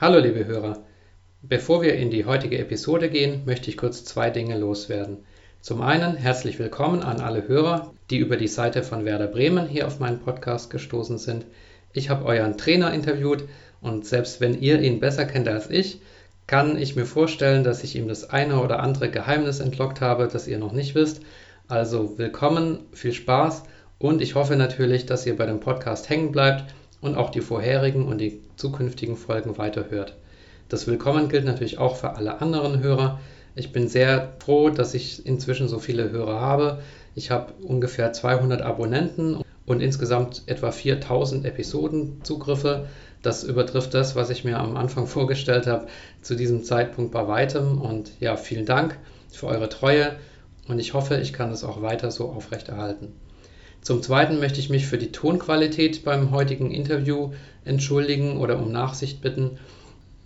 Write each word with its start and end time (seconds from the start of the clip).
Hallo 0.00 0.20
liebe 0.20 0.46
Hörer. 0.46 0.84
Bevor 1.42 1.82
wir 1.82 1.96
in 1.96 2.12
die 2.12 2.24
heutige 2.24 2.56
Episode 2.58 3.10
gehen, 3.10 3.42
möchte 3.46 3.68
ich 3.68 3.76
kurz 3.76 4.04
zwei 4.04 4.30
Dinge 4.30 4.56
loswerden. 4.56 5.24
Zum 5.60 5.82
einen 5.82 6.14
herzlich 6.14 6.60
willkommen 6.60 7.02
an 7.02 7.20
alle 7.20 7.48
Hörer, 7.48 7.92
die 8.08 8.18
über 8.18 8.36
die 8.36 8.46
Seite 8.46 8.84
von 8.84 9.04
Werder 9.04 9.26
Bremen 9.26 9.66
hier 9.66 9.88
auf 9.88 9.98
meinen 9.98 10.20
Podcast 10.20 10.70
gestoßen 10.70 11.18
sind. 11.18 11.46
Ich 11.92 12.10
habe 12.10 12.26
euren 12.26 12.56
Trainer 12.56 12.94
interviewt 12.94 13.48
und 13.80 14.06
selbst 14.06 14.40
wenn 14.40 14.60
ihr 14.60 14.80
ihn 14.80 15.00
besser 15.00 15.24
kennt 15.24 15.48
als 15.48 15.68
ich, 15.68 16.00
kann 16.46 16.78
ich 16.78 16.94
mir 16.94 17.04
vorstellen, 17.04 17.64
dass 17.64 17.82
ich 17.82 17.96
ihm 17.96 18.06
das 18.06 18.30
eine 18.30 18.60
oder 18.60 18.78
andere 18.78 19.10
Geheimnis 19.10 19.58
entlockt 19.58 20.00
habe, 20.00 20.28
das 20.28 20.46
ihr 20.46 20.58
noch 20.58 20.70
nicht 20.70 20.94
wisst. 20.94 21.22
Also 21.66 22.16
willkommen, 22.18 22.86
viel 22.92 23.14
Spaß 23.14 23.64
und 23.98 24.22
ich 24.22 24.36
hoffe 24.36 24.54
natürlich, 24.54 25.06
dass 25.06 25.26
ihr 25.26 25.36
bei 25.36 25.46
dem 25.46 25.58
Podcast 25.58 26.08
hängen 26.08 26.30
bleibt 26.30 26.72
und 27.00 27.16
auch 27.16 27.30
die 27.30 27.40
vorherigen 27.40 28.06
und 28.06 28.18
die 28.18 28.40
zukünftigen 28.56 29.16
Folgen 29.16 29.58
weiterhört. 29.58 30.16
Das 30.68 30.86
Willkommen 30.86 31.28
gilt 31.28 31.44
natürlich 31.44 31.78
auch 31.78 31.96
für 31.96 32.16
alle 32.16 32.40
anderen 32.40 32.80
Hörer. 32.80 33.20
Ich 33.54 33.72
bin 33.72 33.88
sehr 33.88 34.34
froh, 34.38 34.70
dass 34.70 34.94
ich 34.94 35.24
inzwischen 35.26 35.68
so 35.68 35.78
viele 35.78 36.10
Hörer 36.10 36.40
habe. 36.40 36.80
Ich 37.14 37.30
habe 37.30 37.52
ungefähr 37.62 38.12
200 38.12 38.62
Abonnenten 38.62 39.42
und 39.66 39.80
insgesamt 39.80 40.42
etwa 40.46 40.70
4000 40.70 41.44
Episodenzugriffe. 41.44 42.86
Das 43.22 43.44
übertrifft 43.44 43.94
das, 43.94 44.14
was 44.14 44.30
ich 44.30 44.44
mir 44.44 44.58
am 44.58 44.76
Anfang 44.76 45.06
vorgestellt 45.06 45.66
habe, 45.66 45.86
zu 46.22 46.36
diesem 46.36 46.64
Zeitpunkt 46.64 47.12
bei 47.12 47.26
weitem. 47.26 47.80
Und 47.80 48.12
ja, 48.20 48.36
vielen 48.36 48.66
Dank 48.66 48.98
für 49.30 49.46
eure 49.46 49.68
Treue 49.68 50.16
und 50.68 50.78
ich 50.78 50.94
hoffe, 50.94 51.16
ich 51.16 51.32
kann 51.32 51.50
es 51.50 51.64
auch 51.64 51.82
weiter 51.82 52.10
so 52.10 52.28
aufrechterhalten. 52.28 53.14
Zum 53.82 54.02
Zweiten 54.02 54.38
möchte 54.38 54.60
ich 54.60 54.70
mich 54.70 54.86
für 54.86 54.98
die 54.98 55.12
Tonqualität 55.12 56.04
beim 56.04 56.30
heutigen 56.30 56.70
Interview 56.70 57.32
entschuldigen 57.64 58.38
oder 58.38 58.58
um 58.58 58.72
Nachsicht 58.72 59.22
bitten. 59.22 59.58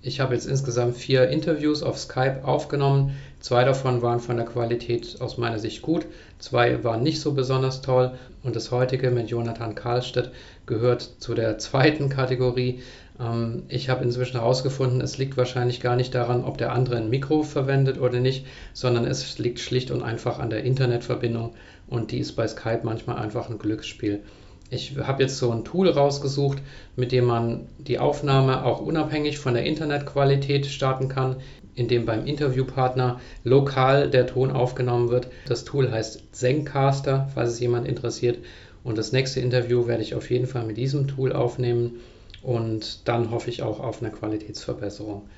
Ich 0.04 0.18
habe 0.18 0.34
jetzt 0.34 0.46
insgesamt 0.46 0.96
vier 0.96 1.28
Interviews 1.28 1.84
auf 1.84 1.96
Skype 1.96 2.40
aufgenommen. 2.42 3.14
Zwei 3.38 3.62
davon 3.64 4.02
waren 4.02 4.18
von 4.18 4.36
der 4.36 4.46
Qualität 4.46 5.20
aus 5.20 5.38
meiner 5.38 5.60
Sicht 5.60 5.82
gut, 5.82 6.06
zwei 6.38 6.82
waren 6.82 7.02
nicht 7.02 7.20
so 7.20 7.34
besonders 7.34 7.82
toll 7.82 8.12
und 8.42 8.56
das 8.56 8.70
heutige 8.70 9.10
mit 9.10 9.30
Jonathan 9.30 9.74
Karlstedt 9.74 10.32
gehört 10.66 11.02
zu 11.18 11.34
der 11.34 11.58
zweiten 11.58 12.08
Kategorie. 12.08 12.82
Ähm, 13.20 13.64
ich 13.68 13.88
habe 13.88 14.04
inzwischen 14.04 14.38
herausgefunden, 14.38 15.00
es 15.00 15.18
liegt 15.18 15.36
wahrscheinlich 15.36 15.80
gar 15.80 15.96
nicht 15.96 16.14
daran, 16.14 16.44
ob 16.44 16.58
der 16.58 16.72
andere 16.72 16.96
ein 16.96 17.10
Mikro 17.10 17.42
verwendet 17.42 18.00
oder 18.00 18.20
nicht, 18.20 18.46
sondern 18.72 19.04
es 19.04 19.38
liegt 19.38 19.60
schlicht 19.60 19.90
und 19.90 20.02
einfach 20.02 20.38
an 20.38 20.50
der 20.50 20.64
Internetverbindung 20.64 21.54
und 21.92 22.10
die 22.10 22.18
ist 22.18 22.32
bei 22.32 22.48
Skype 22.48 22.80
manchmal 22.84 23.18
einfach 23.18 23.50
ein 23.50 23.58
Glücksspiel. 23.58 24.22
Ich 24.70 24.96
habe 24.96 25.22
jetzt 25.22 25.36
so 25.36 25.50
ein 25.50 25.64
Tool 25.64 25.90
rausgesucht, 25.90 26.58
mit 26.96 27.12
dem 27.12 27.26
man 27.26 27.66
die 27.78 27.98
Aufnahme 27.98 28.64
auch 28.64 28.80
unabhängig 28.80 29.38
von 29.38 29.52
der 29.52 29.64
Internetqualität 29.64 30.64
starten 30.64 31.08
kann, 31.08 31.36
indem 31.74 32.06
beim 32.06 32.24
Interviewpartner 32.24 33.20
lokal 33.44 34.08
der 34.08 34.26
Ton 34.26 34.50
aufgenommen 34.50 35.10
wird. 35.10 35.28
Das 35.46 35.64
Tool 35.64 35.90
heißt 35.90 36.34
Zencaster, 36.34 37.28
falls 37.34 37.50
es 37.50 37.60
jemand 37.60 37.86
interessiert. 37.86 38.38
Und 38.82 38.96
das 38.96 39.12
nächste 39.12 39.40
Interview 39.40 39.86
werde 39.86 40.02
ich 40.02 40.14
auf 40.14 40.30
jeden 40.30 40.46
Fall 40.46 40.64
mit 40.64 40.78
diesem 40.78 41.06
Tool 41.06 41.32
aufnehmen 41.32 42.00
und 42.42 43.06
dann 43.06 43.30
hoffe 43.30 43.50
ich 43.50 43.62
auch 43.62 43.78
auf 43.78 44.02
eine 44.02 44.10
Qualitätsverbesserung. 44.10 45.28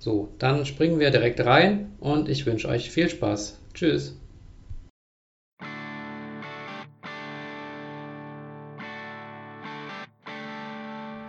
So, 0.00 0.28
dann 0.38 0.66
springen 0.66 0.98
wir 0.98 1.10
direkt 1.10 1.40
rein 1.40 1.92
und 2.00 2.28
ich 2.28 2.44
wünsche 2.44 2.68
euch 2.68 2.90
viel 2.90 3.08
Spaß. 3.08 3.58
Tschüss. 3.74 4.16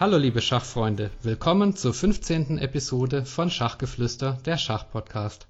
Hallo 0.00 0.16
liebe 0.16 0.40
Schachfreunde, 0.40 1.12
willkommen 1.22 1.76
zur 1.76 1.94
15. 1.94 2.58
Episode 2.58 3.24
von 3.24 3.48
Schachgeflüster, 3.48 4.38
der 4.44 4.58
Schachpodcast. 4.58 5.46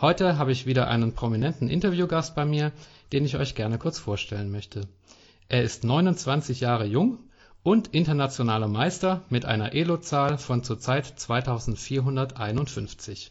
Heute 0.00 0.38
habe 0.38 0.50
ich 0.50 0.64
wieder 0.64 0.88
einen 0.88 1.14
prominenten 1.14 1.68
Interviewgast 1.68 2.34
bei 2.34 2.46
mir, 2.46 2.72
den 3.12 3.26
ich 3.26 3.36
euch 3.36 3.54
gerne 3.54 3.76
kurz 3.76 3.98
vorstellen 3.98 4.50
möchte. 4.50 4.88
Er 5.48 5.62
ist 5.62 5.84
29 5.84 6.60
Jahre 6.60 6.86
jung 6.86 7.18
und 7.62 7.88
internationaler 7.88 8.66
Meister 8.66 9.24
mit 9.28 9.44
einer 9.44 9.74
Elo-Zahl 9.74 10.38
von 10.38 10.64
zurzeit 10.64 11.04
2451. 11.04 13.30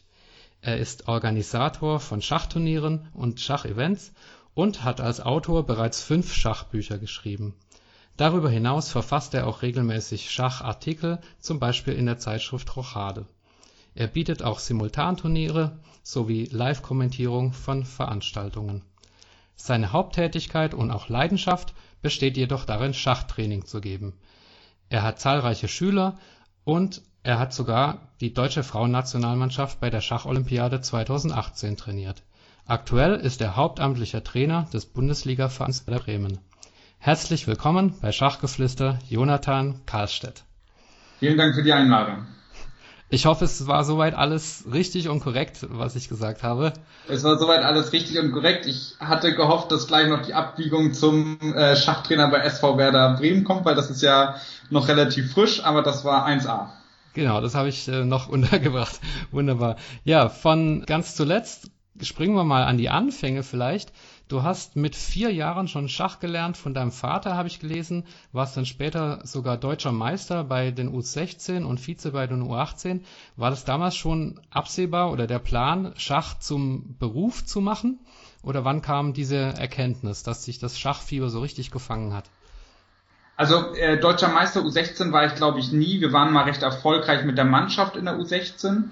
Er 0.60 0.78
ist 0.78 1.08
Organisator 1.08 1.98
von 1.98 2.22
Schachturnieren 2.22 3.08
und 3.14 3.40
Schachevents 3.40 4.12
und 4.54 4.84
hat 4.84 5.00
als 5.00 5.20
Autor 5.20 5.66
bereits 5.66 6.04
fünf 6.04 6.32
Schachbücher 6.32 6.98
geschrieben 6.98 7.56
Darüber 8.16 8.50
hinaus 8.50 8.90
verfasst 8.90 9.32
er 9.34 9.46
auch 9.46 9.62
regelmäßig 9.62 10.30
Schachartikel, 10.30 11.18
zum 11.38 11.58
Beispiel 11.58 11.94
in 11.94 12.06
der 12.06 12.18
Zeitschrift 12.18 12.76
Rochade. 12.76 13.26
Er 13.94 14.06
bietet 14.06 14.42
auch 14.42 14.58
Simultanturniere 14.58 15.78
sowie 16.02 16.44
Live-Kommentierung 16.44 17.52
von 17.52 17.84
Veranstaltungen. 17.84 18.82
Seine 19.54 19.92
Haupttätigkeit 19.92 20.74
und 20.74 20.90
auch 20.90 21.08
Leidenschaft 21.08 21.74
besteht 22.02 22.36
jedoch 22.36 22.64
darin, 22.64 22.94
Schachtraining 22.94 23.64
zu 23.64 23.80
geben. 23.80 24.14
Er 24.90 25.02
hat 25.02 25.20
zahlreiche 25.20 25.68
Schüler 25.68 26.18
und 26.64 27.00
er 27.22 27.38
hat 27.38 27.54
sogar 27.54 28.08
die 28.20 28.34
deutsche 28.34 28.62
Frauennationalmannschaft 28.62 29.80
bei 29.80 29.88
der 29.88 30.00
Schacholympiade 30.00 30.80
2018 30.80 31.76
trainiert. 31.76 32.22
Aktuell 32.66 33.14
ist 33.14 33.40
er 33.40 33.56
hauptamtlicher 33.56 34.22
Trainer 34.22 34.68
des 34.72 34.86
Bundesligavereins 34.86 35.82
Bremen 35.82 36.38
Herzlich 37.04 37.48
willkommen 37.48 37.96
bei 38.00 38.12
Schachgeflüster 38.12 39.00
Jonathan 39.08 39.80
Karlstedt. 39.86 40.44
Vielen 41.18 41.36
Dank 41.36 41.56
für 41.56 41.64
die 41.64 41.72
Einladung. 41.72 42.28
Ich 43.10 43.26
hoffe, 43.26 43.44
es 43.44 43.66
war 43.66 43.82
soweit 43.82 44.14
alles 44.14 44.66
richtig 44.72 45.08
und 45.08 45.18
korrekt, 45.18 45.66
was 45.68 45.96
ich 45.96 46.08
gesagt 46.08 46.44
habe. 46.44 46.72
Es 47.08 47.24
war 47.24 47.40
soweit 47.40 47.64
alles 47.64 47.92
richtig 47.92 48.20
und 48.20 48.30
korrekt. 48.30 48.66
Ich 48.66 48.94
hatte 49.00 49.34
gehofft, 49.34 49.72
dass 49.72 49.88
gleich 49.88 50.06
noch 50.06 50.22
die 50.22 50.32
Abbiegung 50.32 50.92
zum 50.94 51.40
äh, 51.40 51.74
Schachtrainer 51.74 52.28
bei 52.28 52.38
SV 52.38 52.78
Werder 52.78 53.16
Bremen 53.16 53.42
kommt, 53.42 53.64
weil 53.64 53.74
das 53.74 53.90
ist 53.90 54.02
ja 54.02 54.36
noch 54.70 54.86
relativ 54.86 55.32
frisch, 55.32 55.64
aber 55.64 55.82
das 55.82 56.04
war 56.04 56.28
1A. 56.28 56.68
Genau, 57.14 57.40
das 57.40 57.56
habe 57.56 57.68
ich 57.68 57.88
äh, 57.88 58.04
noch 58.04 58.28
untergebracht. 58.28 59.00
Wunderbar. 59.32 59.74
Ja, 60.04 60.28
von 60.28 60.86
ganz 60.86 61.16
zuletzt 61.16 61.68
springen 62.00 62.36
wir 62.36 62.44
mal 62.44 62.62
an 62.62 62.78
die 62.78 62.90
Anfänge 62.90 63.42
vielleicht. 63.42 63.92
Du 64.32 64.42
hast 64.42 64.76
mit 64.76 64.96
vier 64.96 65.30
Jahren 65.30 65.68
schon 65.68 65.90
Schach 65.90 66.18
gelernt 66.18 66.56
von 66.56 66.72
deinem 66.72 66.90
Vater, 66.90 67.36
habe 67.36 67.48
ich 67.48 67.60
gelesen, 67.60 68.04
warst 68.32 68.56
dann 68.56 68.64
später 68.64 69.20
sogar 69.24 69.58
deutscher 69.58 69.92
Meister 69.92 70.42
bei 70.42 70.70
den 70.70 70.90
U16 70.90 71.64
und 71.64 71.86
Vize 71.86 72.12
bei 72.12 72.26
den 72.26 72.42
U18. 72.42 73.00
War 73.36 73.50
das 73.50 73.66
damals 73.66 73.94
schon 73.94 74.40
absehbar 74.48 75.12
oder 75.12 75.26
der 75.26 75.38
Plan, 75.38 75.92
Schach 75.98 76.38
zum 76.38 76.96
Beruf 76.98 77.44
zu 77.44 77.60
machen? 77.60 77.98
Oder 78.42 78.64
wann 78.64 78.80
kam 78.80 79.12
diese 79.12 79.36
Erkenntnis, 79.36 80.22
dass 80.22 80.44
sich 80.44 80.58
das 80.58 80.78
Schachfieber 80.78 81.28
so 81.28 81.40
richtig 81.40 81.70
gefangen 81.70 82.14
hat? 82.14 82.30
Also 83.36 83.74
äh, 83.74 84.00
deutscher 84.00 84.28
Meister 84.28 84.62
U16 84.62 85.12
war 85.12 85.26
ich 85.26 85.34
glaube 85.34 85.58
ich 85.58 85.72
nie. 85.72 86.00
Wir 86.00 86.14
waren 86.14 86.32
mal 86.32 86.44
recht 86.44 86.62
erfolgreich 86.62 87.26
mit 87.26 87.36
der 87.36 87.44
Mannschaft 87.44 87.96
in 87.96 88.06
der 88.06 88.16
U16. 88.16 88.84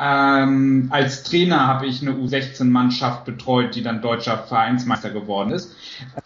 Ähm, 0.00 0.88
als 0.90 1.22
Trainer 1.22 1.66
habe 1.66 1.86
ich 1.86 2.02
eine 2.02 2.12
U16-Mannschaft 2.12 3.24
betreut, 3.24 3.74
die 3.74 3.82
dann 3.82 4.02
deutscher 4.02 4.38
Vereinsmeister 4.38 5.10
geworden 5.10 5.50
ist. 5.50 5.74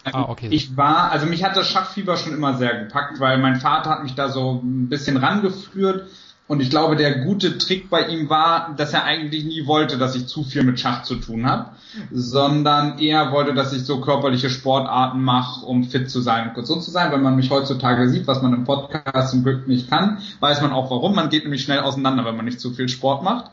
Ähm, 0.04 0.14
ah, 0.14 0.28
okay. 0.28 0.48
Ich 0.50 0.76
war, 0.76 1.10
also 1.10 1.26
mich 1.26 1.44
hat 1.44 1.56
das 1.56 1.68
Schachfieber 1.68 2.16
schon 2.16 2.32
immer 2.32 2.56
sehr 2.56 2.84
gepackt, 2.84 3.20
weil 3.20 3.38
mein 3.38 3.60
Vater 3.60 3.90
hat 3.90 4.02
mich 4.02 4.14
da 4.14 4.28
so 4.28 4.60
ein 4.62 4.88
bisschen 4.88 5.16
rangeführt 5.16 6.06
und 6.50 6.60
ich 6.60 6.68
glaube, 6.68 6.96
der 6.96 7.20
gute 7.20 7.58
Trick 7.58 7.90
bei 7.90 8.08
ihm 8.08 8.28
war, 8.28 8.74
dass 8.76 8.92
er 8.92 9.04
eigentlich 9.04 9.44
nie 9.44 9.68
wollte, 9.68 9.98
dass 9.98 10.16
ich 10.16 10.26
zu 10.26 10.42
viel 10.42 10.64
mit 10.64 10.80
Schach 10.80 11.04
zu 11.04 11.14
tun 11.14 11.48
habe, 11.48 11.76
sondern 12.10 12.98
eher 12.98 13.30
wollte, 13.30 13.54
dass 13.54 13.72
ich 13.72 13.84
so 13.84 14.00
körperliche 14.00 14.50
Sportarten 14.50 15.22
mache, 15.22 15.64
um 15.64 15.84
fit 15.84 16.10
zu 16.10 16.20
sein 16.20 16.48
und 16.48 16.54
gesund 16.56 16.82
zu 16.82 16.90
sein. 16.90 17.12
Wenn 17.12 17.22
man 17.22 17.36
mich 17.36 17.50
heutzutage 17.50 18.08
sieht, 18.08 18.26
was 18.26 18.42
man 18.42 18.52
im 18.52 18.64
Podcast 18.64 19.30
zum 19.30 19.44
Glück 19.44 19.68
nicht 19.68 19.88
kann, 19.88 20.18
weiß 20.40 20.60
man 20.60 20.72
auch 20.72 20.90
warum. 20.90 21.14
Man 21.14 21.28
geht 21.28 21.44
nämlich 21.44 21.62
schnell 21.62 21.78
auseinander, 21.78 22.24
wenn 22.24 22.34
man 22.34 22.46
nicht 22.46 22.58
zu 22.58 22.72
viel 22.72 22.88
Sport 22.88 23.22
macht. 23.22 23.52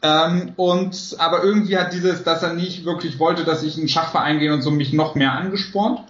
Ähm, 0.00 0.52
und 0.56 1.16
aber 1.18 1.44
irgendwie 1.44 1.76
hat 1.76 1.92
dieses, 1.92 2.24
dass 2.24 2.42
er 2.42 2.54
nicht 2.54 2.86
wirklich 2.86 3.18
wollte, 3.18 3.44
dass 3.44 3.62
ich 3.62 3.74
in 3.74 3.82
einen 3.82 3.88
Schachverein 3.90 4.38
gehe 4.38 4.54
und 4.54 4.62
so 4.62 4.70
mich 4.70 4.94
noch 4.94 5.14
mehr 5.14 5.34
angespornt. 5.34 6.00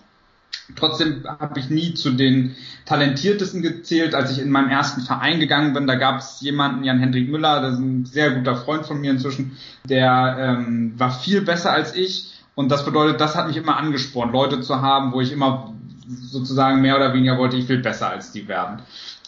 Trotzdem 0.77 1.25
habe 1.27 1.59
ich 1.61 1.71
nie 1.71 1.95
zu 1.95 2.11
den 2.11 2.57
talentiertesten 2.85 3.63
gezählt. 3.63 4.15
Als 4.15 4.33
ich 4.33 4.41
in 4.41 4.51
meinem 4.51 4.69
ersten 4.69 5.03
Verein 5.03 5.41
gegangen 5.41 5.73
bin, 5.73 5.87
da 5.87 5.95
gab 5.95 6.19
es 6.19 6.41
jemanden, 6.41 6.85
Jan-Hendrik 6.85 7.29
Müller, 7.31 7.61
das 7.61 7.75
ist 7.75 7.81
ein 7.81 8.05
sehr 8.05 8.33
guter 8.33 8.57
Freund 8.57 8.87
von 8.87 9.01
mir 9.01 9.11
inzwischen, 9.11 9.57
der 9.85 10.37
ähm, 10.39 10.95
war 10.99 11.11
viel 11.11 11.43
besser 11.43 11.73
als 11.73 11.95
ich. 11.95 12.33
Und 12.55 12.71
das 12.71 12.85
bedeutet, 12.85 13.21
das 13.21 13.37
hat 13.37 13.47
mich 13.47 13.57
immer 13.57 13.77
angespornt, 13.77 14.33
Leute 14.33 14.61
zu 14.61 14.81
haben, 14.81 15.13
wo 15.13 15.21
ich 15.21 15.33
immer 15.33 15.73
sozusagen 16.09 16.81
mehr 16.81 16.97
oder 16.97 17.15
weniger 17.15 17.39
wollte, 17.39 17.57
ich 17.57 17.69
will 17.69 17.79
besser 17.79 18.11
als 18.11 18.33
die 18.33 18.49
werden. 18.49 18.83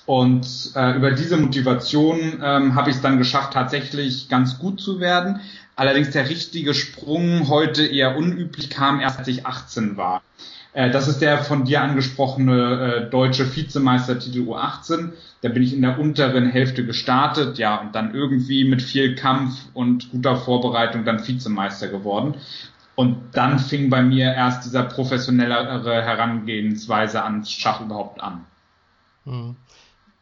Und 0.04 0.72
äh, 0.74 0.96
über 0.96 1.12
diese 1.12 1.36
Motivation 1.36 2.40
ähm, 2.42 2.74
habe 2.74 2.90
ich 2.90 2.96
es 2.96 3.02
dann 3.02 3.18
geschafft, 3.18 3.52
tatsächlich 3.52 4.28
ganz 4.28 4.58
gut 4.58 4.80
zu 4.80 4.98
werden. 4.98 5.40
Allerdings 5.76 6.10
der 6.10 6.28
richtige 6.28 6.74
Sprung 6.74 7.48
heute 7.48 7.86
eher 7.86 8.16
unüblich 8.16 8.68
kam, 8.68 9.00
erst 9.00 9.20
als 9.20 9.28
ich 9.28 9.46
18 9.46 9.96
war. 9.96 10.22
Äh, 10.72 10.90
das 10.90 11.08
ist 11.08 11.20
der 11.20 11.38
von 11.38 11.64
dir 11.64 11.82
angesprochene 11.82 13.06
äh, 13.06 13.10
deutsche 13.10 13.54
Vizemeistertitel 13.54 14.40
U18. 14.40 15.12
Da 15.42 15.48
bin 15.48 15.62
ich 15.62 15.74
in 15.74 15.82
der 15.82 15.98
unteren 15.98 16.48
Hälfte 16.48 16.86
gestartet, 16.86 17.58
ja, 17.58 17.76
und 17.80 17.94
dann 17.94 18.14
irgendwie 18.14 18.64
mit 18.64 18.82
viel 18.82 19.14
Kampf 19.14 19.54
und 19.74 20.10
guter 20.10 20.36
Vorbereitung 20.36 21.04
dann 21.04 21.26
Vizemeister 21.26 21.88
geworden. 21.88 22.36
Und 22.94 23.16
dann 23.32 23.58
fing 23.58 23.90
bei 23.90 24.02
mir 24.02 24.32
erst 24.34 24.64
dieser 24.64 24.84
professionellere 24.84 26.02
Herangehensweise 26.02 27.22
ans 27.22 27.50
Schach 27.50 27.80
überhaupt 27.80 28.22
an. 28.22 28.44
Hm. 29.24 29.56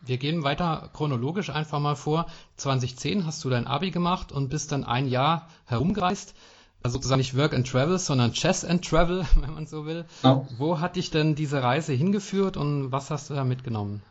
Wir 0.03 0.17
gehen 0.17 0.45
weiter 0.45 0.89
chronologisch 0.95 1.51
einfach 1.51 1.79
mal 1.79 1.95
vor. 1.95 2.27
2010 2.57 3.27
hast 3.27 3.45
du 3.45 3.51
dein 3.51 3.67
Abi 3.67 3.91
gemacht 3.91 4.33
und 4.33 4.49
bist 4.49 4.73
dann 4.73 4.85
ein 4.85 5.07
Jahr 5.07 5.49
herumgereist. 5.67 6.35
Also 6.83 6.97
sozusagen 6.97 7.19
nicht 7.19 7.37
Work 7.37 7.55
and 7.55 7.69
Travel, 7.69 7.99
sondern 7.99 8.33
Chess 8.33 8.65
and 8.65 8.87
Travel, 8.87 9.27
wenn 9.41 9.55
man 9.55 9.67
so 9.67 9.87
will. 9.87 10.05
Ja. 10.23 10.47
Wo 10.57 10.81
hat 10.81 10.97
dich 10.97 11.11
denn 11.11 11.35
diese 11.35 11.63
Reise 11.63 11.93
hingeführt 11.93 12.57
und 12.57 12.93
was 12.93 13.11
hast 13.11 13.31
du 13.31 13.35
da 13.35 13.45
mitgenommen? 13.45 14.03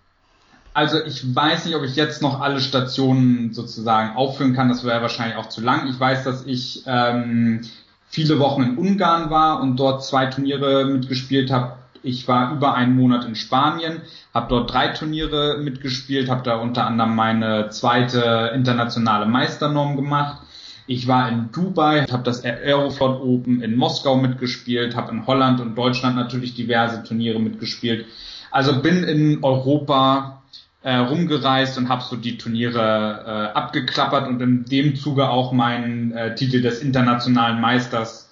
Also 0.74 1.04
ich 1.04 1.36
weiß 1.36 1.66
nicht, 1.66 1.76
ob 1.76 1.84
ich 1.84 1.96
jetzt 1.96 2.22
noch 2.22 2.40
alle 2.40 2.60
Stationen 2.60 3.54
sozusagen 3.54 4.16
aufführen 4.16 4.54
kann. 4.54 4.70
Das 4.70 4.84
wäre 4.84 5.02
wahrscheinlich 5.02 5.38
auch 5.38 5.50
zu 5.50 5.62
lang. 5.62 5.88
Ich 5.90 6.00
weiß, 6.00 6.24
dass 6.24 6.46
ich 6.46 6.84
ähm, 6.86 7.62
viele 8.08 8.40
Wochen 8.40 8.64
in 8.64 8.78
Ungarn 8.78 9.30
war 9.30 9.62
und 9.62 9.78
dort 9.78 10.04
zwei 10.06 10.28
Turniere 10.28 10.86
mitgespielt 10.86 11.52
habe. 11.52 11.74
Ich 12.02 12.28
war 12.28 12.54
über 12.54 12.76
einen 12.76 12.96
Monat 12.96 13.26
in 13.26 13.36
Spanien, 13.36 14.02
habe 14.34 14.48
dort 14.48 14.72
drei 14.72 14.90
Turniere 14.90 15.58
mitgespielt, 15.58 16.30
habe 16.30 16.44
da 16.44 16.56
unter 16.56 16.86
anderem 16.86 17.16
meine 17.16 17.70
zweite 17.70 18.52
internationale 18.54 19.26
Meisternorm 19.26 19.98
gemacht. 19.98 20.42
Ich 20.90 21.08
war 21.08 21.30
in 21.30 21.52
Dubai, 21.52 22.08
habe 22.10 22.24
das 22.24 22.44
Aeroflot 22.44 23.22
Open 23.22 23.62
in 23.62 23.76
Moskau 23.76 24.18
mitgespielt, 24.18 24.96
habe 24.96 25.12
in 25.12 25.28
Holland 25.28 25.62
und 25.62 25.76
Deutschland 25.76 26.16
natürlich 26.16 26.56
diverse 26.56 27.04
Turniere 27.04 27.40
mitgespielt. 27.40 28.08
Also 28.50 28.82
bin 28.82 29.04
in 29.04 29.44
Europa 29.44 30.42
äh, 30.82 30.96
rumgereist 30.96 31.78
und 31.78 31.90
habe 31.90 32.02
so 32.02 32.16
die 32.16 32.40
Turniere 32.40 32.80
äh, 32.80 33.56
abgeklappert 33.56 34.28
und 34.28 34.42
in 34.42 34.66
dem 34.66 34.96
Zuge 34.96 35.30
auch 35.30 35.52
meinen 35.52 36.12
äh, 36.12 36.34
Titel 36.34 36.60
des 36.64 36.82
internationalen 36.82 37.62
Meisters 37.62 38.32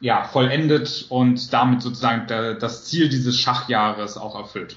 ja, 0.00 0.24
vollendet 0.24 1.06
und 1.08 1.52
damit 1.52 1.82
sozusagen 1.82 2.26
der, 2.26 2.54
das 2.54 2.86
Ziel 2.86 3.10
dieses 3.10 3.38
Schachjahres 3.38 4.16
auch 4.16 4.34
erfüllt. 4.34 4.76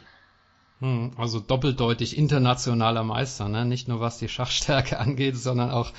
Hm, 0.79 1.13
also 1.17 1.39
doppeldeutig 1.39 2.17
internationaler 2.17 3.03
Meister, 3.03 3.49
ne? 3.49 3.65
nicht 3.65 3.87
nur 3.87 3.99
was 3.99 4.19
die 4.19 4.29
Schachstärke 4.29 4.99
angeht, 4.99 5.37
sondern 5.37 5.71
auch 5.71 5.91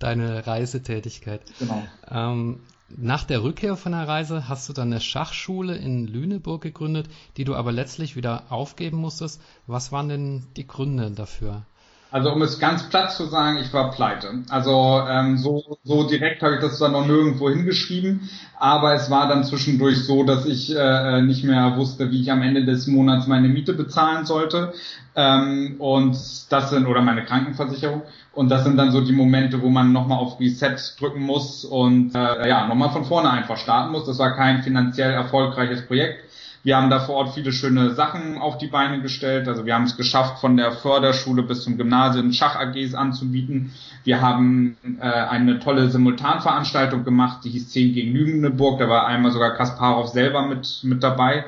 deine 0.00 0.46
Reisetätigkeit. 0.46 1.42
Genau. 1.60 1.86
Ähm, 2.10 2.60
nach 2.96 3.22
der 3.22 3.44
Rückkehr 3.44 3.76
von 3.76 3.92
der 3.92 4.08
Reise 4.08 4.48
hast 4.48 4.68
du 4.68 4.72
dann 4.72 4.90
eine 4.90 5.00
Schachschule 5.00 5.76
in 5.76 6.08
Lüneburg 6.08 6.60
gegründet, 6.60 7.08
die 7.36 7.44
du 7.44 7.54
aber 7.54 7.70
letztlich 7.70 8.16
wieder 8.16 8.50
aufgeben 8.50 8.96
musstest. 8.96 9.40
Was 9.68 9.92
waren 9.92 10.08
denn 10.08 10.46
die 10.56 10.66
Gründe 10.66 11.12
dafür? 11.12 11.64
Also 12.12 12.32
um 12.32 12.42
es 12.42 12.58
ganz 12.58 12.88
platt 12.88 13.12
zu 13.12 13.26
sagen, 13.26 13.58
ich 13.58 13.72
war 13.72 13.92
pleite. 13.92 14.42
Also 14.48 15.02
ähm, 15.08 15.38
so, 15.38 15.78
so 15.84 16.08
direkt 16.08 16.42
habe 16.42 16.56
ich 16.56 16.60
das 16.60 16.78
zwar 16.78 16.88
noch 16.88 17.06
nirgendwo 17.06 17.48
hingeschrieben, 17.48 18.28
aber 18.58 18.94
es 18.94 19.10
war 19.10 19.28
dann 19.28 19.44
zwischendurch 19.44 20.04
so, 20.04 20.24
dass 20.24 20.44
ich 20.44 20.74
äh, 20.76 21.22
nicht 21.22 21.44
mehr 21.44 21.76
wusste, 21.76 22.10
wie 22.10 22.20
ich 22.20 22.32
am 22.32 22.42
Ende 22.42 22.64
des 22.64 22.88
Monats 22.88 23.28
meine 23.28 23.48
Miete 23.48 23.74
bezahlen 23.74 24.26
sollte. 24.26 24.72
Ähm, 25.14 25.76
und 25.78 26.16
das 26.50 26.70
sind, 26.70 26.86
oder 26.86 27.00
meine 27.02 27.24
Krankenversicherung. 27.24 28.02
Und 28.32 28.48
das 28.50 28.64
sind 28.64 28.76
dann 28.76 28.90
so 28.90 29.00
die 29.00 29.12
Momente, 29.12 29.62
wo 29.62 29.68
man 29.68 29.92
nochmal 29.92 30.18
auf 30.18 30.40
Reset 30.40 30.76
drücken 30.98 31.22
muss 31.22 31.64
und 31.64 32.14
äh, 32.14 32.48
ja, 32.48 32.66
nochmal 32.66 32.90
von 32.90 33.04
vorne 33.04 33.30
einfach 33.30 33.56
starten 33.56 33.92
muss. 33.92 34.06
Das 34.06 34.18
war 34.18 34.34
kein 34.34 34.62
finanziell 34.62 35.12
erfolgreiches 35.12 35.86
Projekt 35.86 36.24
wir 36.62 36.76
haben 36.76 36.90
da 36.90 37.00
vor 37.00 37.16
Ort 37.16 37.34
viele 37.34 37.52
schöne 37.52 37.94
Sachen 37.94 38.38
auf 38.38 38.58
die 38.58 38.66
Beine 38.66 39.00
gestellt. 39.00 39.48
Also 39.48 39.64
wir 39.64 39.74
haben 39.74 39.84
es 39.84 39.96
geschafft, 39.96 40.40
von 40.40 40.56
der 40.56 40.72
Förderschule 40.72 41.42
bis 41.42 41.62
zum 41.64 41.78
Gymnasium 41.78 42.32
Schach-AGs 42.32 42.94
anzubieten. 42.94 43.72
Wir 44.04 44.20
haben 44.20 44.76
äh, 45.00 45.06
eine 45.06 45.58
tolle 45.58 45.88
Simultanveranstaltung 45.88 47.04
gemacht, 47.04 47.44
die 47.44 47.50
hieß 47.50 47.70
10 47.70 47.94
gegen 47.94 48.12
Lüneburg. 48.14 48.78
Da 48.78 48.88
war 48.88 49.06
einmal 49.06 49.32
sogar 49.32 49.54
Kasparov 49.54 50.08
selber 50.08 50.46
mit, 50.46 50.80
mit 50.82 51.02
dabei. 51.02 51.46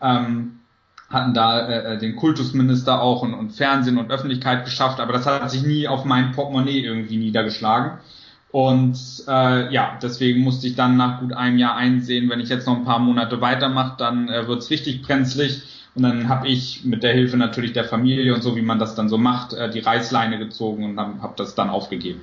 Ähm, 0.00 0.60
hatten 1.10 1.34
da 1.34 1.68
äh, 1.68 1.98
den 1.98 2.16
Kultusminister 2.16 3.00
auch 3.00 3.22
und, 3.22 3.34
und 3.34 3.50
Fernsehen 3.50 3.98
und 3.98 4.10
Öffentlichkeit 4.10 4.64
geschafft, 4.64 5.00
aber 5.00 5.12
das 5.12 5.26
hat 5.26 5.50
sich 5.50 5.62
nie 5.62 5.86
auf 5.86 6.04
mein 6.04 6.32
Portemonnaie 6.32 6.80
irgendwie 6.80 7.16
niedergeschlagen. 7.16 7.98
Und 8.54 8.96
äh, 9.26 9.74
ja, 9.74 9.98
deswegen 10.00 10.42
musste 10.42 10.68
ich 10.68 10.76
dann 10.76 10.96
nach 10.96 11.18
gut 11.18 11.32
einem 11.32 11.58
Jahr 11.58 11.74
einsehen, 11.74 12.30
wenn 12.30 12.38
ich 12.38 12.48
jetzt 12.50 12.68
noch 12.68 12.76
ein 12.76 12.84
paar 12.84 13.00
Monate 13.00 13.40
weitermache, 13.40 13.96
dann 13.98 14.28
äh, 14.28 14.46
wird's 14.46 14.70
richtig 14.70 15.02
brenzlig. 15.02 15.62
Und 15.96 16.04
dann 16.04 16.28
habe 16.28 16.46
ich 16.46 16.84
mit 16.84 17.02
der 17.02 17.14
Hilfe 17.14 17.36
natürlich 17.36 17.72
der 17.72 17.82
Familie 17.84 18.32
und 18.32 18.44
so, 18.44 18.54
wie 18.54 18.62
man 18.62 18.78
das 18.78 18.94
dann 18.94 19.08
so 19.08 19.18
macht, 19.18 19.54
äh, 19.54 19.70
die 19.70 19.80
Reißleine 19.80 20.38
gezogen 20.38 20.84
und 20.84 21.00
habe 21.00 21.20
hab 21.20 21.36
das 21.36 21.56
dann 21.56 21.68
aufgegeben. 21.68 22.20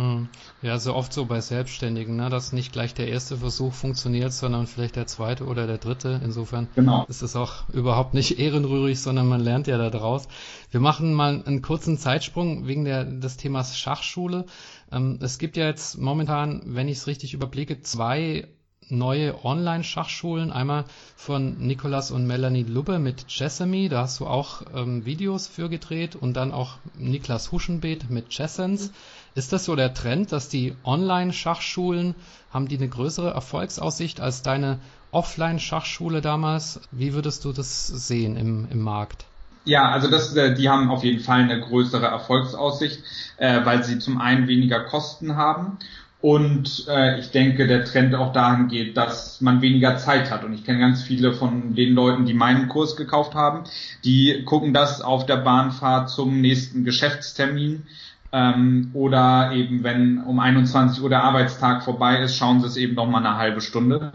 Hm. 0.00 0.28
Ja, 0.62 0.78
so 0.78 0.94
oft 0.94 1.12
so 1.12 1.26
bei 1.26 1.42
Selbstständigen, 1.42 2.16
ne, 2.16 2.30
dass 2.30 2.54
nicht 2.54 2.72
gleich 2.72 2.94
der 2.94 3.08
erste 3.08 3.36
Versuch 3.36 3.74
funktioniert, 3.74 4.32
sondern 4.32 4.66
vielleicht 4.66 4.96
der 4.96 5.06
zweite 5.06 5.44
oder 5.44 5.66
der 5.66 5.76
dritte. 5.76 6.22
Insofern 6.24 6.68
genau. 6.74 7.04
ist 7.10 7.20
es 7.20 7.36
auch 7.36 7.68
überhaupt 7.74 8.14
nicht 8.14 8.38
ehrenrührig, 8.38 8.98
sondern 8.98 9.28
man 9.28 9.42
lernt 9.42 9.66
ja 9.66 9.76
da 9.76 9.90
draus. 9.90 10.26
Wir 10.70 10.80
machen 10.80 11.12
mal 11.12 11.42
einen 11.44 11.60
kurzen 11.60 11.98
Zeitsprung 11.98 12.66
wegen 12.66 12.86
der, 12.86 13.04
des 13.04 13.36
Themas 13.36 13.76
Schachschule. 13.76 14.46
Ähm, 14.90 15.18
es 15.20 15.38
gibt 15.38 15.58
ja 15.58 15.66
jetzt 15.66 15.98
momentan, 15.98 16.62
wenn 16.64 16.88
ich 16.88 16.96
es 16.96 17.06
richtig 17.06 17.34
überblicke, 17.34 17.82
zwei 17.82 18.48
neue 18.90 19.44
Online-Schachschulen. 19.44 20.50
Einmal 20.50 20.84
von 21.14 21.58
Nicolas 21.58 22.10
und 22.10 22.26
Melanie 22.26 22.62
Lubbe 22.62 22.98
mit 22.98 23.26
Jessamy, 23.28 23.88
da 23.90 24.02
hast 24.02 24.20
du 24.20 24.26
auch 24.26 24.62
ähm, 24.74 25.04
Videos 25.04 25.46
für 25.46 25.68
gedreht 25.68 26.16
und 26.16 26.34
dann 26.38 26.52
auch 26.52 26.78
Niklas 26.98 27.52
Huschenbeet 27.52 28.10
mit 28.10 28.30
Chessens. 28.30 28.92
Ist 29.34 29.52
das 29.52 29.64
so 29.64 29.76
der 29.76 29.94
Trend, 29.94 30.32
dass 30.32 30.48
die 30.48 30.74
Online-Schachschulen, 30.84 32.14
haben 32.52 32.68
die 32.68 32.76
eine 32.76 32.88
größere 32.88 33.30
Erfolgsaussicht 33.30 34.20
als 34.20 34.42
deine 34.42 34.78
Offline-Schachschule 35.12 36.20
damals? 36.20 36.80
Wie 36.90 37.14
würdest 37.14 37.44
du 37.44 37.52
das 37.52 37.86
sehen 37.86 38.36
im, 38.36 38.66
im 38.70 38.80
Markt? 38.82 39.24
Ja, 39.64 39.90
also 39.90 40.10
das, 40.10 40.34
äh, 40.34 40.54
die 40.54 40.68
haben 40.68 40.90
auf 40.90 41.04
jeden 41.04 41.20
Fall 41.20 41.42
eine 41.42 41.60
größere 41.60 42.06
Erfolgsaussicht, 42.06 43.00
äh, 43.36 43.64
weil 43.64 43.84
sie 43.84 43.98
zum 43.98 44.20
einen 44.20 44.48
weniger 44.48 44.80
Kosten 44.84 45.36
haben 45.36 45.78
und 46.22 46.86
äh, 46.86 47.18
ich 47.18 47.30
denke, 47.30 47.66
der 47.66 47.84
Trend 47.86 48.14
auch 48.14 48.32
dahin 48.32 48.68
geht, 48.68 48.96
dass 48.96 49.40
man 49.40 49.62
weniger 49.62 49.96
Zeit 49.96 50.30
hat. 50.30 50.44
Und 50.44 50.52
ich 50.52 50.64
kenne 50.64 50.78
ganz 50.78 51.02
viele 51.02 51.32
von 51.32 51.74
den 51.74 51.94
Leuten, 51.94 52.26
die 52.26 52.34
meinen 52.34 52.68
Kurs 52.68 52.96
gekauft 52.96 53.34
haben, 53.34 53.64
die 54.04 54.42
gucken 54.44 54.74
das 54.74 55.00
auf 55.00 55.24
der 55.24 55.38
Bahnfahrt 55.38 56.10
zum 56.10 56.42
nächsten 56.42 56.84
Geschäftstermin. 56.84 57.86
Ähm, 58.32 58.90
oder 58.94 59.50
eben, 59.52 59.82
wenn 59.82 60.22
um 60.22 60.38
21 60.38 61.02
Uhr 61.02 61.08
der 61.08 61.24
Arbeitstag 61.24 61.82
vorbei 61.82 62.20
ist, 62.20 62.36
schauen 62.36 62.60
sie 62.60 62.66
es 62.66 62.76
eben 62.76 62.94
noch 62.94 63.08
mal 63.08 63.18
eine 63.18 63.36
halbe 63.36 63.60
Stunde. 63.60 64.12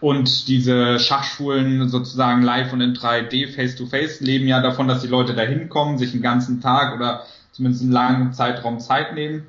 Und 0.00 0.48
diese 0.48 0.98
Schachschulen 0.98 1.88
sozusagen 1.88 2.42
live 2.42 2.72
und 2.72 2.80
in 2.80 2.94
3D, 2.94 3.54
face-to-face, 3.54 4.20
leben 4.20 4.48
ja 4.48 4.60
davon, 4.60 4.88
dass 4.88 5.02
die 5.02 5.08
Leute 5.08 5.34
da 5.34 5.42
hinkommen, 5.42 5.96
sich 5.96 6.12
einen 6.12 6.22
ganzen 6.22 6.60
Tag 6.60 6.96
oder 6.96 7.22
zumindest 7.52 7.84
einen 7.84 7.92
langen 7.92 8.32
Zeitraum 8.32 8.80
Zeit 8.80 9.14
nehmen, 9.14 9.46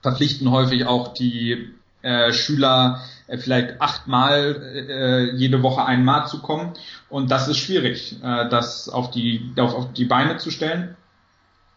verpflichten 0.00 0.50
häufig 0.50 0.86
auch 0.86 1.14
die 1.14 1.70
äh, 2.02 2.32
Schüler 2.32 3.00
äh, 3.28 3.38
vielleicht 3.38 3.80
achtmal 3.80 4.60
äh, 4.88 5.36
jede 5.36 5.62
Woche 5.62 5.84
einmal 5.84 6.26
zu 6.26 6.42
kommen. 6.42 6.72
Und 7.08 7.30
das 7.30 7.46
ist 7.46 7.58
schwierig, 7.58 8.16
äh, 8.24 8.48
das 8.48 8.88
auf 8.88 9.12
die, 9.12 9.52
auf, 9.56 9.72
auf 9.72 9.92
die 9.92 10.06
Beine 10.06 10.38
zu 10.38 10.50
stellen 10.50 10.96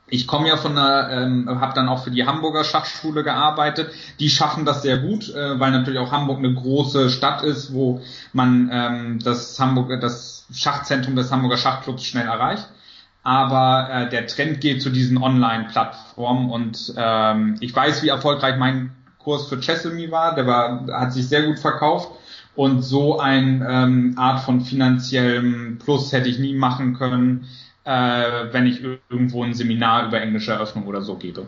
ich 0.07 0.27
komme 0.27 0.47
ja 0.47 0.57
von 0.57 0.77
einer, 0.77 1.09
ähm, 1.11 1.59
habe 1.59 1.73
dann 1.73 1.89
auch 1.89 2.03
für 2.03 2.11
die 2.11 2.25
Hamburger 2.25 2.63
Schachschule 2.63 3.23
gearbeitet. 3.23 3.89
Die 4.19 4.29
schaffen 4.29 4.65
das 4.65 4.83
sehr 4.83 4.99
gut, 4.99 5.29
äh, 5.33 5.59
weil 5.59 5.71
natürlich 5.71 5.99
auch 5.99 6.11
Hamburg 6.11 6.39
eine 6.39 6.53
große 6.53 7.09
Stadt 7.09 7.41
ist, 7.43 7.73
wo 7.73 8.01
man 8.31 8.69
ähm, 8.71 9.19
das 9.23 9.59
Hamburg, 9.59 9.99
das 10.01 10.45
Schachzentrum 10.53 11.15
des 11.15 11.31
Hamburger 11.31 11.57
Schachclubs 11.57 12.05
schnell 12.05 12.27
erreicht. 12.27 12.67
Aber 13.23 13.89
äh, 13.91 14.09
der 14.09 14.27
Trend 14.27 14.61
geht 14.61 14.83
zu 14.83 14.91
diesen 14.91 15.17
Online-Plattformen 15.17 16.51
und 16.51 16.93
ähm, 16.95 17.57
ich 17.59 17.75
weiß, 17.75 18.03
wie 18.03 18.09
erfolgreich 18.09 18.57
mein 18.57 18.91
Kurs 19.17 19.47
für 19.47 19.59
Chessemy 19.59 20.11
war. 20.11 20.35
Der 20.35 20.45
war, 20.45 20.85
hat 20.91 21.13
sich 21.13 21.27
sehr 21.27 21.47
gut 21.47 21.57
verkauft 21.57 22.11
Und 22.55 22.83
so 22.83 23.19
eine 23.19 23.67
ähm, 23.67 24.13
Art 24.17 24.41
von 24.41 24.61
finanziellem 24.61 25.79
Plus 25.83 26.11
hätte 26.11 26.29
ich 26.29 26.39
nie 26.39 26.53
machen 26.53 26.93
können, 26.93 27.47
äh, 27.85 28.53
wenn 28.53 28.65
ich 28.65 28.81
irgendwo 29.09 29.43
ein 29.43 29.53
Seminar 29.53 30.07
über 30.07 30.21
englische 30.21 30.51
Eröffnung 30.51 30.87
oder 30.87 31.01
so 31.01 31.15
gebe. 31.15 31.45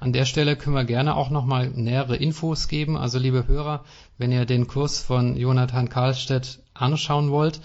An 0.00 0.12
der 0.12 0.26
Stelle 0.26 0.56
können 0.56 0.76
wir 0.76 0.84
gerne 0.84 1.16
auch 1.16 1.30
nochmal 1.30 1.70
nähere 1.70 2.16
Infos 2.16 2.68
geben. 2.68 2.96
Also 2.96 3.18
liebe 3.18 3.46
Hörer, 3.48 3.84
wenn 4.18 4.32
ihr 4.32 4.44
den 4.44 4.66
Kurs 4.66 5.02
von 5.02 5.36
Jonathan 5.36 5.88
Karlstedt 5.88 6.60
anschauen 6.74 7.30
wollt, 7.30 7.60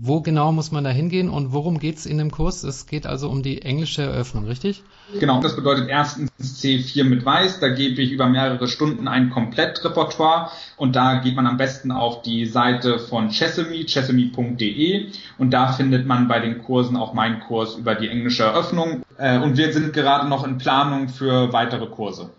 wo 0.00 0.20
genau 0.20 0.52
muss 0.52 0.70
man 0.70 0.84
da 0.84 0.90
hingehen 0.90 1.28
und 1.28 1.52
worum 1.52 1.78
geht 1.78 1.98
es 1.98 2.06
in 2.06 2.18
dem 2.18 2.30
Kurs? 2.30 2.62
Es 2.62 2.86
geht 2.86 3.06
also 3.06 3.28
um 3.28 3.42
die 3.42 3.62
englische 3.62 4.02
Eröffnung, 4.02 4.44
richtig? 4.44 4.84
Genau, 5.18 5.40
das 5.40 5.56
bedeutet 5.56 5.88
erstens 5.88 6.30
C4 6.40 7.04
mit 7.04 7.24
Weiß. 7.24 7.58
Da 7.58 7.68
gebe 7.68 8.00
ich 8.00 8.12
über 8.12 8.28
mehrere 8.28 8.68
Stunden 8.68 9.08
ein 9.08 9.30
Komplettrepertoire 9.30 10.50
und 10.76 10.94
da 10.94 11.16
geht 11.18 11.34
man 11.34 11.46
am 11.46 11.56
besten 11.56 11.90
auf 11.90 12.22
die 12.22 12.46
Seite 12.46 13.00
von 13.00 13.30
Chessemy, 13.30 13.86
chessemy.de 13.86 15.10
und 15.38 15.50
da 15.50 15.72
findet 15.72 16.06
man 16.06 16.28
bei 16.28 16.38
den 16.38 16.62
Kursen 16.62 16.96
auch 16.96 17.12
meinen 17.12 17.40
Kurs 17.40 17.74
über 17.74 17.96
die 17.96 18.08
englische 18.08 18.44
Eröffnung 18.44 19.02
äh, 19.16 19.38
und 19.38 19.56
wir 19.56 19.72
sind 19.72 19.92
gerade 19.92 20.28
noch 20.28 20.46
in 20.46 20.58
Planung 20.58 21.08
für 21.08 21.52
weitere 21.52 21.86
Kurse. 21.86 22.30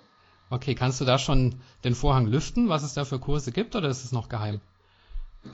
Okay, 0.49 0.75
kannst 0.75 1.01
du 1.01 1.05
da 1.05 1.19
schon 1.19 1.55
den 1.83 1.93
Vorhang 1.93 2.25
lüften, 2.25 2.69
was 2.69 2.83
es 2.83 2.93
da 2.93 3.03
für 3.03 3.19
Kurse 3.19 3.51
gibt 3.51 3.75
oder 3.75 3.89
ist 3.89 4.05
es 4.05 4.11
noch 4.11 4.29
geheim? 4.29 4.61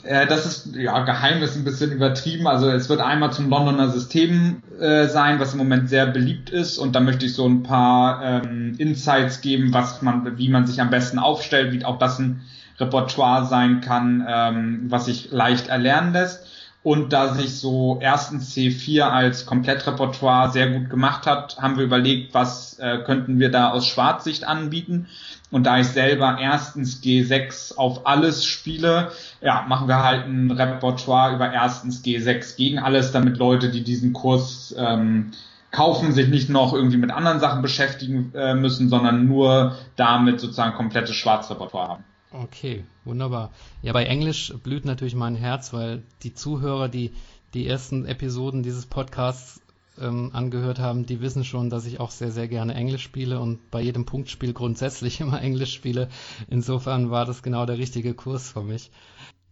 Äh, 0.03 0.27
das 0.27 0.45
ist, 0.45 0.75
ja, 0.75 1.03
geheim 1.03 1.41
ist 1.41 1.55
ein 1.55 1.63
bisschen 1.63 1.91
übertrieben. 1.91 2.47
Also 2.47 2.69
es 2.69 2.89
wird 2.89 3.01
einmal 3.01 3.31
zum 3.31 3.49
Londoner 3.49 3.89
System 3.89 4.61
äh, 4.79 5.07
sein, 5.07 5.39
was 5.39 5.53
im 5.53 5.59
Moment 5.59 5.89
sehr 5.89 6.07
beliebt 6.07 6.49
ist. 6.49 6.77
Und 6.77 6.95
da 6.95 6.99
möchte 6.99 7.25
ich 7.25 7.33
so 7.33 7.47
ein 7.47 7.63
paar 7.63 8.23
ähm, 8.23 8.75
Insights 8.77 9.41
geben, 9.41 9.73
was 9.73 10.01
man, 10.01 10.37
wie 10.37 10.49
man 10.49 10.67
sich 10.67 10.81
am 10.81 10.89
besten 10.89 11.19
aufstellt, 11.19 11.71
wie 11.71 11.85
auch 11.85 11.99
das 11.99 12.19
ein 12.19 12.41
Repertoire 12.79 13.45
sein 13.45 13.81
kann, 13.81 14.25
ähm, 14.27 14.85
was 14.89 15.05
sich 15.05 15.31
leicht 15.31 15.67
erlernen 15.67 16.13
lässt. 16.13 16.47
Und 16.83 17.13
da 17.13 17.33
sich 17.33 17.57
so 17.57 17.97
erstens 17.99 18.55
C4 18.55 19.01
als 19.01 19.47
Komplettrepertoire 19.47 20.51
sehr 20.51 20.69
gut 20.69 20.91
gemacht 20.91 21.25
hat, 21.25 21.57
haben 21.59 21.77
wir 21.77 21.83
überlegt, 21.83 22.35
was 22.35 22.77
äh, 22.77 22.99
könnten 23.03 23.39
wir 23.39 23.49
da 23.49 23.71
aus 23.71 23.87
Schwarzsicht 23.87 24.43
anbieten. 24.43 25.07
Und 25.49 25.63
da 25.63 25.79
ich 25.79 25.87
selber 25.87 26.37
erstens 26.39 27.01
G6 27.01 27.77
auf 27.77 28.05
alles 28.05 28.45
spiele, 28.45 29.11
ja, 29.45 29.63
machen 29.67 29.87
wir 29.87 30.03
halt 30.03 30.25
ein 30.25 30.49
Repertoire 30.49 31.35
über 31.35 31.53
erstens 31.53 32.03
G6 32.03 32.57
gegen 32.57 32.79
alles, 32.79 33.11
damit 33.11 33.37
Leute, 33.37 33.69
die 33.69 33.83
diesen 33.83 34.11
Kurs 34.11 34.73
ähm, 34.75 35.33
kaufen, 35.69 36.13
sich 36.13 36.29
nicht 36.29 36.49
noch 36.49 36.73
irgendwie 36.73 36.97
mit 36.97 37.11
anderen 37.11 37.39
Sachen 37.39 37.61
beschäftigen 37.61 38.33
äh, 38.33 38.55
müssen, 38.55 38.89
sondern 38.89 39.27
nur 39.27 39.75
damit 39.97 40.39
sozusagen 40.39 40.75
komplettes 40.75 41.15
Schwarzrepertoire 41.15 41.89
haben. 41.89 42.03
Okay, 42.31 42.85
wunderbar. 43.03 43.51
Ja, 43.83 43.93
bei 43.93 44.05
Englisch 44.05 44.51
blüht 44.63 44.83
natürlich 44.83 45.13
mein 45.13 45.35
Herz, 45.35 45.73
weil 45.73 46.01
die 46.23 46.33
Zuhörer, 46.33 46.89
die 46.89 47.13
die 47.53 47.67
ersten 47.67 48.05
Episoden 48.05 48.63
dieses 48.63 48.87
Podcasts 48.87 49.61
ähm, 49.99 50.31
angehört 50.33 50.79
haben, 50.79 51.05
die 51.05 51.21
wissen 51.21 51.45
schon, 51.45 51.69
dass 51.69 51.85
ich 51.85 51.99
auch 51.99 52.11
sehr, 52.11 52.31
sehr 52.31 52.47
gerne 52.47 52.73
Englisch 52.73 53.03
spiele 53.03 53.39
und 53.39 53.71
bei 53.71 53.81
jedem 53.81 54.05
Punktspiel 54.05 54.53
grundsätzlich 54.53 55.21
immer 55.21 55.41
Englisch 55.41 55.73
spiele. 55.73 56.09
Insofern 56.49 57.11
war 57.11 57.25
das 57.25 57.43
genau 57.43 57.65
der 57.65 57.77
richtige 57.77 58.13
Kurs 58.13 58.49
für 58.49 58.63
mich. 58.63 58.91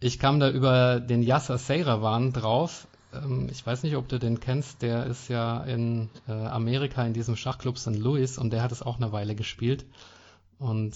Ich 0.04 0.20
kam 0.20 0.42
da 0.42 0.50
über 0.50 1.00
den 1.00 1.24
Yasser 1.24 1.58
Seyrawan 1.58 2.34
drauf. 2.34 2.88
Ähm, 3.14 3.48
ich 3.50 3.66
weiß 3.66 3.84
nicht, 3.84 3.96
ob 3.96 4.10
du 4.10 4.20
den 4.20 4.42
kennst. 4.42 4.82
Der 4.82 5.06
ist 5.06 5.30
ja 5.30 5.64
in 5.64 6.10
äh, 6.28 6.34
Amerika 6.34 7.06
in 7.06 7.14
diesem 7.14 7.38
Schachclub 7.38 7.78
St. 7.78 7.96
Louis 7.96 8.38
und 8.38 8.52
der 8.52 8.62
hat 8.62 8.74
es 8.74 8.82
auch 8.82 8.98
eine 8.98 9.14
Weile 9.14 9.34
gespielt. 9.34 9.86
Und 10.60 10.94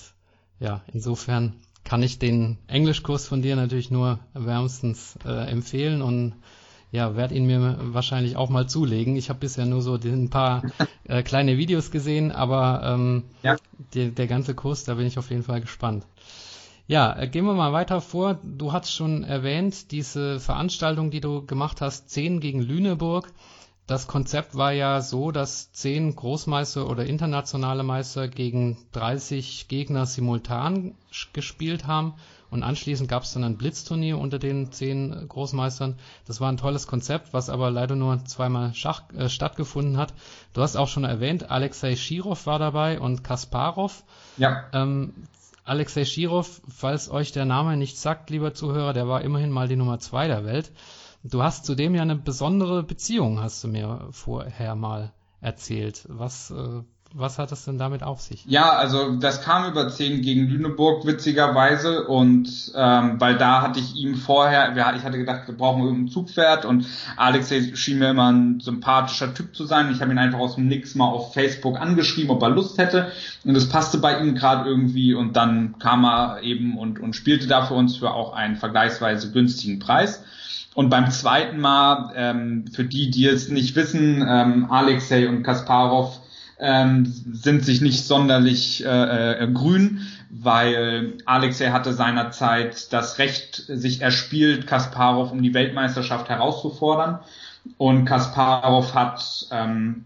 ja, 0.60 0.82
insofern 0.92 1.54
kann 1.86 2.04
ich 2.04 2.20
den 2.20 2.58
Englischkurs 2.68 3.26
von 3.28 3.42
dir 3.42 3.56
natürlich 3.56 3.92
nur 3.92 4.20
wärmstens 4.34 5.18
äh, 5.26 5.50
empfehlen 5.50 6.02
und 6.02 6.34
ja, 6.92 7.16
werde 7.16 7.36
ihn 7.36 7.46
mir 7.46 7.78
wahrscheinlich 7.80 8.36
auch 8.36 8.50
mal 8.50 8.68
zulegen. 8.68 9.16
Ich 9.16 9.30
habe 9.30 9.40
bisher 9.40 9.66
nur 9.66 9.82
so 9.82 9.96
ein 9.96 10.30
paar 10.30 10.64
äh, 11.06 11.24
kleine 11.24 11.58
Videos 11.58 11.92
gesehen, 11.92 12.34
aber 12.34 12.82
ähm, 12.84 13.24
ja. 13.42 13.56
die, 13.94 14.12
der 14.12 14.28
ganze 14.28 14.54
Kurs, 14.54 14.84
da 14.84 14.96
bin 14.96 15.08
ich 15.08 15.18
auf 15.18 15.30
jeden 15.30 15.44
Fall 15.44 15.62
gespannt. 15.62 16.06
Ja, 16.88 17.18
äh, 17.18 17.28
gehen 17.28 17.46
wir 17.46 17.54
mal 17.54 17.74
weiter 17.74 18.02
vor. 18.02 18.40
Du 18.44 18.72
hast 18.72 18.92
schon 18.92 19.24
erwähnt, 19.24 19.92
diese 19.92 20.40
Veranstaltung, 20.40 21.12
die 21.12 21.22
du 21.22 21.46
gemacht 21.46 21.82
hast, 21.82 22.10
10 22.10 22.40
gegen 22.40 22.62
Lüneburg. 22.62 23.32
Das 23.88 24.08
Konzept 24.08 24.56
war 24.56 24.74
ja 24.74 25.00
so, 25.00 25.32
dass 25.32 25.72
zehn 25.72 26.14
Großmeister 26.14 26.90
oder 26.90 27.06
internationale 27.06 27.84
Meister 27.84 28.28
gegen 28.28 28.78
30 28.92 29.70
Gegner 29.70 30.06
simultan 30.06 30.96
gespielt 31.32 31.88
haben 31.88 32.16
und 32.50 32.64
anschließend 32.64 33.10
gab 33.10 33.24
es 33.24 33.34
dann 33.34 33.46
ein 33.46 33.58
Blitzturnier 33.58 34.18
unter 34.18 34.40
den 34.40 34.74
zehn 34.74 35.28
Großmeistern. 35.28 35.98
Das 36.26 36.42
war 36.42 36.52
ein 36.52 36.58
tolles 36.58 36.88
Konzept, 36.88 37.34
was 37.34 37.50
aber 37.50 37.72
leider 37.72 37.96
nur 37.96 38.24
zweimal 38.26 38.74
Schach, 38.74 39.04
äh, 39.14 39.30
stattgefunden 39.30 39.98
hat. 39.98 40.14
Du 40.54 40.62
hast 40.62 40.76
auch 40.76 40.90
schon 40.90 41.06
erwähnt, 41.06 41.50
Alexei 41.50 41.96
Shirov 41.96 42.46
war 42.46 42.60
dabei 42.60 43.00
und 43.00 43.24
Kasparov. 43.24 44.04
Ja. 44.38 44.66
Ähm, 44.74 45.14
Alexei 45.68 46.06
Shirov, 46.06 46.62
falls 46.70 47.10
euch 47.10 47.34
der 47.34 47.44
Name 47.44 47.76
nicht 47.76 47.98
sagt, 47.98 48.30
lieber 48.30 48.54
Zuhörer, 48.54 48.94
der 48.94 49.10
war 49.10 49.22
immerhin 49.22 49.52
mal 49.52 49.68
die 49.68 49.76
Nummer 49.76 50.00
zwei 50.00 50.28
der 50.28 50.46
Welt. 50.46 50.72
Du 51.24 51.44
hast 51.44 51.66
zudem 51.66 51.94
ja 51.94 52.04
eine 52.04 52.16
besondere 52.16 52.84
Beziehung, 52.84 53.42
hast 53.42 53.66
du 53.66 53.68
mir 53.68 54.08
vorher 54.12 54.76
mal 54.76 55.12
erzählt. 55.42 56.06
Was, 56.08 56.52
äh, 56.52 56.84
was 57.14 57.40
hat 57.40 57.52
das 57.52 57.66
denn 57.66 57.78
damit 57.78 58.04
auf 58.04 58.22
sich? 58.22 58.46
Ja, 58.46 58.72
also 58.72 59.16
das 59.16 59.42
kam 59.42 59.70
über 59.70 59.90
10 59.90 60.22
gegen 60.22 60.48
Lüneburg 60.48 61.06
witzigerweise 61.06 62.08
und 62.08 62.72
ähm, 62.76 63.20
weil 63.20 63.38
da 63.38 63.62
hatte 63.62 63.80
ich 63.80 63.96
ihm 63.96 64.16
vorher, 64.16 64.74
ich 64.96 65.04
hatte 65.04 65.18
gedacht, 65.18 65.48
wir 65.48 65.56
brauchen 65.56 65.84
irgendein 65.84 66.10
Zugpferd 66.10 66.66
und 66.66 66.86
Alexei 67.16 67.76
schien 67.76 68.00
mir 68.00 68.10
immer 68.10 68.32
ein 68.32 68.60
sympathischer 68.60 69.34
Typ 69.34 69.56
zu 69.56 69.66
sein. 69.66 69.92
Ich 69.92 70.02
habe 70.02 70.12
ihn 70.12 70.18
einfach 70.18 70.40
aus 70.40 70.56
dem 70.56 70.68
Nix 70.68 70.96
mal 70.96 71.06
auf 71.06 71.34
Facebook 71.34 71.80
angeschrieben, 71.80 72.32
ob 72.32 72.42
er 72.42 72.50
Lust 72.50 72.78
hätte 72.78 73.12
und 73.44 73.56
es 73.56 73.70
passte 73.70 73.98
bei 74.00 74.20
ihm 74.20 74.36
gerade 74.36 74.70
irgendwie 74.70 75.14
und 75.14 75.36
dann 75.36 75.80
kam 75.80 76.06
er 76.06 76.44
eben 76.44 76.78
und, 76.78 77.00
und 77.00 77.16
spielte 77.16 77.48
da 77.48 77.66
für 77.66 77.74
uns 77.74 77.98
für 77.98 78.12
auch 78.12 78.34
einen 78.34 78.56
vergleichsweise 78.58 79.32
günstigen 79.32 79.80
Preis. 79.80 80.24
Und 80.76 80.90
beim 80.90 81.10
zweiten 81.10 81.60
Mal, 81.60 82.12
ähm, 82.16 82.66
für 82.72 82.84
die, 82.84 83.10
die 83.10 83.26
es 83.26 83.50
nicht 83.50 83.76
wissen, 83.76 84.24
ähm, 84.28 84.70
Alexei 84.70 85.28
und 85.28 85.42
Kasparov 85.42 86.20
ähm, 86.60 87.06
sind 87.06 87.64
sich 87.64 87.82
nicht 87.82 88.06
sonderlich 88.06 88.84
äh, 88.84 89.44
äh, 89.44 89.52
grün, 89.52 90.02
weil 90.30 91.14
Alexei 91.26 91.70
hatte 91.70 91.94
seinerzeit 91.94 92.92
das 92.92 93.20
Recht 93.20 93.64
sich 93.68 94.02
erspielt, 94.02 94.68
Kasparov 94.68 95.32
um 95.32 95.42
die 95.42 95.54
Weltmeisterschaft 95.54 96.30
herauszufordern. 96.30 97.20
Und 97.78 98.06
Kasparov 98.06 98.94
hat 98.94 99.48
ähm, 99.52 100.06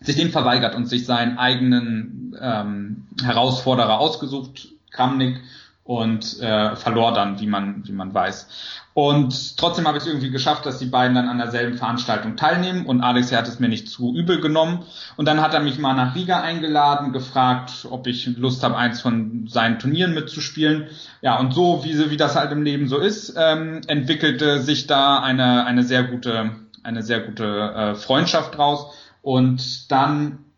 sich 0.00 0.16
dem 0.16 0.30
verweigert 0.30 0.74
und 0.74 0.86
sich 0.86 1.04
seinen 1.04 1.38
eigenen 1.38 2.36
ähm, 2.40 3.06
Herausforderer 3.22 3.98
ausgesucht, 3.98 4.68
Kramnik, 4.90 5.40
und 5.84 6.40
äh, 6.40 6.76
verlor 6.76 7.12
dann, 7.14 7.40
wie 7.40 7.46
man, 7.46 7.82
wie 7.86 7.92
man 7.92 8.14
weiß. 8.14 8.48
Und 8.92 9.56
trotzdem 9.56 9.86
habe 9.86 9.98
ich 9.98 10.04
es 10.04 10.08
irgendwie 10.08 10.30
geschafft, 10.30 10.66
dass 10.66 10.78
die 10.78 10.86
beiden 10.86 11.14
dann 11.14 11.28
an 11.28 11.38
derselben 11.38 11.78
Veranstaltung 11.78 12.36
teilnehmen 12.36 12.86
und 12.86 13.00
Alex 13.00 13.32
hat 13.32 13.48
es 13.48 13.60
mir 13.60 13.68
nicht 13.68 13.88
zu 13.88 14.14
übel 14.14 14.40
genommen. 14.40 14.84
Und 15.16 15.26
dann 15.26 15.40
hat 15.40 15.54
er 15.54 15.60
mich 15.60 15.78
mal 15.78 15.94
nach 15.94 16.14
Riga 16.14 16.40
eingeladen, 16.40 17.12
gefragt, 17.12 17.86
ob 17.88 18.06
ich 18.06 18.26
Lust 18.36 18.62
habe, 18.62 18.76
eins 18.76 19.00
von 19.00 19.46
seinen 19.48 19.78
Turnieren 19.78 20.12
mitzuspielen. 20.12 20.88
Ja, 21.22 21.38
und 21.38 21.54
so, 21.54 21.82
wie, 21.84 22.10
wie 22.10 22.16
das 22.16 22.36
halt 22.36 22.52
im 22.52 22.62
Leben 22.62 22.88
so 22.88 22.98
ist, 22.98 23.34
ähm, 23.36 23.80
entwickelte 23.86 24.60
sich 24.60 24.86
da 24.86 25.20
eine, 25.20 25.64
eine 25.64 25.84
sehr 25.84 26.04
gute, 26.04 26.56
eine 26.82 27.02
sehr 27.02 27.20
gute 27.20 27.44
äh, 27.46 27.94
Freundschaft 27.94 28.56
draus. 28.56 28.94
Und 29.22 29.90
dann 29.90 30.49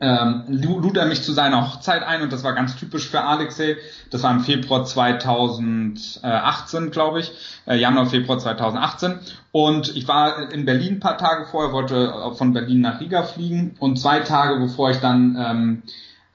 ähm, 0.00 0.44
lud 0.48 0.96
er 0.96 1.04
mich 1.04 1.22
zu 1.22 1.32
seiner 1.32 1.70
Hochzeit 1.70 2.02
ein 2.02 2.22
und 2.22 2.32
das 2.32 2.42
war 2.42 2.54
ganz 2.54 2.74
typisch 2.76 3.08
für 3.08 3.22
Alexei. 3.22 3.76
Das 4.10 4.22
war 4.22 4.32
im 4.32 4.40
Februar 4.40 4.84
2018, 4.84 6.90
glaube 6.90 7.20
ich, 7.20 7.32
äh, 7.66 7.76
Januar, 7.76 8.06
Februar 8.06 8.38
2018. 8.38 9.18
Und 9.52 9.94
ich 9.94 10.08
war 10.08 10.50
in 10.52 10.64
Berlin 10.64 10.94
ein 10.94 11.00
paar 11.00 11.18
Tage 11.18 11.44
vorher, 11.44 11.72
wollte 11.72 12.32
von 12.34 12.54
Berlin 12.54 12.80
nach 12.80 13.00
Riga 13.00 13.24
fliegen 13.24 13.76
und 13.78 13.98
zwei 13.98 14.20
Tage 14.20 14.58
bevor 14.58 14.90
ich 14.90 14.98
dann 14.98 15.36
ähm, 15.38 15.82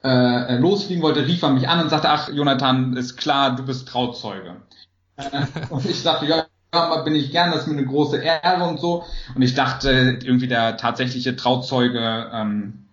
äh, 0.04 0.58
losfliegen 0.58 1.02
wollte, 1.02 1.26
rief 1.26 1.42
er 1.42 1.50
mich 1.50 1.68
an 1.68 1.80
und 1.80 1.90
sagte, 1.90 2.08
ach 2.08 2.28
Jonathan, 2.28 2.96
ist 2.96 3.16
klar, 3.16 3.56
du 3.56 3.64
bist 3.64 3.88
Trauzeuge. 3.88 4.56
Äh, 5.16 5.46
und 5.70 5.84
ich 5.84 6.04
dachte, 6.04 6.26
ja, 6.26 6.46
bin 7.02 7.16
ich 7.16 7.32
gern, 7.32 7.50
das 7.50 7.62
ist 7.62 7.66
mir 7.66 7.78
eine 7.78 7.86
große 7.86 8.18
Ehre 8.18 8.64
und 8.64 8.78
so. 8.78 9.04
Und 9.34 9.42
ich 9.42 9.54
dachte, 9.54 10.20
irgendwie 10.22 10.46
der 10.46 10.76
tatsächliche 10.76 11.34
Trauzeuge 11.34 12.30
ähm, 12.32 12.85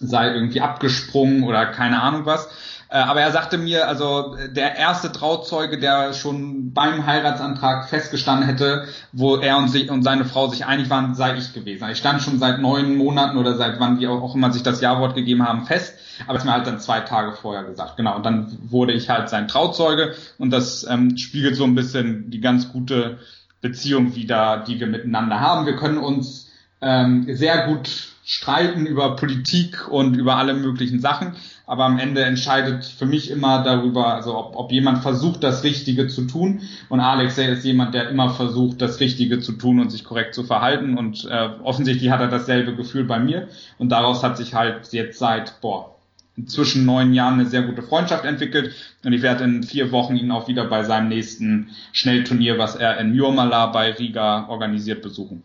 sei 0.00 0.32
irgendwie 0.32 0.60
abgesprungen 0.60 1.44
oder 1.44 1.66
keine 1.66 2.02
Ahnung 2.02 2.26
was. 2.26 2.48
Äh, 2.90 2.98
aber 2.98 3.20
er 3.20 3.32
sagte 3.32 3.58
mir, 3.58 3.86
also 3.86 4.36
der 4.50 4.76
erste 4.76 5.12
Trauzeuge, 5.12 5.78
der 5.78 6.14
schon 6.14 6.72
beim 6.72 7.04
Heiratsantrag 7.04 7.88
festgestanden 7.88 8.48
hätte, 8.48 8.86
wo 9.12 9.36
er 9.36 9.58
und, 9.58 9.68
sich, 9.68 9.90
und 9.90 10.02
seine 10.02 10.24
Frau 10.24 10.48
sich 10.48 10.64
einig 10.64 10.88
waren, 10.88 11.14
sei 11.14 11.36
ich 11.36 11.52
gewesen. 11.52 11.88
Ich 11.90 11.98
stand 11.98 12.22
schon 12.22 12.38
seit 12.38 12.60
neun 12.60 12.96
Monaten 12.96 13.36
oder 13.36 13.56
seit 13.56 13.78
wann 13.78 13.98
die 13.98 14.06
auch 14.06 14.34
immer 14.34 14.52
sich 14.52 14.62
das 14.62 14.80
Jawort 14.80 15.14
gegeben 15.14 15.46
haben 15.46 15.66
fest, 15.66 15.94
aber 16.26 16.38
es 16.38 16.44
mir 16.44 16.52
halt 16.52 16.66
dann 16.66 16.80
zwei 16.80 17.00
Tage 17.00 17.32
vorher 17.32 17.64
gesagt. 17.64 17.98
Genau, 17.98 18.16
und 18.16 18.24
dann 18.24 18.56
wurde 18.70 18.94
ich 18.94 19.10
halt 19.10 19.28
sein 19.28 19.48
Trauzeuge 19.48 20.14
und 20.38 20.50
das 20.50 20.86
ähm, 20.88 21.18
spiegelt 21.18 21.56
so 21.56 21.64
ein 21.64 21.74
bisschen 21.74 22.30
die 22.30 22.40
ganz 22.40 22.72
gute 22.72 23.18
Beziehung 23.60 24.14
wieder, 24.14 24.64
die 24.66 24.80
wir 24.80 24.86
miteinander 24.86 25.40
haben. 25.40 25.66
Wir 25.66 25.76
können 25.76 25.98
uns 25.98 26.48
ähm, 26.80 27.26
sehr 27.28 27.66
gut 27.66 28.07
streiten 28.28 28.84
über 28.84 29.16
Politik 29.16 29.88
und 29.88 30.14
über 30.14 30.36
alle 30.36 30.52
möglichen 30.52 31.00
Sachen, 31.00 31.32
aber 31.64 31.86
am 31.86 31.98
Ende 31.98 32.22
entscheidet 32.24 32.84
für 32.84 33.06
mich 33.06 33.30
immer 33.30 33.62
darüber, 33.62 34.12
also 34.12 34.36
ob, 34.36 34.54
ob 34.54 34.70
jemand 34.70 34.98
versucht, 34.98 35.42
das 35.42 35.64
Richtige 35.64 36.08
zu 36.08 36.26
tun. 36.26 36.60
Und 36.90 37.00
Alex 37.00 37.38
ist 37.38 37.64
jemand, 37.64 37.94
der 37.94 38.10
immer 38.10 38.28
versucht, 38.28 38.82
das 38.82 39.00
Richtige 39.00 39.40
zu 39.40 39.52
tun 39.52 39.80
und 39.80 39.90
sich 39.90 40.04
korrekt 40.04 40.34
zu 40.34 40.44
verhalten. 40.44 40.98
Und 40.98 41.24
äh, 41.24 41.48
offensichtlich 41.62 42.10
hat 42.10 42.20
er 42.20 42.28
dasselbe 42.28 42.76
Gefühl 42.76 43.04
bei 43.04 43.18
mir. 43.18 43.48
Und 43.78 43.88
daraus 43.88 44.22
hat 44.22 44.36
sich 44.36 44.52
halt 44.52 44.92
jetzt 44.92 45.18
seit, 45.18 45.62
boah, 45.62 45.96
inzwischen 46.36 46.84
neun 46.84 47.14
Jahren 47.14 47.40
eine 47.40 47.46
sehr 47.46 47.62
gute 47.62 47.82
Freundschaft 47.82 48.26
entwickelt. 48.26 48.74
Und 49.06 49.14
ich 49.14 49.22
werde 49.22 49.44
in 49.44 49.62
vier 49.62 49.90
Wochen 49.90 50.16
ihn 50.16 50.30
auch 50.32 50.48
wieder 50.48 50.66
bei 50.66 50.82
seinem 50.84 51.08
nächsten 51.08 51.70
Schnellturnier, 51.92 52.58
was 52.58 52.76
er 52.76 52.98
in 52.98 53.14
Jurmala 53.14 53.68
bei 53.68 53.92
Riga 53.92 54.48
organisiert, 54.48 55.00
besuchen. 55.00 55.42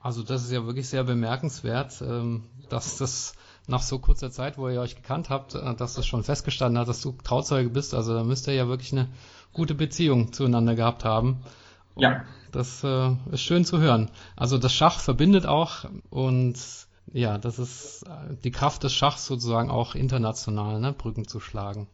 Also 0.00 0.22
das 0.22 0.44
ist 0.44 0.52
ja 0.52 0.64
wirklich 0.66 0.88
sehr 0.88 1.04
bemerkenswert, 1.04 2.02
ähm, 2.02 2.44
dass 2.68 2.98
das 2.98 3.34
nach 3.66 3.82
so 3.82 3.98
kurzer 3.98 4.30
Zeit, 4.30 4.56
wo 4.58 4.68
ihr 4.68 4.80
euch 4.80 4.96
gekannt 4.96 5.30
habt, 5.30 5.54
äh, 5.54 5.74
dass 5.74 5.94
das 5.94 6.06
schon 6.06 6.24
festgestanden 6.24 6.78
hat, 6.78 6.88
dass 6.88 7.00
du 7.00 7.12
Trauzeuge 7.22 7.70
bist. 7.70 7.94
Also 7.94 8.14
da 8.14 8.24
müsst 8.24 8.46
ihr 8.46 8.54
ja 8.54 8.68
wirklich 8.68 8.92
eine 8.92 9.08
gute 9.52 9.74
Beziehung 9.74 10.32
zueinander 10.32 10.74
gehabt 10.74 11.04
haben. 11.04 11.42
Ja. 11.96 12.24
Das 12.52 12.82
äh, 12.84 13.10
ist 13.32 13.42
schön 13.42 13.64
zu 13.64 13.78
hören. 13.78 14.10
Also 14.36 14.56
das 14.56 14.72
Schach 14.72 15.00
verbindet 15.00 15.46
auch 15.46 15.84
und 16.10 16.56
ja, 17.12 17.38
das 17.38 17.58
ist 17.58 18.04
äh, 18.06 18.36
die 18.44 18.50
Kraft 18.50 18.84
des 18.84 18.92
Schachs 18.92 19.26
sozusagen 19.26 19.70
auch 19.70 19.94
international, 19.94 20.80
ne, 20.80 20.92
Brücken 20.92 21.26
zu 21.26 21.40
schlagen. 21.40 21.88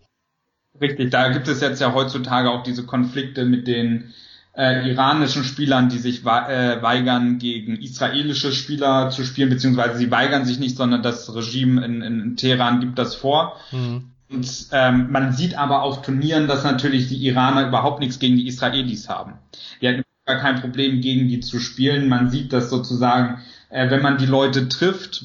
Richtig, 0.80 1.11
da 1.11 1.30
gibt 1.30 1.49
es 1.49 1.61
jetzt 1.61 1.80
ja 1.80 1.94
heutzutage 1.94 2.50
auch 2.50 2.64
diese 2.64 2.84
Konflikte 2.84 3.44
mit 3.44 3.68
den 3.68 4.12
äh, 4.56 4.88
iranischen 4.88 5.44
Spielern, 5.44 5.88
die 5.88 5.99
sich 5.99 6.25
äh, 6.25 6.82
weigern, 6.82 7.38
gegen 7.38 7.76
israelische 7.76 8.52
Spieler 8.52 9.11
zu 9.11 9.25
spielen, 9.25 9.50
beziehungsweise 9.50 9.99
sie 9.99 10.11
weigern 10.11 10.44
sich 10.44 10.58
nicht, 10.58 10.76
sondern 10.76 11.02
das 11.02 11.34
Regime 11.34 11.84
in, 11.84 12.02
in 12.02 12.37
Teheran 12.37 12.80
gibt 12.80 12.99
das 12.99 13.14
vor. 13.14 13.56
Mhm. 13.73 14.11
Und 14.30 14.66
ähm, 14.73 15.11
man 15.11 15.32
sieht 15.32 15.56
aber 15.56 15.82
auf 15.82 16.02
Turnieren, 16.02 16.49
dass 16.49 16.64
natürlich 16.64 17.08
die 17.08 17.26
Iraner 17.26 17.68
überhaupt 17.68 18.00
nichts 18.00 18.18
gegen 18.18 18.37
die 18.37 18.46
Israelis 18.46 19.08
haben. 19.08 19.34
Die 19.80 19.88
hatten 19.88 20.02
gar 20.25 20.38
kein 20.38 20.61
Problem, 20.61 21.00
gegen 21.00 21.28
die 21.28 21.40
zu 21.40 21.58
spielen. 21.58 22.08
Man 22.08 22.30
sieht 22.30 22.52
das 22.52 22.70
sozusagen, 22.70 23.42
äh, 23.68 23.90
wenn 23.90 24.02
man 24.02 24.18
die 24.18 24.26
Leute 24.26 24.68
trifft, 24.68 25.25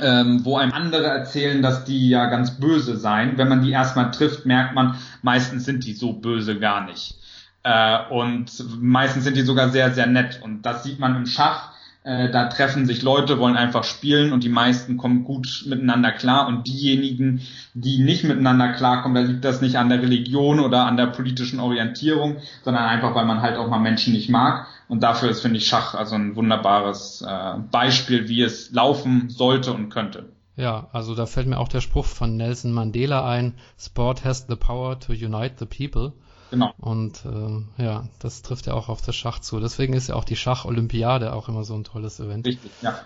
ähm, 0.00 0.44
wo 0.44 0.56
einem 0.56 0.72
andere 0.72 1.06
erzählen, 1.06 1.62
dass 1.62 1.84
die 1.84 2.08
ja 2.08 2.26
ganz 2.26 2.58
böse 2.58 2.96
seien. 2.96 3.38
Wenn 3.38 3.48
man 3.48 3.62
die 3.62 3.70
erstmal 3.70 4.10
trifft, 4.10 4.44
merkt 4.44 4.74
man, 4.74 4.96
meistens 5.22 5.64
sind 5.64 5.84
die 5.84 5.94
so 5.94 6.12
böse 6.12 6.58
gar 6.58 6.84
nicht. 6.84 7.16
Äh, 7.64 8.08
und 8.10 8.52
meistens 8.80 9.24
sind 9.24 9.36
die 9.36 9.42
sogar 9.42 9.70
sehr, 9.70 9.92
sehr 9.92 10.06
nett. 10.06 10.40
Und 10.42 10.62
das 10.62 10.84
sieht 10.84 11.00
man 11.00 11.16
im 11.16 11.26
Schach. 11.26 11.72
Äh, 12.04 12.30
da 12.30 12.48
treffen 12.48 12.84
sich 12.84 13.02
Leute, 13.02 13.38
wollen 13.38 13.56
einfach 13.56 13.82
spielen 13.82 14.34
und 14.34 14.44
die 14.44 14.50
meisten 14.50 14.98
kommen 14.98 15.24
gut 15.24 15.64
miteinander 15.66 16.12
klar. 16.12 16.46
Und 16.46 16.66
diejenigen, 16.66 17.40
die 17.72 17.98
nicht 17.98 18.24
miteinander 18.24 18.74
klarkommen, 18.74 19.14
da 19.14 19.30
liegt 19.32 19.44
das 19.44 19.62
nicht 19.62 19.76
an 19.76 19.88
der 19.88 20.02
Religion 20.02 20.60
oder 20.60 20.84
an 20.84 20.98
der 20.98 21.06
politischen 21.06 21.60
Orientierung, 21.60 22.36
sondern 22.62 22.84
einfach, 22.84 23.14
weil 23.14 23.24
man 23.24 23.40
halt 23.40 23.56
auch 23.56 23.68
mal 23.68 23.78
Menschen 23.78 24.12
nicht 24.12 24.28
mag. 24.28 24.66
Und 24.86 25.02
dafür 25.02 25.30
ist, 25.30 25.40
finde 25.40 25.56
ich, 25.56 25.66
Schach 25.66 25.94
also 25.94 26.14
ein 26.14 26.36
wunderbares 26.36 27.24
äh, 27.26 27.58
Beispiel, 27.70 28.28
wie 28.28 28.42
es 28.42 28.70
laufen 28.72 29.30
sollte 29.30 29.72
und 29.72 29.88
könnte. 29.88 30.28
Ja, 30.56 30.88
also 30.92 31.14
da 31.14 31.24
fällt 31.24 31.46
mir 31.46 31.58
auch 31.58 31.68
der 31.68 31.80
Spruch 31.80 32.04
von 32.04 32.36
Nelson 32.36 32.72
Mandela 32.72 33.26
ein, 33.26 33.54
Sport 33.78 34.24
has 34.24 34.46
the 34.46 34.56
power 34.56 35.00
to 35.00 35.12
unite 35.12 35.54
the 35.58 35.64
people. 35.64 36.12
Genau. 36.50 36.72
Und 36.78 37.24
äh, 37.24 37.82
ja, 37.82 38.08
das 38.18 38.42
trifft 38.42 38.66
ja 38.66 38.74
auch 38.74 38.88
auf 38.88 39.02
das 39.02 39.16
Schach 39.16 39.40
zu. 39.40 39.60
Deswegen 39.60 39.94
ist 39.94 40.08
ja 40.08 40.14
auch 40.14 40.24
die 40.24 40.36
Schach-Olympiade 40.36 41.32
auch 41.32 41.48
immer 41.48 41.64
so 41.64 41.74
ein 41.74 41.84
tolles 41.84 42.20
Event. 42.20 42.46
Richtig, 42.46 42.70
ja. 42.82 42.98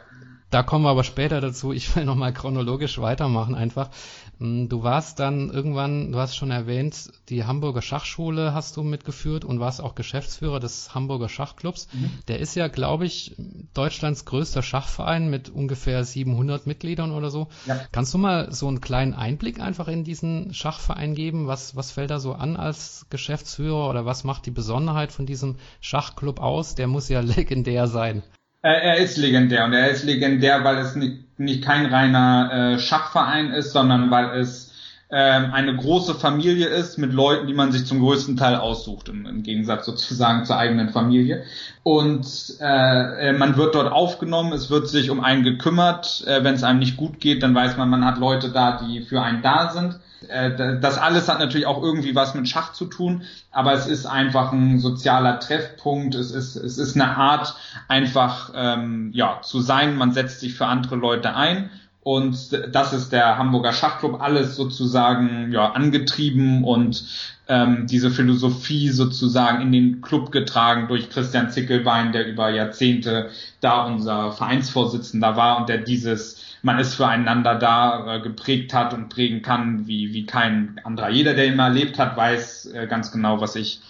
Da 0.51 0.63
kommen 0.63 0.85
wir 0.85 0.91
aber 0.91 1.05
später 1.05 1.41
dazu. 1.41 1.73
Ich 1.73 1.95
will 1.95 2.05
nochmal 2.05 2.33
chronologisch 2.33 3.01
weitermachen 3.01 3.55
einfach. 3.55 3.91
Hm, 4.39 4.69
du 4.69 4.83
warst 4.83 5.19
dann 5.19 5.51
irgendwann, 5.51 6.13
du 6.13 6.19
hast 6.19 6.37
schon 6.37 6.51
erwähnt, 6.51 7.11
die 7.29 7.45
Hamburger 7.45 7.83
Schachschule 7.83 8.55
hast 8.55 8.77
du 8.77 8.83
mitgeführt 8.83 9.45
und 9.45 9.59
warst 9.59 9.81
auch 9.81 9.95
Geschäftsführer 9.95 10.61
des 10.61 10.95
Hamburger 10.95 11.29
Schachclubs. 11.29 11.89
Mhm. 11.93 12.11
Der 12.29 12.39
ist 12.39 12.55
ja, 12.55 12.69
glaube 12.69 13.05
ich, 13.07 13.35
Deutschlands 13.75 14.25
größter 14.25 14.63
Schachverein 14.63 15.29
mit 15.29 15.51
ungefähr 15.51 16.05
700 16.05 16.67
Mitgliedern 16.67 17.11
oder 17.11 17.31
so. 17.31 17.49
Ja. 17.67 17.81
Kannst 17.91 18.15
du 18.15 18.19
mal 18.19 18.53
so 18.53 18.69
einen 18.69 18.81
kleinen 18.81 19.15
Einblick 19.15 19.61
einfach 19.61 19.89
in 19.89 20.05
diesen 20.05 20.55
Schachverein 20.55 21.15
geben? 21.15 21.49
Was, 21.49 21.75
was 21.75 21.91
fällt 21.91 22.11
da 22.11 22.21
so 22.21 22.33
an 22.33 22.57
als 22.57 23.07
Geschäftsführer 23.11 23.91
oder 23.91 24.07
was 24.07 24.23
macht 24.23 24.47
die 24.47 24.51
Besonderheit 24.53 25.11
von 25.11 25.27
diesem 25.27 25.57
Schachclub 25.81 26.41
aus? 26.41 26.77
Der 26.77 26.87
muss 26.87 27.09
ja 27.09 27.21
legendär 27.21 27.89
sein. 27.89 28.23
Er 28.61 28.97
ist 28.97 29.17
legendär 29.17 29.65
und 29.65 29.73
er 29.73 29.91
ist 29.91 30.05
legendär, 30.05 30.65
weil 30.65 30.79
es 30.79 30.97
nicht, 30.97 31.39
nicht 31.39 31.65
kein 31.65 31.87
reiner 31.87 32.75
äh, 32.75 32.79
Schachverein 32.79 33.53
ist, 33.53 33.73
sondern 33.73 34.11
weil 34.11 34.37
es 34.39 34.68
ähm, 35.11 35.55
eine 35.55 35.75
große 35.75 36.15
Familie 36.15 36.67
ist 36.67 36.99
mit 36.99 37.15
Leuten, 37.15 37.47
die 37.47 37.55
man 37.55 37.73
sich 37.73 37.87
zum 37.87 38.01
größten 38.01 38.37
Teil 38.37 38.57
aussucht, 38.57 39.09
im, 39.09 39.25
im 39.25 39.43
Gegensatz 39.43 39.87
sozusagen 39.87 40.45
zur 40.45 40.59
eigenen 40.59 40.91
Familie. 40.91 41.45
Und 41.83 42.27
äh, 42.61 43.33
man 43.33 43.57
wird 43.57 43.75
dort 43.75 43.91
aufgenommen, 43.91 44.53
es 44.53 44.69
wird 44.69 44.89
sich 44.89 45.09
um 45.09 45.21
einen 45.21 45.45
gekümmert. 45.45 46.25
Äh, 46.27 46.45
Wenn 46.45 46.55
es 46.55 46.63
einem 46.63 46.79
nicht 46.79 46.99
gut 46.99 47.21
geht, 47.21 47.43
dann 47.43 47.55
weiß 47.55 47.79
man, 47.79 47.89
man 47.89 48.05
hat 48.05 48.19
Leute 48.19 48.51
da, 48.51 48.79
die 48.83 49.01
für 49.01 49.23
einen 49.23 49.41
da 49.41 49.71
sind. 49.71 49.99
Äh, 50.29 50.79
das 50.81 50.99
alles 50.99 51.29
hat 51.29 51.39
natürlich 51.39 51.67
auch 51.67 51.83
irgendwie 51.83 52.15
was 52.15 52.35
mit 52.35 52.47
Schach 52.47 52.75
zu 52.75 52.85
tun, 52.85 53.23
aber 53.51 53.73
es 53.73 53.87
ist 53.87 54.05
einfach 54.05 54.53
ein 54.53 54.79
sozialer 54.79 55.39
Treffpunkt. 55.41 56.17
Es 56.17 56.33
ist, 56.33 56.57
es 56.57 56.77
ist 56.77 56.97
eine 56.97 57.17
Art, 57.17 57.55
einfach 57.87 58.53
ähm, 58.55 59.11
ja 59.15 59.41
zu 59.41 59.61
sein. 59.61 59.97
Man 59.97 60.13
setzt 60.13 60.41
sich 60.41 60.55
für 60.55 60.67
andere 60.67 60.97
Leute 60.97 61.35
ein 61.35 61.71
und 62.09 62.59
das 62.73 62.95
ist 62.95 63.13
der 63.13 63.37
Hamburger 63.37 63.75
Schachclub. 63.75 64.23
Alles 64.23 64.57
sozusagen 64.57 65.53
ja 65.53 65.73
angetrieben 65.73 66.65
und 66.65 67.05
ähm, 67.49 67.87
diese 67.87 68.11
Philosophie 68.11 68.89
sozusagen 68.89 69.61
in 69.61 69.73
den 69.73 70.01
Club 70.01 70.33
getragen 70.33 70.89
durch 70.89 71.11
Christian 71.11 71.51
Zickelbein, 71.51 72.13
der 72.13 72.27
über 72.27 72.49
Jahrzehnte 72.49 73.29
da 73.61 73.85
unser 73.85 74.33
Vereinsvorsitzender 74.33 75.37
war 75.37 75.59
und 75.59 75.69
der 75.69 75.79
dieses 75.79 76.57
man 76.63 76.79
ist 76.79 76.95
füreinander 76.95 77.57
da 77.57 78.17
äh, 78.17 78.21
geprägt 78.21 78.73
hat 78.73 78.95
und 78.95 79.11
prägen 79.11 79.43
kann, 79.43 79.87
wie, 79.87 80.15
wie 80.15 80.25
kein 80.25 80.81
anderer. 80.85 81.11
Jeder, 81.11 81.35
der 81.35 81.47
ihn 81.47 81.59
erlebt 81.59 81.99
hat, 81.99 82.17
weiß 82.17 82.73
äh, 82.73 82.87
ganz 82.87 83.13
genau, 83.13 83.43
was 83.43 83.55
ich, 83.55 83.83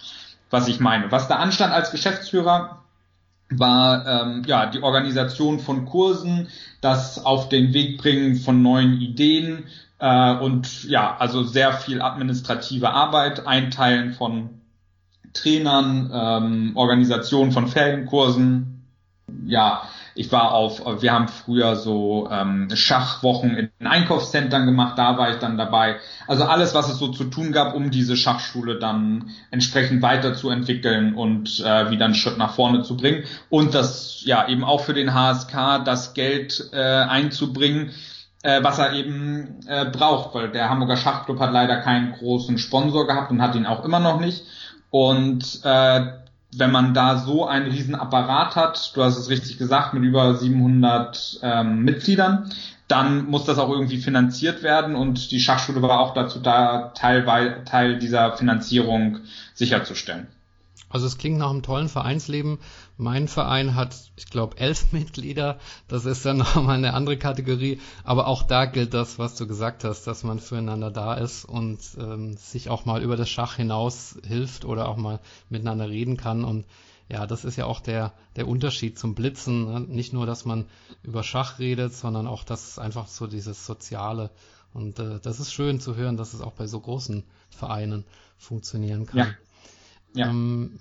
was 0.49 0.67
ich 0.67 0.81
meine. 0.81 1.09
Was 1.09 1.29
da 1.29 1.37
anstand 1.37 1.73
als 1.73 1.91
Geschäftsführer, 1.91 2.83
war 3.49 4.05
ähm, 4.05 4.43
ja 4.45 4.67
die 4.67 4.81
Organisation 4.81 5.59
von 5.59 5.85
Kursen, 5.85 6.47
das 6.81 7.23
auf 7.25 7.49
den 7.49 7.73
Weg 7.73 7.97
bringen 7.97 8.35
von 8.35 8.61
neuen 8.61 9.01
Ideen 9.01 9.65
äh, 9.99 10.35
und 10.35 10.85
ja, 10.85 11.15
also 11.17 11.43
sehr 11.43 11.73
viel 11.73 12.01
administrative 12.01 12.91
Arbeit, 12.91 13.45
Einteilen 13.47 14.13
von 14.13 14.61
Trainern, 15.33 16.09
ähm, 16.13 16.71
Organisation 16.75 17.51
von 17.51 17.67
Ferienkursen, 17.67 18.85
ja, 19.45 19.83
ich 20.19 20.33
war 20.33 20.51
auf, 20.51 20.81
wir 21.01 21.13
haben 21.13 21.29
früher 21.29 21.77
so 21.77 22.27
ähm, 22.29 22.67
Schachwochen 22.73 23.71
in 23.79 23.87
Einkaufszentren 23.87 24.65
gemacht, 24.65 24.97
da 24.97 25.17
war 25.17 25.31
ich 25.31 25.37
dann 25.37 25.57
dabei. 25.57 25.95
Also 26.27 26.43
alles, 26.43 26.75
was 26.75 26.89
es 26.89 26.99
so 26.99 27.07
zu 27.07 27.23
tun 27.23 27.53
gab, 27.53 27.73
um 27.73 27.89
diese 27.89 28.17
Schachschule 28.17 28.79
dann 28.79 29.31
entsprechend 29.49 30.01
weiterzuentwickeln 30.01 31.15
und 31.15 31.61
äh, 31.61 31.89
wieder 31.89 32.03
einen 32.03 32.15
Schritt 32.15 32.37
nach 32.37 32.53
vorne 32.53 32.83
zu 32.83 32.97
bringen. 32.97 33.23
Und 33.49 33.73
das 33.73 34.21
ja 34.25 34.45
eben 34.49 34.65
auch 34.65 34.81
für 34.81 34.93
den 34.93 35.13
HSK 35.13 35.85
das 35.85 36.13
Geld 36.13 36.69
äh, 36.73 36.77
einzubringen, 36.77 37.91
äh, 38.43 38.61
was 38.61 38.77
er 38.77 38.91
eben 38.91 39.61
äh, 39.67 39.85
braucht, 39.85 40.35
weil 40.35 40.51
der 40.51 40.69
Hamburger 40.69 40.97
Schachclub 40.97 41.39
hat 41.39 41.53
leider 41.53 41.77
keinen 41.77 42.11
großen 42.11 42.57
Sponsor 42.57 43.07
gehabt 43.07 43.31
und 43.31 43.41
hat 43.41 43.55
ihn 43.55 43.65
auch 43.65 43.85
immer 43.85 44.01
noch 44.01 44.19
nicht. 44.19 44.43
Und 44.89 45.61
äh, 45.63 46.07
wenn 46.51 46.71
man 46.71 46.93
da 46.93 47.17
so 47.17 47.45
einen 47.45 47.69
riesen 47.71 47.95
Apparat 47.95 48.55
hat, 48.55 48.91
du 48.95 49.03
hast 49.03 49.17
es 49.17 49.29
richtig 49.29 49.57
gesagt, 49.57 49.93
mit 49.93 50.03
über 50.03 50.35
700 50.35 51.39
ähm, 51.43 51.83
Mitgliedern, 51.83 52.51
dann 52.87 53.29
muss 53.29 53.45
das 53.45 53.59
auch 53.59 53.69
irgendwie 53.69 53.97
finanziert 53.97 54.63
werden 54.63 54.95
und 54.95 55.31
die 55.31 55.39
Schachschule 55.39 55.81
war 55.81 55.99
auch 55.99 56.15
dazu 56.15 56.39
da, 56.39 56.91
Teil, 56.95 57.63
Teil 57.65 57.99
dieser 57.99 58.35
Finanzierung 58.35 59.19
sicherzustellen. 59.53 60.27
Also 60.89 61.05
es 61.05 61.19
klingt 61.19 61.37
nach 61.37 61.51
einem 61.51 61.61
tollen 61.61 61.87
Vereinsleben. 61.87 62.57
Mein 63.01 63.29
Verein 63.29 63.75
hat, 63.75 63.95
ich 64.17 64.25
glaube, 64.25 64.57
elf 64.57 64.91
Mitglieder. 64.91 65.57
Das 65.87 66.03
ist 66.05 66.25
dann 66.25 66.37
nochmal 66.39 66.75
eine 66.75 66.93
andere 66.93 67.17
Kategorie. 67.17 67.79
Aber 68.03 68.27
auch 68.27 68.43
da 68.43 68.65
gilt 68.65 68.93
das, 68.93 69.17
was 69.17 69.35
du 69.35 69.47
gesagt 69.47 69.85
hast, 69.85 70.05
dass 70.05 70.25
man 70.25 70.39
füreinander 70.39 70.91
da 70.91 71.13
ist 71.13 71.45
und 71.45 71.79
ähm, 71.97 72.35
sich 72.35 72.69
auch 72.69 72.83
mal 72.83 73.01
über 73.01 73.15
das 73.15 73.29
Schach 73.29 73.55
hinaus 73.55 74.19
hilft 74.27 74.65
oder 74.65 74.89
auch 74.89 74.97
mal 74.97 75.21
miteinander 75.47 75.89
reden 75.89 76.17
kann. 76.17 76.43
Und 76.43 76.65
ja, 77.07 77.25
das 77.25 77.45
ist 77.45 77.55
ja 77.55 77.65
auch 77.65 77.79
der, 77.79 78.11
der 78.35 78.49
Unterschied 78.49 78.99
zum 78.99 79.15
Blitzen. 79.15 79.71
Ne? 79.71 79.79
Nicht 79.79 80.11
nur, 80.11 80.25
dass 80.25 80.43
man 80.43 80.65
über 81.01 81.23
Schach 81.23 81.57
redet, 81.57 81.93
sondern 81.93 82.27
auch 82.27 82.43
das 82.43 82.79
einfach 82.79 83.07
so 83.07 83.27
dieses 83.27 83.65
Soziale. 83.65 84.29
Und 84.73 84.99
äh, 84.99 85.21
das 85.21 85.39
ist 85.39 85.53
schön 85.53 85.79
zu 85.79 85.95
hören, 85.95 86.17
dass 86.17 86.33
es 86.33 86.41
auch 86.41 86.51
bei 86.51 86.67
so 86.67 86.81
großen 86.81 87.23
Vereinen 87.49 88.03
funktionieren 88.37 89.05
kann. 89.05 89.19
Ja. 89.19 89.27
Ja. 90.15 90.29
Ähm, 90.31 90.79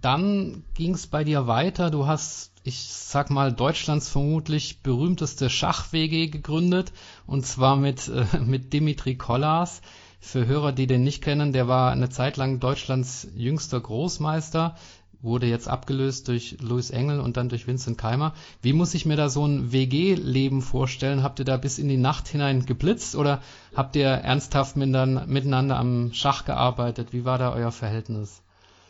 dann 0.00 0.64
ging 0.74 0.94
es 0.94 1.06
bei 1.06 1.24
dir 1.24 1.46
weiter. 1.46 1.90
Du 1.90 2.06
hast, 2.06 2.52
ich 2.62 2.88
sag 2.88 3.30
mal, 3.30 3.52
Deutschlands 3.52 4.08
vermutlich 4.08 4.82
berühmteste 4.82 5.50
Schach-WG 5.50 6.28
gegründet 6.28 6.92
und 7.26 7.46
zwar 7.46 7.76
mit, 7.76 8.08
äh, 8.08 8.38
mit 8.44 8.72
Dimitri 8.72 9.16
Kollas. 9.16 9.82
Für 10.22 10.46
Hörer, 10.46 10.72
die 10.72 10.86
den 10.86 11.02
nicht 11.02 11.22
kennen, 11.22 11.52
der 11.54 11.66
war 11.66 11.92
eine 11.92 12.10
Zeit 12.10 12.36
lang 12.36 12.60
Deutschlands 12.60 13.26
jüngster 13.34 13.80
Großmeister, 13.80 14.76
wurde 15.22 15.46
jetzt 15.46 15.66
abgelöst 15.66 16.28
durch 16.28 16.58
Louis 16.60 16.90
Engel 16.90 17.20
und 17.20 17.36
dann 17.36 17.48
durch 17.48 17.66
Vincent 17.66 17.96
Keimer. 17.96 18.34
Wie 18.60 18.74
muss 18.74 18.94
ich 18.94 19.06
mir 19.06 19.16
da 19.16 19.30
so 19.30 19.46
ein 19.46 19.72
WG-Leben 19.72 20.60
vorstellen? 20.60 21.22
Habt 21.22 21.38
ihr 21.38 21.46
da 21.46 21.56
bis 21.56 21.78
in 21.78 21.88
die 21.88 21.96
Nacht 21.96 22.28
hinein 22.28 22.66
geblitzt 22.66 23.16
oder 23.16 23.42
habt 23.74 23.96
ihr 23.96 24.08
ernsthaft 24.08 24.76
miteinander 24.76 25.78
am 25.78 26.12
Schach 26.12 26.44
gearbeitet? 26.44 27.12
Wie 27.12 27.24
war 27.24 27.38
da 27.38 27.52
euer 27.52 27.72
Verhältnis? 27.72 28.42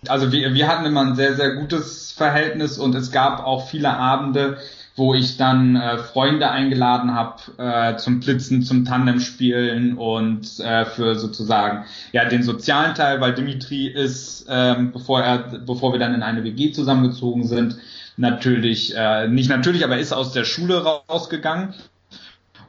Also 0.09 0.33
wir, 0.33 0.55
wir 0.55 0.69
hatten 0.69 0.87
immer 0.87 1.03
ein 1.03 1.15
sehr, 1.15 1.35
sehr 1.35 1.57
gutes 1.57 2.13
Verhältnis 2.13 2.79
und 2.79 2.95
es 2.95 3.13
gab 3.13 3.45
auch 3.45 3.69
viele 3.69 3.91
Abende, 3.91 4.59
wo 4.97 5.15
ich 5.15 5.37
dann 5.37 5.77
äh, 5.77 5.99
Freunde 5.99 6.51
eingeladen 6.51 7.15
habe 7.15 7.37
äh, 7.59 7.97
zum 7.97 8.21
Blitzen, 8.21 8.63
zum 8.63 8.85
Tandemspielen 8.85 9.97
und 9.97 10.59
äh, 10.61 10.85
für 10.85 11.17
sozusagen 11.17 11.85
ja 12.13 12.25
den 12.25 12.43
sozialen 12.43 12.95
Teil, 12.95 13.21
weil 13.21 13.35
Dimitri 13.35 13.87
ist, 13.87 14.47
ähm, 14.49 14.93
bevor 14.93 15.23
er, 15.23 15.39
bevor 15.39 15.93
wir 15.93 15.99
dann 16.01 16.15
in 16.15 16.23
eine 16.23 16.45
WG 16.45 16.73
zusammengezogen 16.73 17.47
sind, 17.47 17.77
natürlich 18.17 18.95
äh, 18.97 19.29
nicht 19.29 19.49
natürlich, 19.49 19.85
aber 19.85 19.99
ist 19.99 20.13
aus 20.13 20.33
der 20.33 20.45
Schule 20.45 20.83
rausgegangen 20.83 21.75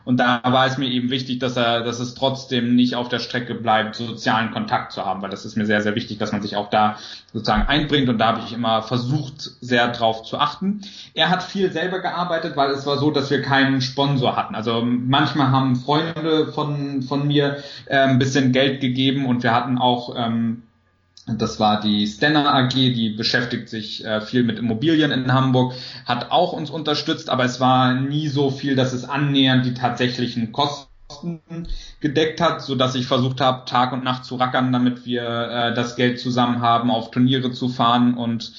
und 0.06 0.18
da 0.18 0.42
war 0.44 0.66
es 0.66 0.78
mir 0.78 0.90
eben 0.90 1.10
wichtig, 1.10 1.40
dass 1.40 1.58
er, 1.58 1.84
dass 1.84 2.00
es 2.00 2.16
trotzdem 2.16 2.76
nicht 2.76 2.96
auf 2.96 3.10
der 3.10 3.20
Strecke 3.20 3.56
bleibt, 3.56 3.96
sozialen 3.96 4.52
Kontakt 4.52 4.92
zu 4.92 5.06
haben, 5.06 5.22
weil 5.22 5.30
das 5.30 5.46
ist 5.46 5.56
mir 5.56 5.66
sehr, 5.66 5.82
sehr 5.82 5.96
wichtig, 5.96 6.18
dass 6.18 6.32
man 6.32 6.42
sich 6.42 6.56
auch 6.56 6.70
da 6.70 6.98
sozusagen 7.34 7.68
einbringt 7.68 8.10
und 8.10 8.18
da 8.18 8.28
habe 8.28 8.42
ich 8.46 8.54
immer 8.54 8.82
versucht, 8.84 9.52
sehr 9.62 9.88
drauf 9.90 10.24
zu 10.24 10.38
achten. 10.38 10.82
Er 11.14 11.30
hat 11.30 11.44
viel 11.44 11.72
selber 11.72 12.00
gearbeitet, 12.00 12.56
weil 12.56 12.72
es 12.72 12.86
war 12.86 12.98
so, 12.98 13.12
dass 13.12 13.30
wir 13.30 13.42
keinen 13.42 13.82
Sponsor 13.82 14.36
hatten. 14.36 14.56
Also 14.56 14.82
manchmal 14.84 15.52
haben 15.52 15.76
Freunde 15.76 16.52
von, 16.52 17.02
von 17.04 17.28
mir 17.28 17.58
äh, 17.86 17.98
ein 17.98 18.20
bisschen 18.20 18.52
Geld 18.52 18.82
gegeben 18.82 19.26
und 19.26 19.44
wir 19.44 19.54
hatten 19.54 19.78
auch 19.78 20.16
ähm, 20.18 20.64
das 21.38 21.60
war 21.60 21.80
die 21.82 22.08
Stenner 22.08 22.54
AG, 22.54 22.74
die 22.74 23.10
beschäftigt 23.10 23.70
sich 23.70 24.06
äh, 24.06 24.22
viel 24.22 24.44
mit 24.44 24.60
Immobilien 24.60 25.12
in 25.12 25.34
Hamburg, 25.34 25.74
hat 26.06 26.32
auch 26.32 26.54
uns 26.54 26.70
unterstützt, 26.70 27.30
aber 27.30 27.46
es 27.46 27.60
war 27.60 27.94
nie 27.94 28.28
so 28.28 28.50
viel, 28.50 28.76
dass 28.76 28.94
es 28.94 29.06
annähernd 29.06 29.66
die 29.66 29.74
tatsächlichen 29.74 30.52
Kosten 30.52 31.42
gedeckt 32.00 32.42
hat, 32.42 32.62
so 32.62 32.76
dass 32.76 32.96
ich 32.96 33.06
versucht 33.06 33.42
habe, 33.42 33.66
Tag 33.66 33.92
und 33.92 34.04
Nacht 34.04 34.26
zu 34.26 34.36
rackern, 34.36 34.72
damit 34.72 35.06
wir 35.06 35.24
äh, 35.24 35.74
das 35.74 35.96
Geld 35.96 36.20
zusammen 36.20 36.62
haben, 36.62 36.90
auf 36.90 37.12
Turniere 37.12 37.52
zu 37.52 37.70
fahren 37.70 38.16
und 38.16 38.54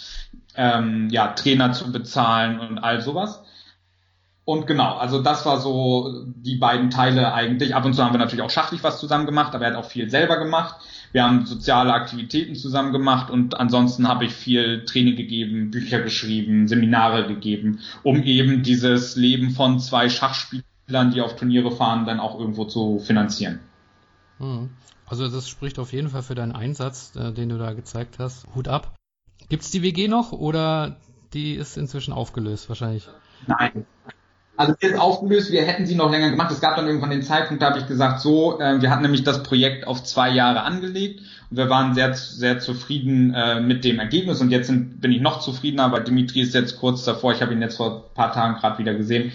ähm, 0.54 1.08
ja 1.10 1.28
Trainer 1.28 1.72
zu 1.72 1.90
bezahlen 1.92 2.60
und 2.60 2.78
all 2.78 3.00
sowas. 3.00 3.42
Und 4.44 4.66
genau, 4.66 4.96
also 4.96 5.22
das 5.22 5.46
war 5.46 5.60
so 5.60 6.24
die 6.26 6.56
beiden 6.56 6.90
Teile 6.90 7.32
eigentlich. 7.32 7.76
Ab 7.76 7.84
und 7.84 7.94
zu 7.94 8.02
haben 8.04 8.12
wir 8.12 8.18
natürlich 8.18 8.42
auch 8.44 8.50
schachlich 8.50 8.82
was 8.82 8.98
zusammen 8.98 9.26
gemacht, 9.26 9.54
aber 9.54 9.64
er 9.64 9.72
hat 9.72 9.78
auch 9.78 9.88
viel 9.88 10.10
selber 10.10 10.38
gemacht. 10.38 10.76
Wir 11.12 11.24
haben 11.24 11.44
soziale 11.46 11.92
Aktivitäten 11.92 12.54
zusammen 12.54 12.92
gemacht 12.92 13.30
und 13.30 13.60
ansonsten 13.60 14.08
habe 14.08 14.24
ich 14.24 14.32
viel 14.32 14.84
Training 14.86 15.16
gegeben, 15.16 15.70
Bücher 15.70 16.00
geschrieben, 16.00 16.68
Seminare 16.68 17.26
gegeben, 17.26 17.80
um 18.02 18.22
eben 18.22 18.62
dieses 18.62 19.16
Leben 19.16 19.50
von 19.50 19.78
zwei 19.78 20.08
Schachspielern, 20.08 21.10
die 21.12 21.20
auf 21.20 21.36
Turniere 21.36 21.70
fahren, 21.70 22.06
dann 22.06 22.18
auch 22.18 22.38
irgendwo 22.38 22.64
zu 22.64 22.98
finanzieren. 22.98 23.60
Hm. 24.38 24.70
Also 25.06 25.28
das 25.28 25.48
spricht 25.48 25.78
auf 25.78 25.92
jeden 25.92 26.08
Fall 26.08 26.22
für 26.22 26.34
deinen 26.34 26.52
Einsatz, 26.52 27.14
äh, 27.16 27.32
den 27.32 27.50
du 27.50 27.58
da 27.58 27.74
gezeigt 27.74 28.18
hast. 28.18 28.46
Hut 28.54 28.68
ab. 28.68 28.94
Gibt's 29.50 29.70
die 29.70 29.82
WG 29.82 30.08
noch 30.08 30.32
oder 30.32 30.96
die 31.34 31.54
ist 31.54 31.76
inzwischen 31.76 32.14
aufgelöst 32.14 32.70
wahrscheinlich? 32.70 33.08
Nein, 33.46 33.84
also 34.62 34.74
ist 34.78 34.98
aufgelöst, 34.98 35.50
wir 35.50 35.62
hätten 35.62 35.86
sie 35.86 35.96
noch 35.96 36.10
länger 36.10 36.30
gemacht. 36.30 36.52
Es 36.52 36.60
gab 36.60 36.76
dann 36.76 36.86
irgendwann 36.86 37.10
den 37.10 37.22
Zeitpunkt, 37.22 37.62
da 37.62 37.70
habe 37.70 37.80
ich 37.80 37.86
gesagt, 37.86 38.20
so, 38.20 38.60
äh, 38.60 38.80
wir 38.80 38.90
hatten 38.90 39.02
nämlich 39.02 39.24
das 39.24 39.42
Projekt 39.42 39.86
auf 39.86 40.04
zwei 40.04 40.30
Jahre 40.30 40.62
angelegt 40.62 41.20
und 41.50 41.56
wir 41.56 41.68
waren 41.68 41.94
sehr, 41.94 42.14
sehr 42.14 42.60
zufrieden 42.60 43.34
äh, 43.34 43.60
mit 43.60 43.84
dem 43.84 43.98
Ergebnis 43.98 44.40
und 44.40 44.50
jetzt 44.50 44.68
sind, 44.68 45.00
bin 45.00 45.10
ich 45.10 45.20
noch 45.20 45.40
zufriedener, 45.40 45.84
aber 45.84 46.00
Dimitri 46.00 46.40
ist 46.40 46.54
jetzt 46.54 46.78
kurz 46.78 47.04
davor, 47.04 47.32
ich 47.32 47.42
habe 47.42 47.52
ihn 47.52 47.60
jetzt 47.60 47.76
vor 47.76 48.04
ein 48.08 48.14
paar 48.14 48.32
Tagen 48.32 48.54
gerade 48.54 48.78
wieder 48.78 48.94
gesehen, 48.94 49.32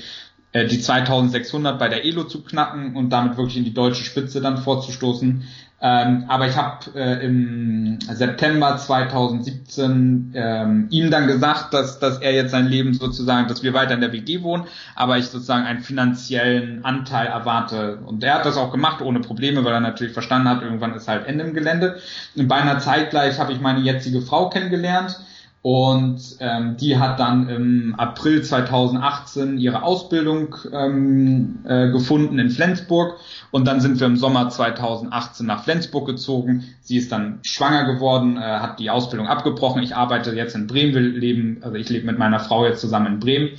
äh, 0.54 0.66
die 0.66 0.80
2600 0.80 1.78
bei 1.78 1.90
der 1.90 2.06
Elo 2.06 2.24
zu 2.24 2.42
knacken 2.42 2.96
und 2.96 3.10
damit 3.10 3.38
wirklich 3.38 3.58
in 3.58 3.66
die 3.66 3.74
deutsche 3.74 4.06
Spitze 4.06 4.40
dann 4.40 4.58
vorzustoßen. 4.58 5.44
Ähm, 5.80 6.26
aber 6.28 6.48
ich 6.48 6.56
habe 6.56 6.92
äh, 6.96 7.24
im 7.24 8.00
September 8.02 8.78
2017 8.78 10.32
ähm, 10.34 10.88
ihm 10.90 11.12
dann 11.12 11.28
gesagt, 11.28 11.72
dass, 11.72 12.00
dass 12.00 12.18
er 12.18 12.34
jetzt 12.34 12.50
sein 12.50 12.66
Leben 12.66 12.96
sozusagen, 12.96 13.48
dass 13.48 13.62
wir 13.62 13.76
weiter 13.76 13.94
in 13.94 14.02
der 14.02 14.12
WG 14.12 14.42
wohnen, 14.42 14.64
aber 14.96 15.20
ich 15.20 15.28
sozusagen 15.28 15.66
einen 15.66 15.82
finanziellen 15.82 16.84
Anteil 16.84 17.28
erwarte. 17.28 18.00
Und 18.06 18.24
er 18.24 18.36
hat 18.36 18.46
das 18.46 18.58
auch 18.58 18.72
gemacht 18.72 19.04
ohne 19.04 19.20
Probleme, 19.20 19.64
weil 19.66 19.74
er 19.74 19.80
natürlich 19.80 20.14
verstanden 20.14 20.50
hat, 20.50 20.64
irgendwann 20.64 20.96
ist 20.96 21.08
halt 21.08 21.28
Ende 21.28 21.44
im 21.44 21.54
Gelände. 21.54 22.00
Und 22.36 22.48
beinahe 22.48 22.80
zeitgleich 22.80 23.38
habe 23.38 23.54
ich 23.54 23.62
meine 23.62 23.82
jetzige 23.82 24.22
Frau 24.22 24.50
kennengelernt 24.50 25.20
und 25.62 26.38
ähm, 26.40 26.78
die 26.78 26.98
hat 26.98 27.20
dann 27.20 27.50
im 27.50 27.96
April 27.98 28.42
2018 28.42 29.58
ihre 29.58 29.84
Ausbildung 29.84 30.56
ähm, 30.72 31.60
äh, 31.66 31.90
gefunden 31.90 32.40
in 32.40 32.52
Flensburg. 32.52 33.18
Und 33.52 33.68
dann 33.68 33.82
sind 33.82 34.00
wir 34.00 34.08
im 34.08 34.18
Sommer 34.18 34.50
2018 34.50 35.46
nach 35.46 35.64
Flensburg 35.64 36.06
gezogen. 36.06 36.64
Sie 36.82 36.98
ist 36.98 37.12
dann 37.12 37.40
schwanger 37.42 37.92
geworden, 37.92 38.38
äh, 38.38 38.42
hat 38.42 38.80
die 38.80 38.90
Ausbildung 38.90 39.28
abgebrochen. 39.28 39.82
Ich 39.84 39.96
arbeite 39.96 40.32
jetzt 40.34 40.56
in 40.56 40.68
Bremen, 40.68 40.94
wir 40.94 41.02
leben, 41.02 41.58
also 41.62 41.76
ich 41.76 41.90
lebe 41.90 42.06
mit 42.06 42.18
meiner 42.18 42.40
Frau 42.40 42.66
jetzt 42.66 42.80
zusammen 42.80 43.16
in 43.16 43.20
Bremen. 43.20 43.50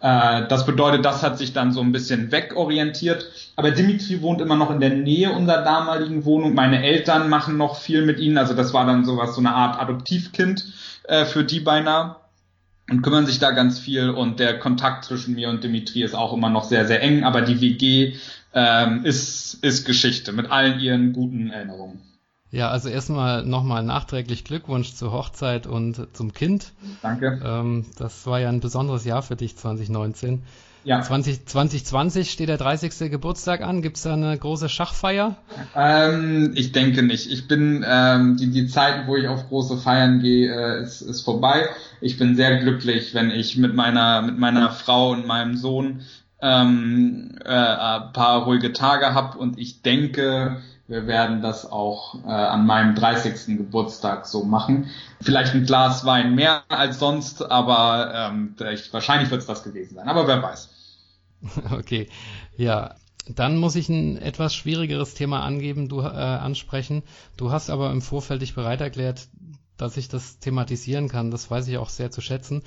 Äh, 0.00 0.46
das 0.48 0.66
bedeutet, 0.66 1.04
das 1.04 1.22
hat 1.22 1.38
sich 1.38 1.52
dann 1.52 1.72
so 1.72 1.80
ein 1.80 1.90
bisschen 1.90 2.30
wegorientiert. 2.30 3.26
Aber 3.56 3.70
Dimitri 3.70 4.20
wohnt 4.20 4.40
immer 4.40 4.56
noch 4.56 4.70
in 4.70 4.80
der 4.80 4.90
Nähe 4.90 5.32
unserer 5.32 5.62
damaligen 5.62 6.24
Wohnung. 6.26 6.54
Meine 6.54 6.84
Eltern 6.84 7.28
machen 7.28 7.56
noch 7.56 7.76
viel 7.76 8.04
mit 8.04 8.20
ihnen. 8.20 8.38
Also 8.38 8.54
das 8.54 8.74
war 8.74 8.86
dann 8.86 9.04
sowas, 9.04 9.34
so 9.34 9.40
eine 9.40 9.54
Art 9.54 9.80
Adoptivkind 9.80 10.64
äh, 11.08 11.24
für 11.24 11.44
die 11.44 11.60
beinahe 11.60 12.16
und 12.90 13.02
kümmern 13.02 13.26
sich 13.26 13.38
da 13.38 13.50
ganz 13.50 13.78
viel 13.78 14.10
und 14.10 14.38
der 14.38 14.58
Kontakt 14.58 15.04
zwischen 15.04 15.34
mir 15.34 15.48
und 15.48 15.64
Dimitri 15.64 16.02
ist 16.02 16.14
auch 16.14 16.32
immer 16.32 16.50
noch 16.50 16.64
sehr, 16.64 16.86
sehr 16.86 17.02
eng, 17.02 17.24
aber 17.24 17.42
die 17.42 17.60
WG 17.60 18.14
ähm, 18.54 19.04
ist, 19.04 19.54
ist 19.62 19.84
Geschichte 19.84 20.32
mit 20.32 20.50
allen 20.50 20.78
ihren 20.80 21.12
guten 21.12 21.50
Erinnerungen. 21.50 22.00
Ja, 22.50 22.70
also 22.70 22.88
erstmal 22.88 23.44
nochmal 23.44 23.82
nachträglich 23.82 24.44
Glückwunsch 24.44 24.94
zur 24.94 25.12
Hochzeit 25.12 25.66
und 25.66 26.08
zum 26.16 26.32
Kind. 26.32 26.72
Danke. 27.02 27.40
Ähm, 27.44 27.86
das 27.98 28.26
war 28.26 28.38
ja 28.38 28.48
ein 28.48 28.60
besonderes 28.60 29.04
Jahr 29.04 29.22
für 29.22 29.36
dich 29.36 29.56
2019. 29.56 30.44
Ja. 30.86 31.02
20, 31.02 31.46
2020 31.46 32.30
steht 32.30 32.48
der 32.48 32.58
30. 32.58 33.10
Geburtstag 33.10 33.60
an. 33.60 33.82
Gibt 33.82 33.96
es 33.96 34.04
da 34.04 34.12
eine 34.12 34.38
große 34.38 34.68
Schachfeier? 34.68 35.34
Ähm, 35.74 36.52
ich 36.54 36.70
denke 36.70 37.02
nicht. 37.02 37.28
Ich 37.28 37.48
bin 37.48 37.84
ähm, 37.84 38.36
die, 38.36 38.52
die 38.52 38.68
Zeiten, 38.68 39.08
wo 39.08 39.16
ich 39.16 39.26
auf 39.26 39.48
große 39.48 39.78
Feiern 39.78 40.20
gehe, 40.20 40.48
äh, 40.48 40.82
ist, 40.84 41.00
ist 41.00 41.22
vorbei. 41.22 41.68
Ich 42.00 42.18
bin 42.18 42.36
sehr 42.36 42.58
glücklich, 42.58 43.14
wenn 43.14 43.32
ich 43.32 43.56
mit 43.56 43.74
meiner 43.74 44.22
mit 44.22 44.38
meiner 44.38 44.70
Frau 44.70 45.10
und 45.10 45.26
meinem 45.26 45.56
Sohn 45.56 46.02
ähm, 46.40 47.36
äh, 47.44 47.48
ein 47.48 48.12
paar 48.12 48.44
ruhige 48.44 48.72
Tage 48.72 49.12
habe 49.12 49.38
und 49.38 49.58
ich 49.58 49.82
denke, 49.82 50.62
wir 50.86 51.08
werden 51.08 51.42
das 51.42 51.68
auch 51.68 52.14
äh, 52.24 52.28
an 52.28 52.64
meinem 52.64 52.94
30. 52.94 53.58
Geburtstag 53.58 54.24
so 54.24 54.44
machen. 54.44 54.88
Vielleicht 55.20 55.52
ein 55.52 55.66
Glas 55.66 56.04
Wein 56.04 56.36
mehr 56.36 56.62
als 56.68 57.00
sonst, 57.00 57.50
aber 57.50 58.12
ähm, 58.14 58.54
ich, 58.72 58.92
wahrscheinlich 58.92 59.32
wird 59.32 59.40
es 59.40 59.48
das 59.48 59.64
gewesen 59.64 59.96
sein. 59.96 60.08
Aber 60.08 60.28
wer 60.28 60.40
weiß. 60.40 60.75
Okay, 61.70 62.08
ja. 62.56 62.94
Dann 63.28 63.56
muss 63.56 63.74
ich 63.74 63.88
ein 63.88 64.18
etwas 64.18 64.54
schwierigeres 64.54 65.14
Thema 65.14 65.42
angeben, 65.42 65.88
du 65.88 66.00
äh, 66.00 66.04
ansprechen. 66.04 67.02
Du 67.36 67.50
hast 67.50 67.70
aber 67.70 67.90
im 67.90 68.00
Vorfeld 68.00 68.40
dich 68.40 68.54
bereit 68.54 68.80
erklärt, 68.80 69.26
dass 69.76 69.96
ich 69.96 70.08
das 70.08 70.38
thematisieren 70.38 71.08
kann. 71.08 71.32
Das 71.32 71.50
weiß 71.50 71.66
ich 71.66 71.76
auch 71.78 71.88
sehr 71.88 72.12
zu 72.12 72.20
schätzen. 72.20 72.62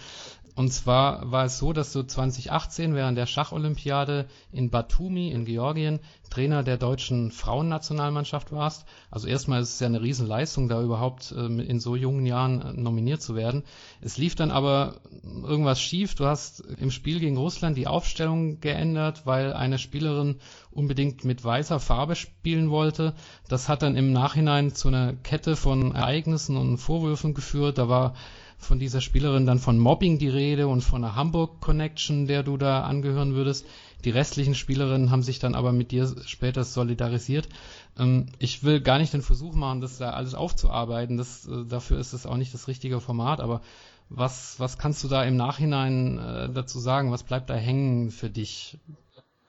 Und 0.60 0.74
zwar 0.74 1.32
war 1.32 1.46
es 1.46 1.58
so, 1.58 1.72
dass 1.72 1.94
du 1.94 2.04
2018 2.04 2.94
während 2.94 3.18
der 3.18 3.28
Schacholympiade 3.28 4.28
in 4.52 4.70
Batumi 4.70 5.32
in 5.32 5.46
Georgien 5.46 6.02
Trainer 6.30 6.64
der 6.64 6.76
deutschen 6.76 7.32
Frauennationalmannschaft 7.32 8.52
warst. 8.52 8.86
Also 9.10 9.30
erstmal 9.30 9.62
ist 9.62 9.76
es 9.76 9.80
ja 9.80 9.88
eine 9.88 10.02
Riesenleistung, 10.02 10.68
da 10.68 10.82
überhaupt 10.84 11.34
ähm, 11.36 11.62
in 11.62 11.80
so 11.80 11.96
jungen 11.96 12.26
Jahren 12.26 12.62
äh, 12.62 12.74
nominiert 12.74 13.22
zu 13.22 13.38
werden. 13.38 13.64
Es 14.02 14.18
lief 14.18 14.36
dann 14.36 14.52
aber 14.52 14.96
irgendwas 15.24 15.80
schief. 15.82 16.16
Du 16.16 16.26
hast 16.26 16.60
im 16.60 16.92
Spiel 16.92 17.22
gegen 17.22 17.38
Russland 17.38 17.78
die 17.78 17.88
Aufstellung 17.88 18.60
geändert, 18.60 19.26
weil 19.26 19.54
eine 19.54 19.80
Spielerin 19.80 20.42
unbedingt 20.72 21.24
mit 21.24 21.42
weißer 21.42 21.80
Farbe 21.80 22.18
spielen 22.18 22.70
wollte. 22.70 23.14
Das 23.48 23.70
hat 23.70 23.82
dann 23.82 23.96
im 23.96 24.12
Nachhinein 24.12 24.76
zu 24.76 24.90
einer 24.90 25.14
Kette 25.14 25.56
von 25.56 25.96
Ereignissen 25.96 26.58
und 26.58 26.80
Vorwürfen 26.80 27.34
geführt. 27.34 27.78
Da 27.78 27.88
war 27.88 28.14
von 28.60 28.78
dieser 28.78 29.02
Spielerin 29.02 29.46
dann 29.46 29.58
von 29.58 29.80
Mobbing 29.80 30.20
die 30.20 30.30
Rede 30.30 30.68
und 30.68 30.82
von 30.82 31.04
einer 31.04 31.16
Hamburg 31.16 31.62
Connection, 31.62 32.28
der 32.28 32.44
du 32.44 32.58
da 32.58 32.84
angehören 32.84 33.34
würdest. 33.34 33.66
Die 34.06 34.12
restlichen 34.12 34.54
Spielerinnen 34.54 35.12
haben 35.12 35.24
sich 35.24 35.40
dann 35.40 35.56
aber 35.56 35.72
mit 35.72 35.92
dir 35.92 36.14
später 36.26 36.64
solidarisiert. 36.64 37.50
Ähm, 37.98 38.28
ich 38.38 38.64
will 38.64 38.82
gar 38.82 39.00
nicht 39.00 39.14
den 39.14 39.22
Versuch 39.22 39.56
machen, 39.56 39.82
das 39.82 39.98
da 39.98 40.12
alles 40.12 40.36
aufzuarbeiten. 40.36 41.18
Das, 41.18 41.48
äh, 41.48 41.66
dafür 41.66 42.00
ist 42.00 42.14
es 42.14 42.26
auch 42.26 42.38
nicht 42.38 42.54
das 42.54 42.68
richtige 42.68 43.00
Format. 43.00 43.40
Aber 43.40 43.62
was, 44.10 44.60
was 44.60 44.78
kannst 44.78 45.04
du 45.04 45.08
da 45.08 45.24
im 45.24 45.38
Nachhinein 45.38 46.18
äh, 46.18 46.50
dazu 46.50 46.80
sagen? 46.80 47.12
Was 47.12 47.24
bleibt 47.24 47.50
da 47.50 47.56
hängen 47.56 48.12
für 48.12 48.30
dich? 48.30 48.78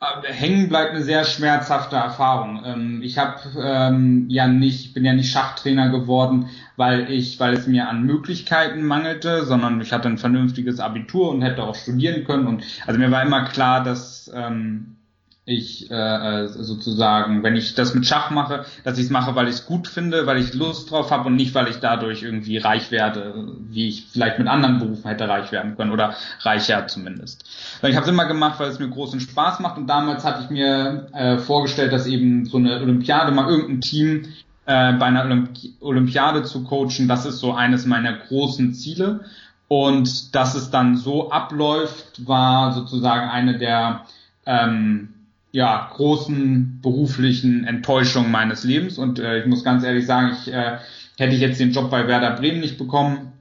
Äh, 0.01 0.33
hängen 0.33 0.69
bleibt 0.69 0.93
eine 0.93 1.03
sehr 1.03 1.25
schmerzhafte 1.25 1.97
Erfahrung. 1.97 2.63
Ähm, 2.65 3.03
ich 3.03 3.19
habe 3.19 3.41
ähm, 3.63 4.27
ja 4.31 4.49
nicht, 4.49 4.95
bin 4.95 5.05
ja 5.05 5.13
nicht 5.13 5.31
Schachtrainer 5.31 5.91
geworden, 5.91 6.49
weil 6.77 7.11
ich, 7.11 7.39
weil 7.39 7.53
es 7.53 7.67
mir 7.67 7.89
an 7.89 8.05
Möglichkeiten 8.05 8.83
mangelte, 8.83 9.45
sondern 9.45 9.81
ich 9.81 9.93
hatte 9.93 10.09
ein 10.09 10.19
vernünftiges 10.19 10.81
Abitur 10.81 11.31
und 11.31 11.43
hätte 11.43 11.63
auch 11.63 11.75
studieren 11.75 12.25
können. 12.25 12.47
Und 12.47 12.65
also 12.87 12.99
mir 12.99 13.11
war 13.11 13.23
immer 13.23 13.45
klar, 13.45 13.85
dass 13.85 14.31
ähm, 14.35 14.97
ich 15.47 15.91
äh, 15.91 16.49
sozusagen, 16.49 17.43
wenn 17.43 17.57
ich 17.57 17.75
das 17.75 17.95
mit 17.95 18.07
Schach 18.07 18.31
mache, 18.31 18.65
dass 18.85 18.99
ich 18.99 19.07
es 19.07 19.11
mache, 19.11 19.35
weil 19.35 19.49
ich 19.49 19.55
es 19.55 19.67
gut 19.67 19.89
finde, 19.89 20.27
weil 20.27 20.39
ich 20.39 20.55
Lust 20.55 20.91
drauf 20.91 21.11
habe 21.11 21.29
und 21.29 21.37
nicht, 21.37 21.55
weil 21.55 21.69
ich 21.69 21.77
dadurch 21.77 22.23
irgendwie 22.23 22.59
reich 22.59 22.91
werde, 22.91 23.49
wie 23.69 23.89
ich 23.89 24.07
vielleicht 24.07 24.39
mit 24.39 24.49
anderen 24.49 24.79
Berufen 24.79 25.09
hätte 25.09 25.29
reich 25.29 25.51
werden 25.51 25.77
können 25.77 25.93
oder 25.93 26.15
reicher 26.41 26.87
zumindest. 26.87 27.45
Ich 27.83 27.97
habe 27.97 28.05
es 28.05 28.13
immer 28.13 28.27
gemacht, 28.27 28.61
weil 28.61 28.69
es 28.69 28.79
mir 28.79 28.89
großen 28.89 29.19
Spaß 29.19 29.61
macht 29.61 29.79
und 29.79 29.87
damals 29.87 30.25
hatte 30.25 30.45
ich 30.45 30.51
mir 30.51 31.09
äh, 31.13 31.39
vorgestellt, 31.39 31.93
dass 31.93 32.07
eben 32.07 32.45
so 32.45 32.59
eine 32.59 32.81
Olympiade 32.81 33.33
mal 33.33 33.49
irgendein 33.49 33.81
Team 33.81 34.27
äh, 34.67 34.93
bei 34.93 35.07
einer 35.07 35.25
Olympi 35.25 35.75
Olympiade 35.81 36.45
zu 36.45 36.65
coachen, 36.65 37.09
das 37.09 37.27
ist 37.27 37.39
so 37.41 37.55
eines 37.55 37.87
meiner 37.87 38.13
großen 38.13 38.75
Ziele. 38.75 39.25
Und 39.67 40.35
dass 40.35 40.57
es 40.57 40.71
dann 40.71 40.97
so 40.97 41.31
abläuft, 41.31 42.27
war 42.27 42.73
sozusagen 42.73 43.31
eine 43.31 43.57
der 43.57 44.05
ähm, 44.45 45.15
ja, 45.53 45.91
großen 45.95 46.81
beruflichen 46.83 47.65
Enttäuschung 47.65 48.31
meines 48.31 48.65
Lebens. 48.65 48.99
Und 48.99 49.19
äh, 49.19 49.41
ich 49.41 49.47
muss 49.47 49.65
ganz 49.65 49.83
ehrlich 49.85 50.07
sagen, 50.07 50.37
ich 50.41 50.53
äh, 50.53 50.79
hätte 51.19 51.35
ich 51.35 51.41
jetzt 51.41 51.61
den 51.61 51.73
Job 51.73 51.91
bei 51.91 52.07
Werder 52.07 52.37
Bremen 52.37 52.61
nicht 52.61 52.79
bekommen, 52.79 53.33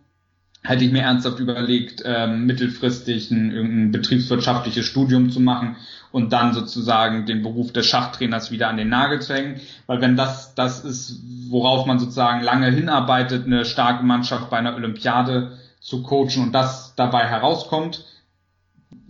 hätte 0.64 0.84
ich 0.84 0.92
mir 0.92 1.04
ernsthaft 1.04 1.40
überlegt, 1.40 2.02
äh, 2.04 2.28
mittelfristig 2.28 3.32
ein, 3.32 3.52
irgendein 3.52 3.92
betriebswirtschaftliches 3.92 4.86
Studium 4.86 5.30
zu 5.30 5.40
machen 5.40 5.78
und 6.12 6.34
dann 6.34 6.54
sozusagen 6.54 7.26
den 7.26 7.44
Beruf 7.44 7.72
des 7.72 7.86
Schachtrainers 7.86 8.52
wieder 8.52 8.68
an 8.68 8.78
den 8.78 8.90
Nagel 8.90 9.22
zu 9.22 9.34
hängen. 9.34 9.62
Weil 9.88 10.02
wenn 10.02 10.18
das 10.18 10.56
das 10.56 10.84
ist, 10.84 11.22
worauf 11.50 11.86
man 11.86 12.00
sozusagen 12.00 12.44
lange 12.44 12.72
hinarbeitet, 12.72 13.46
eine 13.46 13.66
starke 13.66 14.04
Mannschaft 14.04 14.50
bei 14.50 14.58
einer 14.58 14.76
Olympiade 14.76 15.58
zu 15.80 16.04
coachen 16.04 16.44
und 16.44 16.52
das 16.52 16.94
dabei 16.96 17.26
herauskommt, 17.28 18.04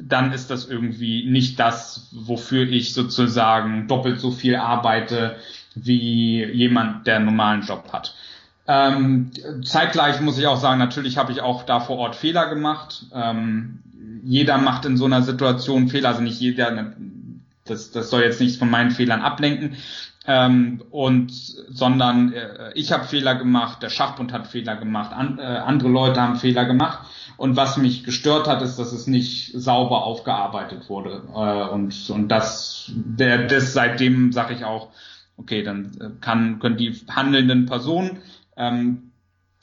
dann 0.01 0.31
ist 0.31 0.49
das 0.49 0.65
irgendwie 0.65 1.29
nicht 1.29 1.59
das, 1.59 2.07
wofür 2.11 2.63
ich 2.63 2.93
sozusagen 2.93 3.87
doppelt 3.87 4.19
so 4.19 4.31
viel 4.31 4.55
arbeite 4.55 5.35
wie 5.75 6.43
jemand, 6.45 7.05
der 7.05 7.17
einen 7.17 7.25
normalen 7.25 7.61
Job 7.61 7.91
hat. 7.91 8.15
Ähm, 8.67 9.31
zeitgleich 9.63 10.21
muss 10.21 10.37
ich 10.37 10.47
auch 10.47 10.59
sagen, 10.59 10.79
natürlich 10.79 11.17
habe 11.17 11.31
ich 11.31 11.41
auch 11.41 11.63
da 11.63 11.79
vor 11.79 11.97
Ort 11.97 12.15
Fehler 12.15 12.49
gemacht. 12.49 13.05
Ähm, 13.13 13.79
jeder 14.23 14.57
macht 14.57 14.85
in 14.85 14.95
so 14.95 15.05
einer 15.05 15.21
Situation 15.21 15.89
Fehler, 15.89 16.09
also 16.09 16.21
nicht 16.21 16.39
jeder, 16.39 16.93
das, 17.65 17.91
das 17.91 18.09
soll 18.09 18.21
jetzt 18.21 18.39
nichts 18.39 18.57
von 18.57 18.69
meinen 18.69 18.91
Fehlern 18.91 19.21
ablenken. 19.21 19.75
Ähm, 20.31 20.83
und 20.91 21.31
sondern 21.31 22.33
äh, 22.33 22.71
ich 22.75 22.91
habe 22.91 23.05
Fehler 23.05 23.33
gemacht, 23.33 23.81
der 23.81 23.89
Schachbund 23.89 24.31
hat 24.31 24.45
Fehler 24.45 24.75
gemacht, 24.75 25.11
an, 25.11 25.39
äh, 25.39 25.41
andere 25.41 25.89
Leute 25.89 26.21
haben 26.21 26.35
Fehler 26.35 26.65
gemacht 26.65 26.99
und 27.37 27.55
was 27.55 27.77
mich 27.77 28.03
gestört 28.03 28.47
hat, 28.47 28.61
ist, 28.61 28.77
dass 28.77 28.91
es 28.91 29.07
nicht 29.07 29.53
sauber 29.55 30.03
aufgearbeitet 30.03 30.87
wurde. 30.87 31.23
Äh, 31.33 31.73
und, 31.73 32.11
und 32.11 32.27
das, 32.27 32.91
der, 32.93 33.47
das 33.47 33.73
seitdem 33.73 34.31
sage 34.31 34.53
ich 34.53 34.65
auch, 34.65 34.89
okay, 35.37 35.63
dann 35.63 35.97
äh, 35.99 36.09
kann, 36.21 36.59
können 36.59 36.77
die 36.77 36.93
handelnden 37.09 37.65
Personen 37.65 38.19
ähm, 38.55 39.08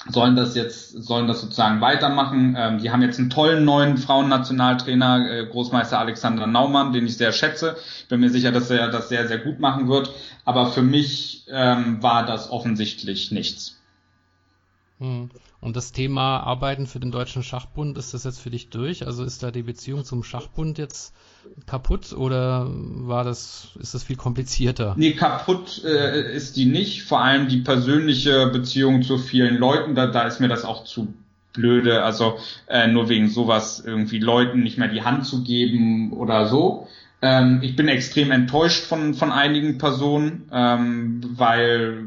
sollen 0.08 0.36
das 0.36 0.54
jetzt, 0.54 0.90
sollen 1.02 1.26
das 1.26 1.40
sozusagen 1.40 1.80
weitermachen. 1.80 2.54
Ähm, 2.58 2.78
die 2.78 2.90
haben 2.90 3.02
jetzt 3.02 3.18
einen 3.18 3.30
tollen 3.30 3.64
neuen 3.64 3.96
Frauennationaltrainer, 3.96 5.30
äh, 5.30 5.46
Großmeister 5.46 5.98
Alexander 5.98 6.46
Naumann, 6.46 6.92
den 6.92 7.06
ich 7.06 7.16
sehr 7.16 7.32
schätze. 7.32 7.76
Bin 8.08 8.20
mir 8.20 8.30
sicher, 8.30 8.52
dass 8.52 8.70
er 8.70 8.90
das 8.90 9.08
sehr, 9.08 9.26
sehr 9.28 9.38
gut 9.38 9.58
machen 9.60 9.88
wird. 9.88 10.12
Aber 10.44 10.66
für 10.66 10.82
mich 10.82 11.44
ähm, 11.48 12.02
war 12.02 12.24
das 12.24 12.50
offensichtlich 12.50 13.32
nichts. 13.32 13.80
Hm. 14.98 15.30
Und 15.60 15.76
das 15.76 15.92
Thema 15.92 16.40
Arbeiten 16.40 16.86
für 16.86 17.00
den 17.00 17.10
Deutschen 17.10 17.42
Schachbund, 17.42 17.98
ist 17.98 18.14
das 18.14 18.24
jetzt 18.24 18.40
für 18.40 18.50
dich 18.50 18.70
durch? 18.70 19.06
Also 19.06 19.24
ist 19.24 19.42
da 19.42 19.50
die 19.50 19.62
Beziehung 19.62 20.04
zum 20.04 20.22
Schachbund 20.22 20.78
jetzt 20.78 21.14
kaputt 21.66 22.12
oder 22.12 22.68
war 22.70 23.24
das, 23.24 23.70
ist 23.80 23.94
das 23.94 24.04
viel 24.04 24.16
komplizierter? 24.16 24.94
Nee, 24.96 25.12
kaputt 25.12 25.82
äh, 25.84 26.34
ist 26.34 26.56
die 26.56 26.66
nicht. 26.66 27.02
Vor 27.02 27.20
allem 27.20 27.48
die 27.48 27.58
persönliche 27.58 28.48
Beziehung 28.48 29.02
zu 29.02 29.18
vielen 29.18 29.56
Leuten, 29.56 29.94
da, 29.94 30.06
da 30.06 30.26
ist 30.26 30.40
mir 30.40 30.48
das 30.48 30.64
auch 30.64 30.84
zu 30.84 31.12
blöde. 31.52 32.02
Also 32.02 32.38
äh, 32.68 32.86
nur 32.86 33.08
wegen 33.08 33.28
sowas 33.28 33.82
irgendwie 33.84 34.18
Leuten 34.18 34.62
nicht 34.62 34.78
mehr 34.78 34.88
die 34.88 35.02
Hand 35.02 35.26
zu 35.26 35.42
geben 35.42 36.12
oder 36.12 36.46
so. 36.46 36.86
Ähm, 37.22 37.60
ich 37.62 37.74
bin 37.76 37.88
extrem 37.88 38.30
enttäuscht 38.30 38.84
von, 38.84 39.14
von 39.14 39.32
einigen 39.32 39.78
Personen, 39.78 40.48
ähm, 40.52 41.20
weil 41.36 42.04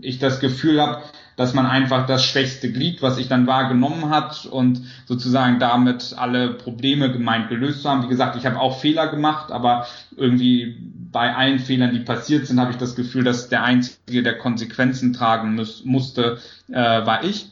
ich 0.00 0.18
das 0.18 0.40
Gefühl 0.40 0.80
habe, 0.80 1.02
dass 1.38 1.54
man 1.54 1.66
einfach 1.66 2.04
das 2.06 2.24
schwächste 2.24 2.72
Glied, 2.72 3.00
was 3.00 3.14
sich 3.14 3.28
dann 3.28 3.46
wahrgenommen 3.46 4.10
hat 4.10 4.44
und 4.44 4.82
sozusagen 5.06 5.60
damit 5.60 6.16
alle 6.18 6.54
Probleme 6.54 7.12
gemeint 7.12 7.48
gelöst 7.48 7.82
zu 7.82 7.88
haben. 7.88 8.02
Wie 8.02 8.08
gesagt, 8.08 8.34
ich 8.34 8.44
habe 8.44 8.58
auch 8.58 8.80
Fehler 8.80 9.06
gemacht, 9.06 9.52
aber 9.52 9.86
irgendwie 10.16 10.76
bei 11.12 11.34
allen 11.36 11.60
Fehlern, 11.60 11.92
die 11.92 12.00
passiert 12.00 12.48
sind, 12.48 12.58
habe 12.58 12.72
ich 12.72 12.76
das 12.76 12.96
Gefühl, 12.96 13.22
dass 13.22 13.48
der 13.48 13.62
Einzige, 13.62 14.24
der 14.24 14.36
Konsequenzen 14.36 15.12
tragen 15.12 15.54
muss, 15.54 15.84
musste, 15.84 16.38
äh, 16.68 16.74
war 16.74 17.22
ich. 17.22 17.46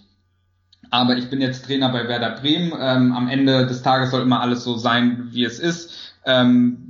Aber 0.90 1.16
ich 1.16 1.31
bin 1.31 1.40
jetzt 1.40 1.64
Trainer 1.64 1.88
bei 1.90 2.09
Werder 2.09 2.40
Bremen. 2.40 2.72
Ähm, 2.77 3.12
am 3.12 3.29
Ende 3.29 3.66
des 3.66 3.83
Tages 3.83 4.11
soll 4.11 4.22
immer 4.22 4.40
alles 4.40 4.64
so 4.64 4.77
sein, 4.77 5.29
wie 5.31 5.44
es 5.44 5.61
ist. 5.61 6.14
Ähm, 6.25 6.86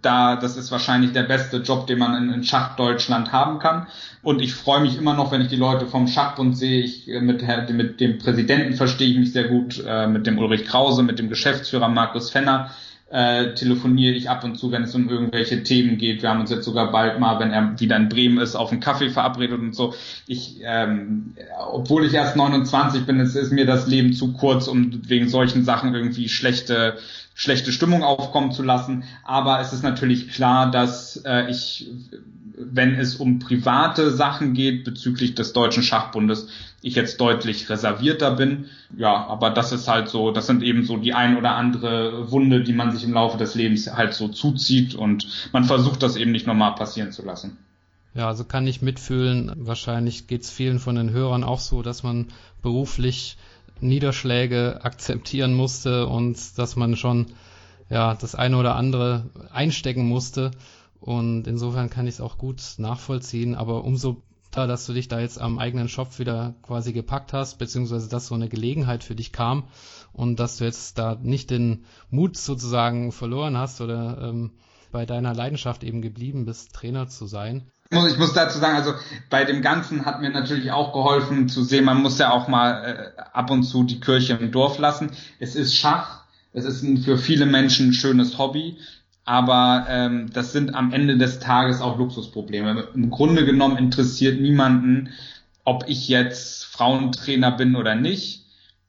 da, 0.00 0.36
das 0.36 0.56
ist 0.56 0.70
wahrscheinlich 0.70 1.12
der 1.12 1.24
beste 1.24 1.58
Job, 1.58 1.86
den 1.86 1.98
man 1.98 2.22
in, 2.22 2.32
in 2.32 2.44
Schach 2.44 2.76
haben 2.78 3.58
kann. 3.58 3.86
Und 4.22 4.40
ich 4.40 4.54
freue 4.54 4.80
mich 4.80 4.96
immer 4.96 5.14
noch, 5.14 5.32
wenn 5.32 5.40
ich 5.40 5.48
die 5.48 5.56
Leute 5.56 5.86
vom 5.86 6.06
Schachbund 6.06 6.56
sehe. 6.56 6.82
Ich 6.82 7.08
äh, 7.08 7.20
mit, 7.20 7.42
mit 7.72 8.00
dem 8.00 8.18
Präsidenten 8.18 8.74
verstehe 8.74 9.08
ich 9.08 9.18
mich 9.18 9.32
sehr 9.32 9.48
gut, 9.48 9.82
äh, 9.86 10.06
mit 10.06 10.26
dem 10.26 10.38
Ulrich 10.38 10.66
Krause, 10.66 11.02
mit 11.02 11.18
dem 11.18 11.28
Geschäftsführer 11.28 11.88
Markus 11.88 12.30
Fenner 12.30 12.70
äh, 13.12 13.52
telefoniere 13.52 14.14
ich 14.14 14.30
ab 14.30 14.42
und 14.42 14.56
zu, 14.56 14.72
wenn 14.72 14.84
es 14.84 14.94
um 14.94 15.08
irgendwelche 15.10 15.62
Themen 15.62 15.98
geht. 15.98 16.22
Wir 16.22 16.30
haben 16.30 16.40
uns 16.40 16.50
jetzt 16.50 16.64
sogar 16.64 16.90
bald 16.90 17.20
mal, 17.20 17.38
wenn 17.40 17.52
er 17.52 17.78
wieder 17.78 17.96
in 17.96 18.08
Bremen 18.08 18.38
ist, 18.38 18.56
auf 18.56 18.72
einen 18.72 18.80
Kaffee 18.80 19.10
verabredet 19.10 19.60
und 19.60 19.74
so. 19.74 19.94
Ich, 20.26 20.60
ähm, 20.62 21.34
obwohl 21.70 22.06
ich 22.06 22.14
erst 22.14 22.36
29 22.36 23.04
bin, 23.04 23.20
ist, 23.20 23.36
ist 23.36 23.52
mir 23.52 23.66
das 23.66 23.86
Leben 23.86 24.14
zu 24.14 24.32
kurz, 24.32 24.66
um 24.66 25.02
wegen 25.06 25.28
solchen 25.28 25.62
Sachen 25.62 25.94
irgendwie 25.94 26.30
schlechte 26.30 26.96
schlechte 27.42 27.72
Stimmung 27.72 28.04
aufkommen 28.04 28.52
zu 28.52 28.62
lassen. 28.62 29.02
Aber 29.24 29.58
es 29.60 29.72
ist 29.72 29.82
natürlich 29.82 30.30
klar, 30.30 30.70
dass 30.70 31.16
äh, 31.24 31.50
ich, 31.50 31.90
wenn 32.56 32.94
es 32.94 33.16
um 33.16 33.40
private 33.40 34.12
Sachen 34.12 34.54
geht 34.54 34.84
bezüglich 34.84 35.34
des 35.34 35.52
Deutschen 35.52 35.82
Schachbundes, 35.82 36.46
ich 36.82 36.94
jetzt 36.94 37.20
deutlich 37.20 37.68
reservierter 37.68 38.30
bin. 38.36 38.66
Ja, 38.96 39.26
aber 39.26 39.50
das 39.50 39.72
ist 39.72 39.88
halt 39.88 40.08
so, 40.08 40.30
das 40.30 40.46
sind 40.46 40.62
eben 40.62 40.84
so 40.84 40.98
die 40.98 41.14
ein 41.14 41.36
oder 41.36 41.56
andere 41.56 42.30
Wunde, 42.30 42.62
die 42.62 42.72
man 42.72 42.92
sich 42.92 43.02
im 43.02 43.12
Laufe 43.12 43.38
des 43.38 43.56
Lebens 43.56 43.92
halt 43.92 44.14
so 44.14 44.28
zuzieht 44.28 44.94
und 44.94 45.26
man 45.50 45.64
versucht 45.64 46.04
das 46.04 46.14
eben 46.14 46.30
nicht 46.30 46.46
nochmal 46.46 46.76
passieren 46.76 47.10
zu 47.10 47.24
lassen. 47.24 47.58
Ja, 48.14 48.28
also 48.28 48.44
kann 48.44 48.68
ich 48.68 48.82
mitfühlen. 48.82 49.50
Wahrscheinlich 49.56 50.28
geht 50.28 50.42
es 50.42 50.50
vielen 50.50 50.78
von 50.78 50.94
den 50.94 51.10
Hörern 51.10 51.42
auch 51.42 51.60
so, 51.60 51.82
dass 51.82 52.04
man 52.04 52.28
beruflich 52.62 53.36
Niederschläge 53.82 54.84
akzeptieren 54.84 55.54
musste 55.54 56.06
und 56.06 56.58
dass 56.58 56.76
man 56.76 56.96
schon 56.96 57.32
ja 57.90 58.14
das 58.14 58.34
eine 58.34 58.56
oder 58.56 58.76
andere 58.76 59.30
einstecken 59.52 60.08
musste. 60.08 60.52
Und 61.00 61.46
insofern 61.46 61.90
kann 61.90 62.06
ich 62.06 62.14
es 62.14 62.20
auch 62.20 62.38
gut 62.38 62.62
nachvollziehen. 62.78 63.54
Aber 63.54 63.84
umso 63.84 64.22
dass 64.54 64.86
du 64.86 64.92
dich 64.92 65.08
da 65.08 65.18
jetzt 65.18 65.40
am 65.40 65.58
eigenen 65.58 65.88
Shop 65.88 66.18
wieder 66.18 66.54
quasi 66.62 66.92
gepackt 66.92 67.32
hast, 67.32 67.58
beziehungsweise 67.58 68.08
dass 68.08 68.26
so 68.26 68.34
eine 68.34 68.50
Gelegenheit 68.50 69.02
für 69.02 69.14
dich 69.14 69.32
kam 69.32 69.64
und 70.12 70.38
dass 70.38 70.58
du 70.58 70.64
jetzt 70.64 70.98
da 70.98 71.16
nicht 71.20 71.50
den 71.50 71.86
Mut 72.10 72.36
sozusagen 72.36 73.12
verloren 73.12 73.56
hast 73.56 73.80
oder 73.80 74.28
ähm, 74.28 74.50
bei 74.90 75.06
deiner 75.06 75.34
Leidenschaft 75.34 75.84
eben 75.84 76.02
geblieben 76.02 76.44
bist, 76.44 76.74
Trainer 76.74 77.08
zu 77.08 77.26
sein. 77.26 77.70
Ich 77.92 78.16
muss 78.16 78.32
dazu 78.32 78.58
sagen, 78.58 78.76
also 78.76 78.94
bei 79.28 79.44
dem 79.44 79.60
Ganzen 79.60 80.06
hat 80.06 80.22
mir 80.22 80.30
natürlich 80.30 80.72
auch 80.72 80.94
geholfen 80.94 81.50
zu 81.50 81.62
sehen, 81.62 81.84
man 81.84 82.00
muss 82.00 82.18
ja 82.18 82.30
auch 82.30 82.48
mal 82.48 83.12
äh, 83.18 83.20
ab 83.34 83.50
und 83.50 83.64
zu 83.64 83.84
die 83.84 84.00
Kirche 84.00 84.32
im 84.32 84.50
Dorf 84.50 84.78
lassen. 84.78 85.10
Es 85.38 85.54
ist 85.54 85.76
Schach, 85.76 86.22
es 86.54 86.64
ist 86.64 86.82
ein, 86.82 86.98
für 86.98 87.18
viele 87.18 87.44
Menschen 87.44 87.90
ein 87.90 87.92
schönes 87.92 88.38
Hobby, 88.38 88.78
aber 89.26 89.84
ähm, 89.90 90.30
das 90.32 90.52
sind 90.52 90.74
am 90.74 90.94
Ende 90.94 91.18
des 91.18 91.38
Tages 91.38 91.82
auch 91.82 91.98
Luxusprobleme. 91.98 92.88
Im 92.94 93.10
Grunde 93.10 93.44
genommen 93.44 93.76
interessiert 93.76 94.40
niemanden, 94.40 95.10
ob 95.64 95.84
ich 95.86 96.08
jetzt 96.08 96.64
Frauentrainer 96.64 97.52
bin 97.52 97.76
oder 97.76 97.94
nicht. 97.94 98.46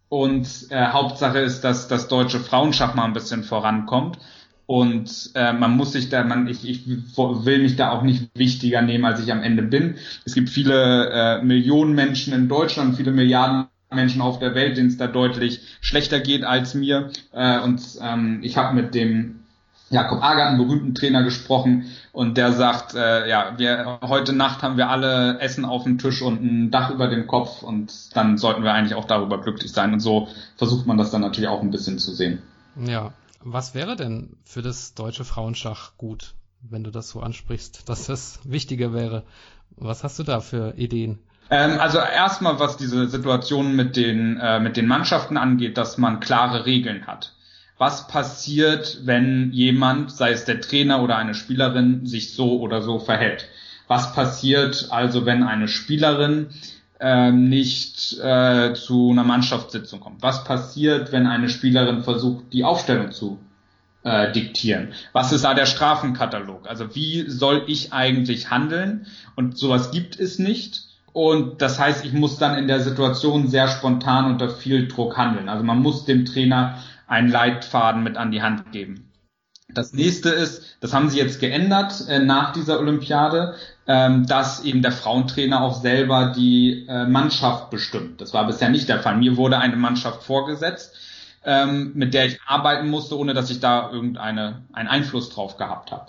Und 0.08 0.48
äh, 0.70 0.88
Hauptsache 0.88 1.40
ist, 1.40 1.62
dass 1.66 1.90
das 1.90 2.08
deutsche 2.08 2.40
Frauenschach 2.40 2.96
mal 2.96 3.04
ein 3.04 3.14
bisschen 3.14 3.44
vorankommt. 3.44 4.18
Und 4.66 5.32
äh, 5.36 5.54
man 5.54 5.76
muss 5.76 5.92
sich 5.92 6.10
da, 6.10 6.24
man, 6.24 6.48
ich, 6.48 6.68
ich 6.68 6.88
will 6.88 7.62
mich 7.62 7.76
da 7.76 7.92
auch 7.92 8.02
nicht 8.02 8.30
wichtiger 8.36 8.82
nehmen, 8.82 9.06
als 9.06 9.22
ich 9.22 9.32
am 9.32 9.44
Ende 9.44 9.64
bin. 9.64 9.96
Es 10.26 10.36
gibt 10.36 10.50
viele 10.50 11.10
äh, 11.10 11.44
Millionen 11.44 11.94
Menschen 11.94 12.34
in 12.34 12.48
Deutschland, 12.48 12.96
viele 12.96 13.12
Milliarden 13.12 13.66
Menschen 13.92 14.22
auf 14.22 14.40
der 14.40 14.56
Welt, 14.56 14.78
denen 14.78 14.88
es 14.88 14.98
da 14.98 15.08
deutlich 15.08 15.62
schlechter 15.82 16.20
geht 16.20 16.44
als 16.44 16.74
mir. 16.74 17.12
Äh, 17.34 17.60
und 17.60 17.82
ähm, 18.02 18.40
ich 18.42 18.58
habe 18.58 18.74
mit 18.74 18.96
dem 18.96 19.40
Jakob 19.90 20.24
Ager, 20.24 20.48
einem 20.48 20.58
berühmten 20.58 20.96
Trainer, 20.96 21.24
gesprochen 21.24 21.86
und 22.14 22.38
der 22.38 22.52
sagt, 22.54 22.96
äh, 22.96 23.30
ja, 23.30 23.54
wir 23.58 24.00
heute 24.02 24.34
Nacht 24.34 24.64
haben 24.64 24.78
wir 24.78 24.90
alle 24.90 25.40
Essen 25.40 25.66
auf 25.66 25.84
dem 25.84 26.00
Tisch 26.00 26.22
und 26.22 26.42
ein 26.42 26.72
Dach 26.72 26.90
über 26.90 27.08
dem 27.08 27.28
Kopf 27.28 27.62
und 27.62 27.94
dann 28.16 28.38
sollten 28.40 28.64
wir 28.64 28.74
eigentlich 28.74 28.96
auch 28.96 29.06
darüber 29.06 29.40
glücklich 29.40 29.72
sein. 29.72 29.94
Und 29.94 30.00
so 30.00 30.30
versucht 30.58 30.88
man 30.88 30.98
das 30.98 31.12
dann 31.12 31.22
natürlich 31.22 31.50
auch 31.50 31.62
ein 31.62 31.70
bisschen 31.70 32.00
zu 32.00 32.12
sehen. 32.12 32.42
Ja, 32.76 33.12
was 33.44 33.76
wäre 33.76 33.96
denn 33.96 34.38
für 34.44 34.62
das 34.62 34.94
deutsche 34.94 35.26
Frauenschach 35.26 35.98
gut, 35.98 36.34
wenn 36.62 36.84
du 36.84 36.92
das 36.92 37.10
so 37.10 37.20
ansprichst, 37.20 37.88
dass 37.90 38.06
das 38.08 38.40
wichtiger 38.44 38.94
wäre? 38.94 39.24
Was 39.76 40.04
hast 40.04 40.20
du 40.20 40.24
da 40.24 40.40
für 40.40 40.76
Ideen? 40.78 41.20
Ähm, 41.50 41.80
also 41.80 42.00
erstmal, 42.00 42.60
was 42.60 42.78
diese 42.78 43.08
Situation 43.08 43.76
mit 43.76 43.96
den, 43.96 44.38
äh, 44.38 44.60
mit 44.60 44.78
den 44.78 44.88
Mannschaften 44.88 45.38
angeht, 45.38 45.78
dass 45.78 45.98
man 45.98 46.20
klare 46.20 46.66
Regeln 46.66 47.06
hat. 47.06 47.34
Was 47.78 48.08
passiert, 48.08 49.02
wenn 49.04 49.52
jemand, 49.52 50.12
sei 50.12 50.32
es 50.32 50.46
der 50.46 50.62
Trainer 50.62 51.02
oder 51.02 51.18
eine 51.18 51.34
Spielerin, 51.34 52.06
sich 52.06 52.34
so 52.34 52.60
oder 52.60 52.82
so 52.82 53.00
verhält? 53.00 53.50
Was 53.88 54.14
passiert 54.14 54.88
also, 54.92 55.26
wenn 55.26 55.44
eine 55.44 55.68
Spielerin 55.68 56.50
ähm, 57.04 57.50
nicht 57.50 58.18
äh, 58.20 58.74
zu 58.74 59.12
einer 59.12 59.26
Mannschaftssitzung 59.26 60.00
kommt? 60.00 60.24
Was 60.24 60.46
passiert, 60.46 61.12
wenn 61.12 61.28
eine 61.28 61.50
Spielerin 61.50 62.02
versucht, 62.02 62.54
die 62.54 62.64
Aufstellung 62.64 63.12
zu 63.12 63.40
äh, 64.04 64.32
diktieren? 64.32 64.94
Was 65.12 65.34
ist 65.34 65.44
da 65.44 65.54
der 65.54 65.66
Strafenkatalog? 65.66 66.68
Also 66.68 66.96
wie 66.96 67.30
soll 67.30 67.66
ich 67.68 67.92
eigentlich 67.92 68.50
handeln? 68.50 69.08
Und 69.36 69.58
sowas 69.58 69.92
gibt 69.92 70.18
es 70.18 70.40
nicht. 70.40 70.84
Und 71.12 71.62
das 71.62 71.78
heißt, 71.78 72.06
ich 72.06 72.14
muss 72.14 72.38
dann 72.38 72.58
in 72.58 72.68
der 72.68 72.80
Situation 72.80 73.50
sehr 73.50 73.68
spontan 73.68 74.32
unter 74.32 74.50
viel 74.50 74.88
Druck 74.88 75.18
handeln. 75.18 75.50
Also 75.50 75.64
man 75.66 75.80
muss 75.80 76.06
dem 76.06 76.24
Trainer 76.24 76.80
einen 77.06 77.30
Leitfaden 77.30 78.02
mit 78.02 78.16
an 78.16 78.32
die 78.32 78.42
Hand 78.42 78.72
geben. 78.72 79.10
Das 79.74 79.94
nächste 79.94 80.30
ist, 80.30 80.78
das 80.80 80.94
haben 80.94 81.10
sie 81.10 81.18
jetzt 81.18 81.40
geändert 81.40 82.08
äh, 82.08 82.20
nach 82.20 82.54
dieser 82.54 82.80
Olympiade, 82.80 83.56
ähm, 83.88 84.26
dass 84.28 84.64
eben 84.64 84.82
der 84.82 84.92
Frauentrainer 84.92 85.62
auch 85.62 85.82
selber 85.82 86.34
die 86.36 86.86
äh, 86.88 87.06
Mannschaft 87.06 87.70
bestimmt. 87.70 88.22
Das 88.22 88.34
war 88.34 88.46
bisher 88.48 88.70
nicht 88.70 88.90
der 88.90 89.00
Fall. 89.00 89.18
Mir 89.18 89.38
wurde 89.38 89.58
eine 89.58 89.76
Mannschaft 89.76 90.24
vorgesetzt, 90.24 90.96
ähm, 91.46 91.92
mit 91.96 92.14
der 92.14 92.26
ich 92.26 92.40
arbeiten 92.46 92.90
musste, 92.90 93.18
ohne 93.18 93.34
dass 93.34 93.50
ich 93.50 93.60
da 93.60 93.92
irgendeine 93.92 94.64
einen 94.74 94.88
Einfluss 94.88 95.30
drauf 95.30 95.58
gehabt 95.58 95.92
habe. 95.92 96.08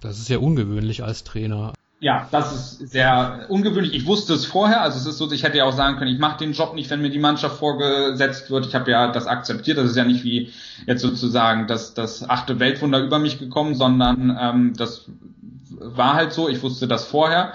Das 0.00 0.18
ist 0.18 0.28
ja 0.28 0.38
ungewöhnlich 0.38 1.02
als 1.02 1.24
Trainer. 1.24 1.72
Ja, 1.98 2.28
das 2.30 2.52
ist 2.52 2.90
sehr 2.90 3.46
ungewöhnlich. 3.48 3.94
Ich 3.94 4.06
wusste 4.06 4.34
es 4.34 4.44
vorher, 4.44 4.82
also 4.82 4.98
es 4.98 5.06
ist 5.06 5.16
so, 5.16 5.32
ich 5.32 5.44
hätte 5.44 5.56
ja 5.56 5.64
auch 5.64 5.72
sagen 5.72 5.96
können, 5.96 6.12
ich 6.12 6.18
mache 6.18 6.38
den 6.38 6.52
Job 6.52 6.74
nicht, 6.74 6.90
wenn 6.90 7.00
mir 7.00 7.08
die 7.08 7.18
Mannschaft 7.18 7.58
vorgesetzt 7.58 8.50
wird. 8.50 8.66
Ich 8.66 8.74
habe 8.74 8.90
ja 8.90 9.10
das 9.10 9.26
akzeptiert. 9.26 9.78
Das 9.78 9.86
ist 9.86 9.96
ja 9.96 10.04
nicht 10.04 10.22
wie 10.22 10.52
jetzt 10.86 11.00
sozusagen 11.00 11.66
das, 11.66 11.94
das 11.94 12.28
achte 12.28 12.60
Weltwunder 12.60 13.00
über 13.00 13.18
mich 13.18 13.38
gekommen, 13.38 13.74
sondern 13.74 14.36
ähm, 14.38 14.74
das 14.76 15.06
war 15.80 16.14
halt 16.14 16.34
so. 16.34 16.50
Ich 16.50 16.62
wusste 16.62 16.86
das 16.86 17.06
vorher. 17.06 17.54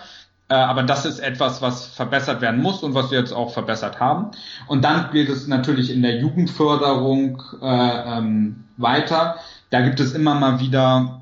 Äh, 0.50 0.56
aber 0.56 0.82
das 0.84 1.06
ist 1.06 1.20
etwas, 1.20 1.62
was 1.62 1.86
verbessert 1.86 2.42
werden 2.42 2.64
muss 2.64 2.82
und 2.82 2.96
was 2.96 3.12
wir 3.12 3.20
jetzt 3.20 3.34
auch 3.34 3.54
verbessert 3.54 4.00
haben. 4.00 4.32
Und 4.66 4.84
dann 4.84 5.12
geht 5.12 5.30
es 5.30 5.46
natürlich 5.46 5.92
in 5.92 6.02
der 6.02 6.18
Jugendförderung 6.18 7.42
äh, 7.62 8.18
ähm, 8.18 8.64
weiter. 8.76 9.36
Da 9.70 9.82
gibt 9.82 10.00
es 10.00 10.14
immer 10.14 10.34
mal 10.36 10.60
wieder 10.60 11.21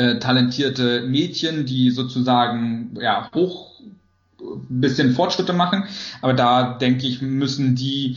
äh, 0.00 0.18
talentierte 0.18 1.02
Mädchen, 1.02 1.66
die 1.66 1.90
sozusagen 1.90 2.96
ja 2.98 3.30
hoch 3.34 3.82
bisschen 4.70 5.12
Fortschritte 5.12 5.52
machen, 5.52 5.84
aber 6.22 6.32
da 6.32 6.78
denke 6.78 7.06
ich, 7.06 7.20
müssen 7.20 7.76
die 7.76 8.16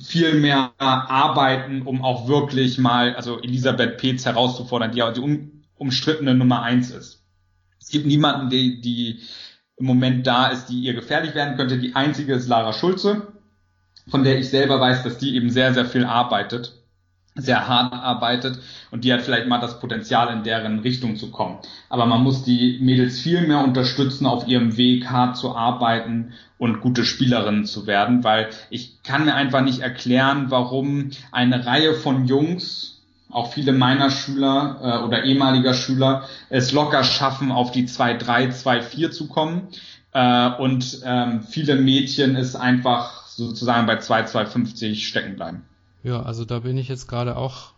viel 0.00 0.34
mehr 0.38 0.70
arbeiten, 0.78 1.82
um 1.82 2.04
auch 2.04 2.28
wirklich 2.28 2.78
mal, 2.78 3.16
also 3.16 3.40
Elisabeth 3.40 3.98
Petz 3.98 4.24
herauszufordern, 4.24 4.92
die 4.92 4.98
ja 4.98 5.10
die 5.10 5.20
um, 5.20 5.64
umstrittene 5.76 6.36
Nummer 6.36 6.62
eins 6.62 6.92
ist. 6.92 7.24
Es 7.80 7.88
gibt 7.88 8.06
niemanden, 8.06 8.48
die, 8.50 8.80
die 8.80 9.18
im 9.76 9.86
Moment 9.86 10.24
da 10.24 10.46
ist, 10.48 10.66
die 10.66 10.80
ihr 10.80 10.94
gefährlich 10.94 11.34
werden 11.34 11.56
könnte. 11.56 11.78
Die 11.78 11.96
einzige 11.96 12.34
ist 12.34 12.46
Lara 12.46 12.72
Schulze, 12.72 13.26
von 14.08 14.22
der 14.22 14.38
ich 14.38 14.50
selber 14.50 14.80
weiß, 14.80 15.02
dass 15.02 15.18
die 15.18 15.34
eben 15.34 15.50
sehr, 15.50 15.74
sehr 15.74 15.86
viel 15.86 16.04
arbeitet 16.04 16.77
sehr 17.38 17.66
hart 17.68 17.92
arbeitet 17.92 18.58
und 18.90 19.04
die 19.04 19.12
hat 19.12 19.22
vielleicht 19.22 19.46
mal 19.46 19.60
das 19.60 19.80
Potenzial, 19.80 20.32
in 20.32 20.42
deren 20.42 20.80
Richtung 20.80 21.16
zu 21.16 21.30
kommen. 21.30 21.58
Aber 21.88 22.06
man 22.06 22.22
muss 22.22 22.42
die 22.42 22.78
Mädels 22.80 23.20
viel 23.20 23.46
mehr 23.46 23.62
unterstützen, 23.64 24.26
auf 24.26 24.46
ihrem 24.46 24.76
Weg 24.76 25.08
hart 25.08 25.36
zu 25.36 25.56
arbeiten 25.56 26.32
und 26.58 26.80
gute 26.80 27.04
Spielerinnen 27.04 27.64
zu 27.64 27.86
werden, 27.86 28.24
weil 28.24 28.48
ich 28.70 29.02
kann 29.02 29.24
mir 29.24 29.34
einfach 29.34 29.62
nicht 29.62 29.80
erklären, 29.80 30.46
warum 30.48 31.10
eine 31.30 31.64
Reihe 31.64 31.94
von 31.94 32.26
Jungs, 32.26 32.96
auch 33.30 33.52
viele 33.52 33.72
meiner 33.72 34.10
Schüler 34.10 34.78
äh, 34.82 35.04
oder 35.06 35.24
ehemaliger 35.24 35.74
Schüler, 35.74 36.24
es 36.48 36.72
locker 36.72 37.04
schaffen, 37.04 37.52
auf 37.52 37.70
die 37.70 37.86
2-3, 37.86 38.62
2-4 38.64 39.10
zu 39.10 39.28
kommen. 39.28 39.68
Äh, 40.12 40.50
und 40.52 41.00
ähm, 41.04 41.42
viele 41.42 41.76
Mädchen 41.76 42.36
es 42.36 42.56
einfach 42.56 43.26
sozusagen 43.26 43.86
bei 43.86 43.98
2-2-50 43.98 44.96
stecken 44.96 45.36
bleiben. 45.36 45.64
Ja, 46.02 46.22
also 46.22 46.44
da 46.44 46.60
bin 46.60 46.78
ich 46.78 46.88
jetzt 46.88 47.08
gerade 47.08 47.36
auch, 47.36 47.72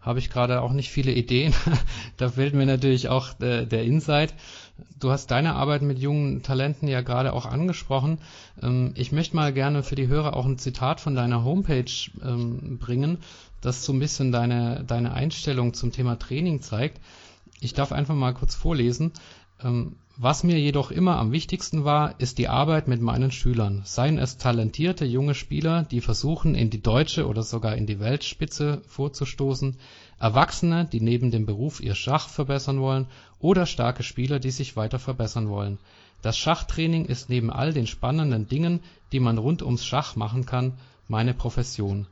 habe 0.00 0.18
ich 0.18 0.30
gerade 0.30 0.60
auch 0.60 0.72
nicht 0.72 0.90
viele 0.90 1.12
Ideen. 1.12 1.54
da 2.16 2.28
fehlt 2.30 2.54
mir 2.54 2.66
natürlich 2.66 3.08
auch 3.08 3.40
äh, 3.40 3.66
der 3.66 3.84
Insight. 3.84 4.34
Du 4.98 5.10
hast 5.10 5.30
deine 5.30 5.54
Arbeit 5.54 5.82
mit 5.82 5.98
jungen 5.98 6.42
Talenten 6.42 6.88
ja 6.88 7.00
gerade 7.00 7.32
auch 7.32 7.46
angesprochen. 7.46 8.18
Ähm, 8.62 8.92
ich 8.94 9.12
möchte 9.12 9.36
mal 9.36 9.52
gerne 9.52 9.82
für 9.82 9.94
die 9.94 10.08
Hörer 10.08 10.36
auch 10.36 10.46
ein 10.46 10.58
Zitat 10.58 11.00
von 11.00 11.14
deiner 11.14 11.44
Homepage 11.44 11.90
ähm, 12.24 12.78
bringen, 12.78 13.18
das 13.60 13.84
so 13.84 13.92
ein 13.92 13.98
bisschen 13.98 14.32
deine, 14.32 14.84
deine 14.86 15.12
Einstellung 15.12 15.72
zum 15.72 15.92
Thema 15.92 16.18
Training 16.18 16.62
zeigt. 16.62 17.00
Ich 17.60 17.74
darf 17.74 17.92
einfach 17.92 18.16
mal 18.16 18.34
kurz 18.34 18.54
vorlesen. 18.54 19.12
Ähm, 19.64 19.96
was 20.18 20.44
mir 20.44 20.58
jedoch 20.58 20.90
immer 20.90 21.16
am 21.16 21.32
wichtigsten 21.32 21.84
war, 21.84 22.20
ist 22.20 22.36
die 22.36 22.48
Arbeit 22.48 22.86
mit 22.86 23.00
meinen 23.00 23.32
Schülern, 23.32 23.80
seien 23.84 24.18
es 24.18 24.36
talentierte 24.36 25.06
junge 25.06 25.34
Spieler, 25.34 25.84
die 25.84 26.02
versuchen, 26.02 26.54
in 26.54 26.68
die 26.68 26.82
deutsche 26.82 27.26
oder 27.26 27.42
sogar 27.42 27.76
in 27.76 27.86
die 27.86 27.98
Weltspitze 27.98 28.82
vorzustoßen, 28.86 29.78
Erwachsene, 30.18 30.84
die 30.84 31.00
neben 31.00 31.30
dem 31.30 31.46
Beruf 31.46 31.80
ihr 31.80 31.94
Schach 31.94 32.28
verbessern 32.28 32.78
wollen, 32.80 33.06
oder 33.40 33.64
starke 33.64 34.02
Spieler, 34.02 34.38
die 34.38 34.50
sich 34.50 34.76
weiter 34.76 34.98
verbessern 34.98 35.48
wollen. 35.48 35.78
Das 36.20 36.36
Schachtraining 36.36 37.06
ist 37.06 37.30
neben 37.30 37.50
all 37.50 37.72
den 37.72 37.86
spannenden 37.86 38.46
Dingen, 38.46 38.80
die 39.12 39.18
man 39.18 39.38
rund 39.38 39.62
ums 39.62 39.84
Schach 39.84 40.14
machen 40.14 40.46
kann, 40.46 40.74
meine 41.08 41.34
Profession. 41.34 42.06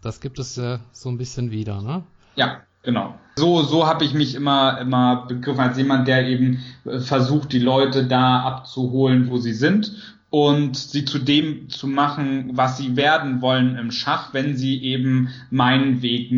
Das 0.00 0.20
gibt 0.20 0.38
es 0.38 0.56
ja 0.56 0.80
so 0.92 1.08
ein 1.08 1.18
bisschen 1.18 1.50
wieder, 1.50 1.82
ne? 1.82 2.04
Ja, 2.36 2.62
Genau. 2.86 3.16
So, 3.34 3.62
so 3.62 3.86
habe 3.86 4.04
ich 4.04 4.14
mich 4.14 4.36
immer, 4.36 4.80
immer 4.80 5.26
begriffen 5.26 5.60
als 5.60 5.76
jemand, 5.76 6.06
der 6.06 6.26
eben 6.26 6.62
äh, 6.84 7.00
versucht, 7.00 7.52
die 7.52 7.58
Leute 7.58 8.06
da 8.06 8.40
abzuholen, 8.40 9.28
wo 9.28 9.38
sie 9.38 9.52
sind 9.52 9.92
und 10.30 10.76
sie 10.76 11.04
zu 11.04 11.18
dem 11.18 11.68
zu 11.68 11.88
machen, 11.88 12.52
was 12.52 12.78
sie 12.78 12.96
werden 12.96 13.42
wollen 13.42 13.76
im 13.76 13.90
Schach, 13.90 14.32
wenn 14.32 14.56
sie 14.56 14.82
eben 14.82 15.30
meinen 15.50 16.00
Weg 16.00 16.30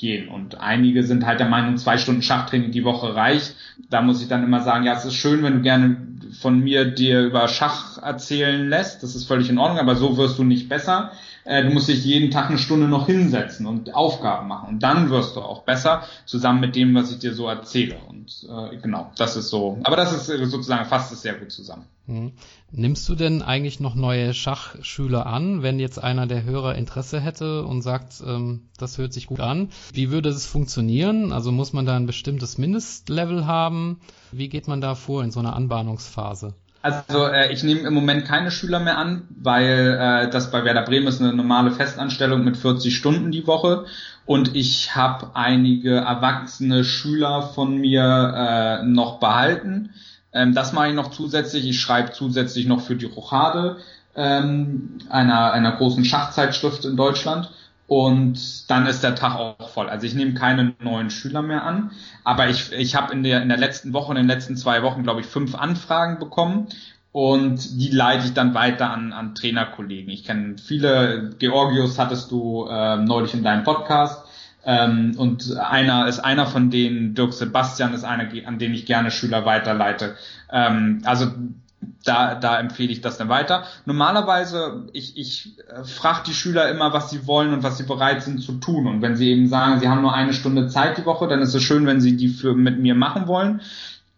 mitgehen. 0.00 0.28
Und 0.28 0.60
einige 0.60 1.02
sind 1.04 1.26
halt 1.26 1.40
der 1.40 1.48
Meinung, 1.48 1.76
zwei 1.76 1.98
Stunden 1.98 2.22
Schachtraining 2.22 2.70
die 2.70 2.84
Woche 2.84 3.14
reicht. 3.14 3.54
Da 3.88 4.02
muss 4.02 4.22
ich 4.22 4.28
dann 4.28 4.44
immer 4.44 4.62
sagen, 4.62 4.84
ja, 4.84 4.94
es 4.94 5.04
ist 5.04 5.14
schön, 5.14 5.42
wenn 5.42 5.54
du 5.54 5.62
gerne 5.62 5.96
von 6.40 6.60
mir 6.60 6.84
dir 6.84 7.22
über 7.22 7.48
Schach 7.48 7.98
erzählen 8.02 8.68
lässt. 8.68 9.02
Das 9.02 9.14
ist 9.14 9.24
völlig 9.24 9.50
in 9.50 9.58
Ordnung, 9.58 9.78
aber 9.78 9.96
so 9.96 10.16
wirst 10.16 10.38
du 10.38 10.44
nicht 10.44 10.68
besser. 10.68 11.12
äh, 11.44 11.64
du 11.64 11.70
musst 11.70 11.88
dich 11.88 12.04
jeden 12.04 12.30
Tag 12.30 12.48
eine 12.48 12.58
Stunde 12.58 12.86
noch 12.86 13.06
hinsetzen 13.06 13.66
und 13.66 13.94
Aufgaben 13.94 14.48
machen. 14.48 14.68
Und 14.68 14.82
dann 14.82 15.10
wirst 15.10 15.36
du 15.36 15.40
auch 15.40 15.62
besser, 15.62 16.02
zusammen 16.26 16.60
mit 16.60 16.76
dem, 16.76 16.94
was 16.94 17.10
ich 17.10 17.18
dir 17.18 17.34
so 17.34 17.48
erzähle. 17.48 17.96
Und 18.08 18.46
äh, 18.48 18.76
genau, 18.76 19.10
das 19.16 19.36
ist 19.36 19.48
so. 19.48 19.78
Aber 19.84 19.96
das 19.96 20.12
ist 20.12 20.26
sozusagen 20.50 20.84
fasst 20.86 21.12
es 21.12 21.22
sehr 21.22 21.34
gut 21.34 21.50
zusammen. 21.50 21.86
Mhm. 22.10 22.32
Nimmst 22.72 23.08
du 23.08 23.14
denn 23.14 23.42
eigentlich 23.42 23.80
noch 23.80 23.94
neue 23.94 24.34
Schachschüler 24.34 25.26
an, 25.26 25.62
wenn 25.62 25.78
jetzt 25.78 26.02
einer 26.02 26.26
der 26.26 26.44
Hörer 26.44 26.74
Interesse 26.74 27.20
hätte 27.20 27.64
und 27.64 27.82
sagt, 27.82 28.22
ähm, 28.24 28.68
das 28.78 28.98
hört 28.98 29.12
sich 29.12 29.26
gut 29.26 29.40
an? 29.40 29.70
Wie 29.92 30.10
würde 30.10 30.30
das 30.30 30.46
funktionieren? 30.46 31.32
Also 31.32 31.52
muss 31.52 31.72
man 31.72 31.86
da 31.86 31.96
ein 31.96 32.06
bestimmtes 32.06 32.58
Mindestlevel 32.58 33.46
haben? 33.46 34.00
Wie 34.32 34.48
geht 34.48 34.68
man 34.68 34.80
da 34.80 34.94
vor 34.94 35.22
in 35.22 35.30
so 35.30 35.40
einer 35.40 35.54
Anbahnungsphase? 35.54 36.54
Also 36.82 37.26
äh, 37.26 37.52
ich 37.52 37.62
nehme 37.62 37.80
im 37.80 37.92
Moment 37.92 38.24
keine 38.24 38.50
Schüler 38.50 38.80
mehr 38.80 38.96
an, 38.96 39.28
weil 39.30 39.98
äh, 40.00 40.30
das 40.30 40.50
bei 40.50 40.64
Werder 40.64 40.82
Bremen 40.82 41.08
ist 41.08 41.20
eine 41.20 41.34
normale 41.34 41.72
Festanstellung 41.72 42.42
mit 42.42 42.56
40 42.56 42.96
Stunden 42.96 43.32
die 43.32 43.46
Woche 43.46 43.84
und 44.24 44.56
ich 44.56 44.94
habe 44.96 45.32
einige 45.34 45.96
erwachsene 45.96 46.84
Schüler 46.84 47.42
von 47.42 47.76
mir 47.76 48.80
äh, 48.82 48.86
noch 48.86 49.20
behalten. 49.20 49.90
Ähm, 50.32 50.54
das 50.54 50.72
mache 50.72 50.88
ich 50.88 50.94
noch 50.94 51.10
zusätzlich. 51.10 51.68
Ich 51.68 51.80
schreibe 51.80 52.12
zusätzlich 52.12 52.66
noch 52.66 52.80
für 52.80 52.96
die 52.96 53.06
Rochade, 53.06 53.76
ähm, 54.14 55.00
einer, 55.10 55.52
einer 55.52 55.72
großen 55.72 56.04
Schachzeitschrift 56.04 56.86
in 56.86 56.96
Deutschland 56.96 57.50
und 57.90 58.70
dann 58.70 58.86
ist 58.86 59.02
der 59.02 59.16
Tag 59.16 59.34
auch 59.34 59.68
voll. 59.68 59.88
Also 59.88 60.06
ich 60.06 60.14
nehme 60.14 60.32
keine 60.34 60.74
neuen 60.78 61.10
Schüler 61.10 61.42
mehr 61.42 61.64
an, 61.64 61.90
aber 62.22 62.48
ich, 62.48 62.70
ich 62.70 62.94
habe 62.94 63.12
in 63.12 63.24
der, 63.24 63.42
in 63.42 63.48
der 63.48 63.58
letzten 63.58 63.92
Woche, 63.92 64.12
in 64.12 64.16
den 64.16 64.28
letzten 64.28 64.56
zwei 64.56 64.84
Wochen, 64.84 65.02
glaube 65.02 65.22
ich, 65.22 65.26
fünf 65.26 65.56
Anfragen 65.56 66.20
bekommen 66.20 66.68
und 67.10 67.80
die 67.80 67.90
leite 67.90 68.26
ich 68.26 68.32
dann 68.32 68.54
weiter 68.54 68.92
an, 68.92 69.12
an 69.12 69.34
Trainerkollegen. 69.34 70.08
Ich 70.08 70.22
kenne 70.22 70.54
viele, 70.64 71.30
Georgius 71.40 71.98
hattest 71.98 72.30
du 72.30 72.64
äh, 72.70 72.98
neulich 72.98 73.34
in 73.34 73.42
deinem 73.42 73.64
Podcast 73.64 74.24
ähm, 74.64 75.14
und 75.18 75.56
einer 75.56 76.06
ist 76.06 76.20
einer 76.20 76.46
von 76.46 76.70
denen, 76.70 77.16
Dirk 77.16 77.32
Sebastian 77.32 77.92
ist 77.92 78.04
einer, 78.04 78.28
an 78.46 78.60
den 78.60 78.72
ich 78.72 78.86
gerne 78.86 79.10
Schüler 79.10 79.44
weiterleite. 79.46 80.14
Ähm, 80.52 81.02
also 81.04 81.26
da, 82.04 82.34
da 82.34 82.58
empfehle 82.58 82.92
ich 82.92 83.00
das 83.00 83.18
dann 83.18 83.28
weiter. 83.28 83.64
Normalerweise, 83.84 84.86
ich, 84.92 85.16
ich 85.16 85.58
äh, 85.68 85.84
frage 85.84 86.22
die 86.26 86.34
Schüler 86.34 86.70
immer, 86.70 86.92
was 86.92 87.10
sie 87.10 87.26
wollen 87.26 87.52
und 87.52 87.62
was 87.62 87.78
sie 87.78 87.84
bereit 87.84 88.22
sind 88.22 88.42
zu 88.42 88.52
tun. 88.54 88.86
Und 88.86 89.02
wenn 89.02 89.16
sie 89.16 89.30
eben 89.30 89.48
sagen, 89.48 89.80
sie 89.80 89.88
haben 89.88 90.02
nur 90.02 90.14
eine 90.14 90.32
Stunde 90.32 90.68
Zeit 90.68 90.98
die 90.98 91.06
Woche, 91.06 91.28
dann 91.28 91.40
ist 91.40 91.54
es 91.54 91.62
schön, 91.62 91.86
wenn 91.86 92.00
sie 92.00 92.16
die 92.16 92.28
für 92.28 92.54
mit 92.54 92.78
mir 92.78 92.94
machen 92.94 93.26
wollen 93.26 93.60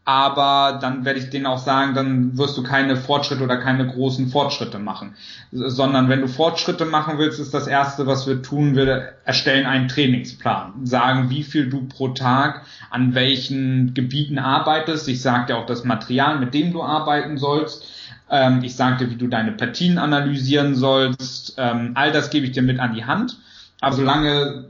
aber 0.05 0.79
dann 0.81 1.05
werde 1.05 1.21
ich 1.21 1.31
denen 1.31 1.47
auch 1.47 1.59
sagen, 1.59 1.95
dann 1.95 2.37
wirst 2.37 2.59
du 2.59 2.65
keine 2.65 2.97
Fortschritte 2.97 3.45
oder 3.45 3.59
keine 3.59 3.87
großen 3.87 4.29
Fortschritte 4.29 4.81
machen. 4.81 5.15
Sondern 5.53 6.09
wenn 6.09 6.21
du 6.21 6.29
Fortschritte 6.29 6.85
machen 6.87 7.19
willst, 7.19 7.39
ist 7.39 7.55
das 7.55 7.69
Erste, 7.69 8.07
was 8.07 8.27
wir 8.27 8.43
tun, 8.43 8.75
wir 8.75 9.13
erstellen 9.25 9.65
einen 9.65 9.87
Trainingsplan. 9.87 10.87
Sagen, 10.87 11.31
wie 11.31 11.45
viel 11.45 11.71
du 11.71 11.87
pro 11.87 12.09
Tag 12.09 12.63
an 12.91 13.15
welchen 13.15 13.95
Gebieten 13.95 14.39
arbeitest. 14.39 15.09
Ich 15.09 15.23
sage 15.23 15.47
dir 15.47 15.57
auch 15.57 15.67
das 15.67 15.85
Material, 15.85 16.39
mit 16.39 16.53
dem 16.53 16.73
du 16.73 16.83
arbeiten 16.83 17.39
sollst. 17.39 17.87
Ähm, 18.29 18.63
ich 18.65 18.75
sage 18.75 19.05
dir, 19.05 19.11
wie 19.11 19.17
du 19.17 19.29
deine 19.29 19.53
Partien 19.53 19.99
analysieren 19.99 20.75
sollst. 20.75 21.55
Ähm, 21.59 21.93
all 21.95 22.13
das 22.13 22.31
gebe 22.31 22.47
ich 22.47 22.53
dir 22.53 22.63
mit 22.63 22.81
an 22.81 22.95
die 22.95 23.05
Hand. 23.05 23.39
Aber 23.81 23.97
solange 23.97 24.67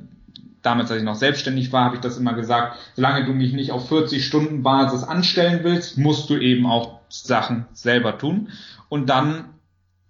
damals, 0.62 0.90
als 0.90 1.00
ich 1.00 1.04
noch 1.04 1.14
selbstständig 1.14 1.72
war, 1.72 1.84
habe 1.84 1.96
ich 1.96 2.00
das 2.00 2.16
immer 2.16 2.34
gesagt, 2.34 2.78
solange 2.94 3.24
du 3.24 3.32
mich 3.32 3.52
nicht 3.52 3.72
auf 3.72 3.88
40 3.88 4.24
Stunden 4.24 4.62
Basis 4.62 5.04
anstellen 5.04 5.60
willst, 5.62 5.98
musst 5.98 6.30
du 6.30 6.36
eben 6.36 6.66
auch 6.66 7.00
Sachen 7.08 7.66
selber 7.72 8.18
tun. 8.18 8.48
Und 8.88 9.08
dann 9.08 9.44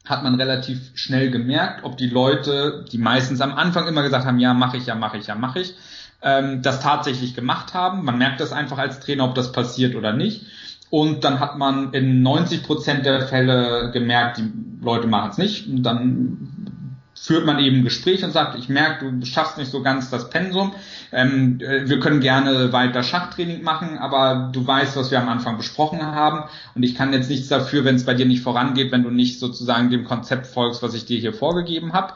hat 0.04 0.22
man 0.22 0.34
relativ 0.34 0.90
schnell 0.94 1.30
gemerkt, 1.30 1.84
ob 1.84 1.96
die 1.96 2.08
Leute, 2.08 2.84
die 2.90 2.98
meistens 2.98 3.40
am 3.40 3.54
Anfang 3.54 3.86
immer 3.86 4.02
gesagt 4.02 4.26
haben, 4.26 4.38
ja, 4.38 4.52
mache 4.52 4.76
ich, 4.76 4.86
ja, 4.86 4.94
mache 4.94 5.16
ich, 5.18 5.26
ja, 5.26 5.34
mache 5.34 5.60
ich, 5.60 5.74
ähm, 6.22 6.62
das 6.62 6.80
tatsächlich 6.80 7.34
gemacht 7.34 7.74
haben. 7.74 8.04
Man 8.04 8.18
merkt 8.18 8.40
das 8.40 8.52
einfach 8.52 8.78
als 8.78 9.00
Trainer, 9.00 9.24
ob 9.24 9.34
das 9.34 9.52
passiert 9.52 9.94
oder 9.94 10.12
nicht. 10.12 10.46
Und 10.90 11.24
dann 11.24 11.40
hat 11.40 11.56
man 11.56 11.92
in 11.94 12.22
90 12.22 12.64
Prozent 12.64 13.06
der 13.06 13.26
Fälle 13.26 13.90
gemerkt, 13.92 14.38
die 14.38 14.52
Leute 14.84 15.06
machen 15.06 15.30
es 15.30 15.38
nicht. 15.38 15.66
Und 15.68 15.82
dann 15.84 16.71
führt 17.14 17.46
man 17.46 17.58
eben 17.58 17.78
ein 17.78 17.84
Gespräch 17.84 18.24
und 18.24 18.32
sagt, 18.32 18.58
ich 18.58 18.68
merke, 18.68 19.12
du 19.12 19.26
schaffst 19.26 19.58
nicht 19.58 19.70
so 19.70 19.82
ganz 19.82 20.10
das 20.10 20.30
Pensum. 20.30 20.74
Ähm, 21.12 21.60
äh, 21.60 21.88
wir 21.88 22.00
können 22.00 22.20
gerne 22.20 22.72
weiter 22.72 23.02
Schachtraining 23.02 23.62
machen, 23.62 23.98
aber 23.98 24.50
du 24.52 24.66
weißt, 24.66 24.96
was 24.96 25.10
wir 25.10 25.20
am 25.20 25.28
Anfang 25.28 25.56
besprochen 25.56 26.04
haben. 26.04 26.48
Und 26.74 26.82
ich 26.82 26.94
kann 26.94 27.12
jetzt 27.12 27.30
nichts 27.30 27.48
dafür, 27.48 27.84
wenn 27.84 27.96
es 27.96 28.04
bei 28.04 28.14
dir 28.14 28.26
nicht 28.26 28.42
vorangeht, 28.42 28.92
wenn 28.92 29.02
du 29.02 29.10
nicht 29.10 29.38
sozusagen 29.38 29.90
dem 29.90 30.04
Konzept 30.04 30.46
folgst, 30.46 30.82
was 30.82 30.94
ich 30.94 31.04
dir 31.04 31.18
hier 31.18 31.32
vorgegeben 31.32 31.92
habe. 31.92 32.14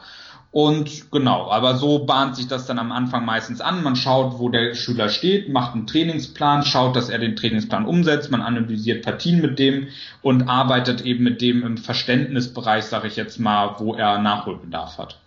Und 0.51 1.11
genau, 1.11 1.51
aber 1.51 1.75
so 1.75 2.05
bahnt 2.05 2.35
sich 2.35 2.47
das 2.47 2.65
dann 2.65 2.79
am 2.79 2.91
Anfang 2.91 3.25
meistens 3.25 3.61
an. 3.61 3.83
Man 3.83 3.95
schaut, 3.95 4.39
wo 4.39 4.49
der 4.49 4.75
Schüler 4.75 5.09
steht, 5.09 5.49
macht 5.49 5.75
einen 5.75 5.87
Trainingsplan, 5.87 6.63
schaut, 6.63 6.95
dass 6.95 7.09
er 7.09 7.19
den 7.19 7.35
Trainingsplan 7.35 7.85
umsetzt, 7.85 8.31
man 8.31 8.41
analysiert 8.41 9.03
Partien 9.03 9.41
mit 9.41 9.59
dem 9.59 9.87
und 10.21 10.47
arbeitet 10.47 11.01
eben 11.01 11.23
mit 11.23 11.41
dem 11.41 11.63
im 11.63 11.77
Verständnisbereich, 11.77 12.85
sage 12.85 13.07
ich 13.07 13.17
jetzt 13.17 13.39
mal, 13.39 13.75
wo 13.79 13.93
er 13.93 14.19
Nachholbedarf 14.19 14.97
hat. 14.97 15.19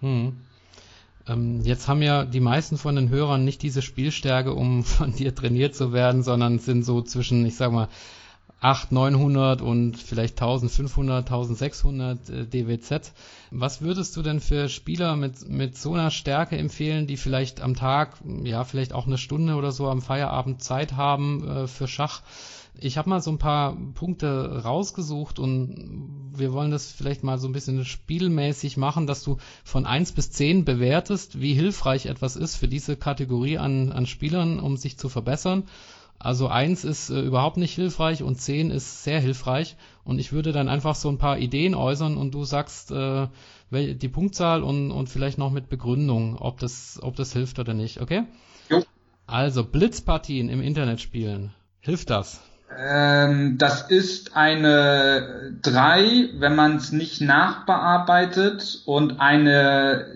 Hm. 0.00 0.36
Ähm, 1.26 1.60
jetzt 1.62 1.88
haben 1.88 2.02
ja 2.02 2.24
die 2.24 2.40
meisten 2.40 2.76
von 2.76 2.94
den 2.94 3.08
Hörern 3.08 3.44
nicht 3.44 3.62
diese 3.62 3.82
Spielstärke, 3.82 4.52
um 4.52 4.84
von 4.84 5.12
dir 5.14 5.34
trainiert 5.34 5.74
zu 5.74 5.92
werden, 5.92 6.22
sondern 6.22 6.58
sind 6.58 6.84
so 6.84 7.02
zwischen, 7.02 7.44
ich 7.46 7.56
sag 7.56 7.72
mal, 7.72 7.88
8, 8.60 8.90
900 8.90 9.62
und 9.62 9.96
vielleicht 9.96 10.40
1500, 10.40 11.30
1600 11.30 12.28
äh, 12.28 12.46
DWZ. 12.46 13.12
Was 13.52 13.82
würdest 13.82 14.16
du 14.16 14.22
denn 14.22 14.40
für 14.40 14.68
Spieler 14.68 15.14
mit, 15.14 15.48
mit 15.48 15.76
so 15.76 15.94
einer 15.94 16.10
Stärke 16.10 16.56
empfehlen, 16.56 17.06
die 17.06 17.16
vielleicht 17.16 17.60
am 17.60 17.76
Tag, 17.76 18.16
ja, 18.42 18.64
vielleicht 18.64 18.92
auch 18.92 19.06
eine 19.06 19.18
Stunde 19.18 19.54
oder 19.54 19.70
so 19.70 19.88
am 19.88 20.02
Feierabend 20.02 20.62
Zeit 20.62 20.94
haben 20.94 21.46
äh, 21.46 21.66
für 21.68 21.86
Schach? 21.86 22.22
Ich 22.80 22.96
habe 22.96 23.10
mal 23.10 23.20
so 23.20 23.30
ein 23.32 23.38
paar 23.38 23.76
Punkte 23.94 24.62
rausgesucht 24.62 25.40
und 25.40 26.30
wir 26.32 26.52
wollen 26.52 26.70
das 26.70 26.92
vielleicht 26.92 27.24
mal 27.24 27.38
so 27.38 27.48
ein 27.48 27.52
bisschen 27.52 27.84
spielmäßig 27.84 28.76
machen, 28.76 29.08
dass 29.08 29.24
du 29.24 29.38
von 29.64 29.84
eins 29.84 30.12
bis 30.12 30.30
zehn 30.30 30.64
bewertest, 30.64 31.40
wie 31.40 31.54
hilfreich 31.54 32.06
etwas 32.06 32.36
ist 32.36 32.56
für 32.56 32.68
diese 32.68 32.96
Kategorie 32.96 33.58
an, 33.58 33.90
an 33.90 34.06
Spielern, 34.06 34.60
um 34.60 34.76
sich 34.76 34.96
zu 34.96 35.08
verbessern. 35.08 35.64
Also 36.18 36.48
eins 36.48 36.84
ist 36.84 37.10
äh, 37.10 37.20
überhaupt 37.20 37.56
nicht 37.56 37.74
hilfreich 37.74 38.22
und 38.22 38.40
zehn 38.40 38.70
ist 38.70 39.04
sehr 39.04 39.20
hilfreich. 39.20 39.76
Und 40.04 40.18
ich 40.18 40.32
würde 40.32 40.52
dann 40.52 40.68
einfach 40.68 40.94
so 40.94 41.08
ein 41.08 41.18
paar 41.18 41.38
Ideen 41.38 41.74
äußern 41.74 42.16
und 42.16 42.34
du 42.34 42.44
sagst 42.44 42.90
äh, 42.90 43.28
die 43.70 44.08
Punktzahl 44.08 44.62
und, 44.62 44.90
und 44.90 45.08
vielleicht 45.08 45.38
noch 45.38 45.52
mit 45.52 45.68
Begründung, 45.68 46.36
ob 46.38 46.58
das, 46.58 46.98
ob 47.02 47.14
das 47.16 47.32
hilft 47.32 47.58
oder 47.58 47.74
nicht, 47.74 48.00
okay? 48.00 48.24
Jo. 48.68 48.82
Also 49.26 49.62
Blitzpartien 49.62 50.48
im 50.48 50.62
Internet 50.62 51.00
spielen. 51.00 51.52
Hilft 51.80 52.10
das? 52.10 52.40
Ähm, 52.76 53.56
das 53.58 53.90
ist 53.90 54.36
eine 54.36 55.56
3, 55.62 56.30
wenn 56.38 56.56
man 56.56 56.76
es 56.76 56.92
nicht 56.92 57.20
nachbearbeitet 57.20 58.82
und 58.86 59.20
eine 59.20 60.06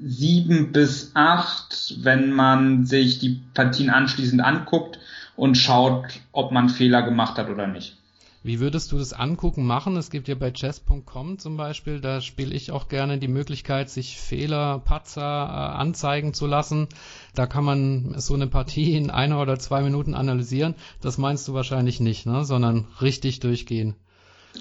7 0.00 0.72
bis 0.72 1.12
8, 1.14 1.98
wenn 2.02 2.32
man 2.32 2.84
sich 2.84 3.20
die 3.20 3.40
Partien 3.54 3.90
anschließend 3.90 4.42
anguckt 4.42 4.98
und 5.36 5.56
schaut, 5.56 6.20
ob 6.32 6.52
man 6.52 6.68
Fehler 6.68 7.02
gemacht 7.02 7.38
hat 7.38 7.48
oder 7.48 7.66
nicht. 7.66 7.96
Wie 8.44 8.60
würdest 8.60 8.92
du 8.92 8.98
das 8.98 9.14
angucken 9.14 9.64
machen? 9.64 9.96
Es 9.96 10.10
gibt 10.10 10.28
ja 10.28 10.34
bei 10.34 10.50
chess.com 10.50 11.38
zum 11.38 11.56
Beispiel, 11.56 12.02
da 12.02 12.20
spiele 12.20 12.54
ich 12.54 12.72
auch 12.72 12.88
gerne 12.88 13.16
die 13.16 13.26
Möglichkeit, 13.26 13.88
sich 13.88 14.18
Fehler, 14.18 14.80
Patzer 14.80 15.22
äh, 15.22 15.78
anzeigen 15.80 16.34
zu 16.34 16.46
lassen. 16.46 16.88
Da 17.34 17.46
kann 17.46 17.64
man 17.64 18.14
so 18.18 18.34
eine 18.34 18.46
Partie 18.46 18.96
in 18.98 19.10
einer 19.10 19.40
oder 19.40 19.58
zwei 19.58 19.80
Minuten 19.80 20.12
analysieren. 20.12 20.74
Das 21.00 21.16
meinst 21.16 21.48
du 21.48 21.54
wahrscheinlich 21.54 22.00
nicht, 22.00 22.26
ne? 22.26 22.44
sondern 22.44 22.86
richtig 23.00 23.40
durchgehen. 23.40 23.94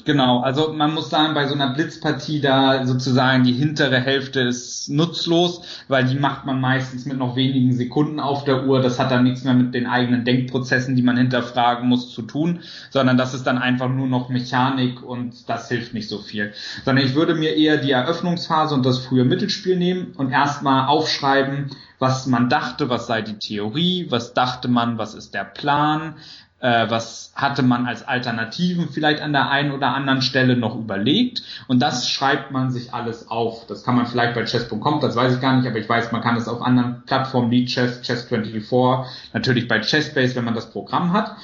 Genau, 0.06 0.42
also 0.42 0.74
man 0.74 0.94
muss 0.94 1.12
sagen, 1.12 1.36
bei 1.36 1.48
so 1.48 1.54
einer 1.54 1.74
Blitzpartie 1.74 2.42
da 2.42 2.86
sozusagen 2.86 3.44
die 3.44 3.54
hintere 3.54 4.02
Hälfte 4.02 4.42
ist 4.42 4.90
nutzlos, 4.90 5.62
weil 5.88 6.04
die 6.06 6.16
macht 6.16 6.46
man 6.46 6.60
meistens 6.60 7.06
mit 7.06 7.18
noch 7.18 7.36
wenigen 7.36 7.74
Sekunden 7.74 8.20
auf 8.20 8.44
der 8.44 8.66
Uhr. 8.66 8.82
Das 8.82 9.00
hat 9.00 9.12
dann 9.12 9.24
nichts 9.24 9.44
mehr 9.44 9.54
mit 9.54 9.74
den 9.74 9.86
eigenen 9.86 10.26
Denkprozessen, 10.26 10.96
die 10.96 11.04
man 11.04 11.16
hinterfragen 11.16 11.88
muss, 11.88 12.12
zu 12.12 12.24
tun, 12.24 12.62
sondern 12.90 13.18
das 13.18 13.34
ist 13.36 13.46
dann 13.46 13.60
einfach 13.60 13.88
nur 13.88 14.08
noch 14.08 14.30
Mechanik 14.30 15.04
und 15.04 15.48
das 15.48 15.70
hilft 15.70 15.94
nicht 15.94 16.10
so 16.10 16.18
viel. 16.18 16.54
Sondern 16.84 17.06
ich 17.06 17.14
würde 17.14 17.36
mir 17.36 17.56
eher 17.56 17.78
die 17.78 17.92
Eröffnungsphase 17.92 18.74
und 18.74 18.86
das 18.86 18.98
frühe 18.98 19.26
Mittelspiel 19.26 19.78
nehmen 19.78 20.14
und 20.18 20.32
erstmal 20.32 20.88
aufschreiben, 20.88 21.70
was 22.00 22.28
man 22.28 22.50
dachte, 22.50 22.90
was 22.90 23.08
sei 23.08 23.22
die 23.22 23.38
Theorie, 23.38 24.08
was 24.10 24.34
dachte 24.34 24.68
man, 24.68 24.98
was 24.98 25.14
ist 25.14 25.34
der 25.34 25.46
Plan, 25.46 26.16
äh, 26.64 26.90
was 26.90 27.34
hatte 27.36 27.62
man 27.62 27.86
als 27.86 28.08
Alternativen 28.08 28.88
vielleicht 28.88 29.22
an 29.22 29.34
der 29.34 29.50
einen 29.50 29.74
oder 29.74 29.94
anderen 29.94 30.22
Stelle 30.22 30.56
noch 30.56 30.78
überlegt 30.78 31.44
und 31.68 31.82
das 31.82 32.10
schreibt 32.10 32.52
man 32.52 32.72
sich 32.72 32.94
alles 32.94 33.30
auf. 33.30 33.68
Das 33.68 33.84
kann 33.84 33.96
man 33.96 34.06
vielleicht 34.06 34.34
bei 34.34 34.46
chess.com, 34.46 35.02
das 35.02 35.16
weiß 35.18 35.36
ich 35.36 35.42
gar 35.42 35.58
nicht, 35.58 35.68
aber 35.68 35.78
ich 35.78 35.90
weiß, 35.90 36.14
man 36.14 36.22
kann 36.22 36.38
es 36.38 36.48
auf 36.48 36.62
anderen 36.62 37.04
Plattformen 37.06 37.52
wie 37.52 37.66
Chess, 37.66 38.02
Chess24, 38.02 39.06
natürlich 39.34 39.68
bei 39.68 39.82
Chessbase, 39.82 40.36
wenn 40.36 40.46
man 40.46 40.56
das 40.56 40.72
Programm 40.72 41.12
hat. 41.12 41.36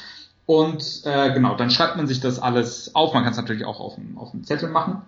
Und 0.46 1.02
äh, 1.04 1.34
genau, 1.34 1.56
dann 1.56 1.70
schreibt 1.70 1.98
man 1.98 2.08
sich 2.08 2.22
das 2.22 2.40
alles 2.40 2.96
auf. 2.96 3.14
Man 3.14 3.24
kann 3.24 3.34
es 3.34 3.38
natürlich 3.38 3.66
auch 3.66 3.80
auf, 3.82 3.98
einem 3.98 4.44
Zettel 4.46 4.70
machen. 4.70 5.02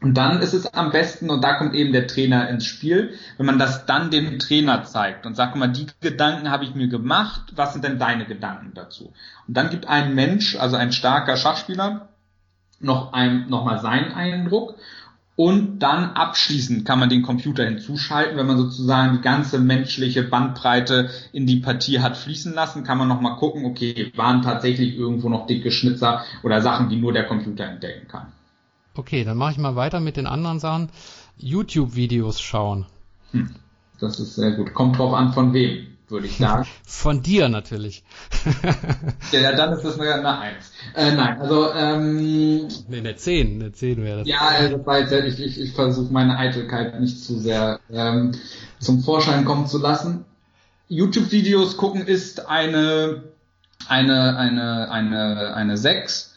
Und 0.00 0.14
dann 0.14 0.42
ist 0.42 0.52
es 0.52 0.66
am 0.74 0.90
besten, 0.90 1.30
und 1.30 1.42
da 1.42 1.54
kommt 1.54 1.74
eben 1.74 1.92
der 1.92 2.06
Trainer 2.06 2.48
ins 2.50 2.66
Spiel, 2.66 3.14
wenn 3.38 3.46
man 3.46 3.58
das 3.58 3.86
dann 3.86 4.10
dem 4.10 4.38
Trainer 4.38 4.84
zeigt 4.84 5.24
und 5.24 5.34
sagt, 5.34 5.56
mal, 5.56 5.68
die 5.68 5.86
Gedanken 6.00 6.50
habe 6.50 6.64
ich 6.64 6.74
mir 6.74 6.88
gemacht, 6.88 7.52
was 7.54 7.72
sind 7.72 7.84
denn 7.84 7.98
deine 7.98 8.26
Gedanken 8.26 8.72
dazu? 8.74 9.12
Und 9.48 9.56
dann 9.56 9.70
gibt 9.70 9.86
ein 9.86 10.14
Mensch, 10.14 10.56
also 10.56 10.76
ein 10.76 10.92
starker 10.92 11.36
Schachspieler, 11.36 12.08
noch, 12.80 13.14
ein, 13.14 13.48
noch 13.48 13.64
mal 13.64 13.80
seinen 13.80 14.12
Eindruck 14.12 14.74
und 15.36 15.80
dann 15.80 16.10
abschließend 16.10 16.84
kann 16.84 17.00
man 17.00 17.08
den 17.08 17.22
Computer 17.22 17.64
hinzuschalten, 17.64 18.36
wenn 18.36 18.46
man 18.46 18.56
sozusagen 18.56 19.14
die 19.14 19.22
ganze 19.22 19.58
menschliche 19.58 20.22
Bandbreite 20.22 21.10
in 21.32 21.46
die 21.46 21.56
Partie 21.56 22.00
hat 22.00 22.16
fließen 22.16 22.54
lassen, 22.54 22.84
kann 22.84 22.98
man 22.98 23.08
nochmal 23.08 23.36
gucken, 23.36 23.64
okay, 23.64 24.12
waren 24.14 24.42
tatsächlich 24.42 24.96
irgendwo 24.96 25.28
noch 25.28 25.46
dicke 25.46 25.72
Schnitzer 25.72 26.24
oder 26.44 26.62
Sachen, 26.62 26.88
die 26.88 26.96
nur 26.96 27.12
der 27.12 27.24
Computer 27.24 27.64
entdecken 27.64 28.06
kann. 28.06 28.32
Okay, 28.96 29.24
dann 29.24 29.36
mache 29.36 29.52
ich 29.52 29.58
mal 29.58 29.76
weiter 29.76 30.00
mit 30.00 30.16
den 30.16 30.26
anderen 30.26 30.60
Sachen. 30.60 30.88
YouTube-Videos 31.36 32.40
schauen. 32.40 32.86
Hm, 33.32 33.50
das 34.00 34.20
ist 34.20 34.36
sehr 34.36 34.52
gut. 34.52 34.72
Kommt 34.72 34.98
drauf 34.98 35.12
an, 35.14 35.32
von 35.32 35.52
wem, 35.52 35.88
würde 36.08 36.26
ich 36.26 36.36
sagen. 36.36 36.66
von 36.86 37.22
dir 37.22 37.48
natürlich. 37.48 38.04
ja, 39.32 39.52
dann 39.52 39.72
ist 39.72 39.84
das 39.84 39.98
eine, 39.98 40.14
eine 40.14 40.38
Eins. 40.38 40.70
Äh, 40.94 41.12
nein, 41.12 41.40
also 41.40 41.72
ähm, 41.72 42.68
nee, 42.88 42.98
eine 42.98 43.16
Zehn, 43.16 43.60
eine 43.60 43.72
Zehn 43.72 44.02
wäre 44.02 44.20
das. 44.20 44.28
Ja, 44.28 44.58
äh, 44.58 44.70
das 44.70 44.86
war 44.86 45.00
jetzt, 45.00 45.12
ich, 45.12 45.44
ich, 45.44 45.60
ich 45.60 45.72
versuche 45.72 46.12
meine 46.12 46.38
Eitelkeit 46.38 47.00
nicht 47.00 47.24
zu 47.24 47.38
sehr 47.38 47.80
ähm, 47.90 48.32
zum 48.78 49.02
Vorschein 49.02 49.44
kommen 49.44 49.66
zu 49.66 49.78
lassen. 49.78 50.24
YouTube-Videos 50.88 51.76
gucken 51.76 52.06
ist 52.06 52.46
eine 52.48 53.24
eine 53.88 54.36
eine 54.36 54.90
eine 54.90 55.54
eine 55.54 55.76
Sechs 55.76 56.33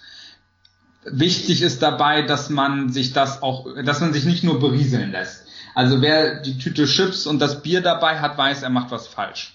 Wichtig 1.09 1.61
ist 1.61 1.81
dabei, 1.81 2.21
dass 2.21 2.49
man 2.49 2.89
sich 2.89 3.13
das 3.13 3.41
auch, 3.41 3.67
dass 3.83 4.01
man 4.01 4.13
sich 4.13 4.25
nicht 4.25 4.43
nur 4.43 4.59
berieseln 4.59 5.11
lässt. 5.11 5.45
Also 5.75 6.01
wer 6.01 6.41
die 6.41 6.57
Tüte 6.57 6.85
Chips 6.85 7.27
und 7.27 7.39
das 7.39 7.61
Bier 7.61 7.81
dabei 7.81 8.19
hat, 8.19 8.37
weiß, 8.37 8.63
er 8.63 8.69
macht 8.69 8.91
was 8.91 9.07
falsch. 9.07 9.53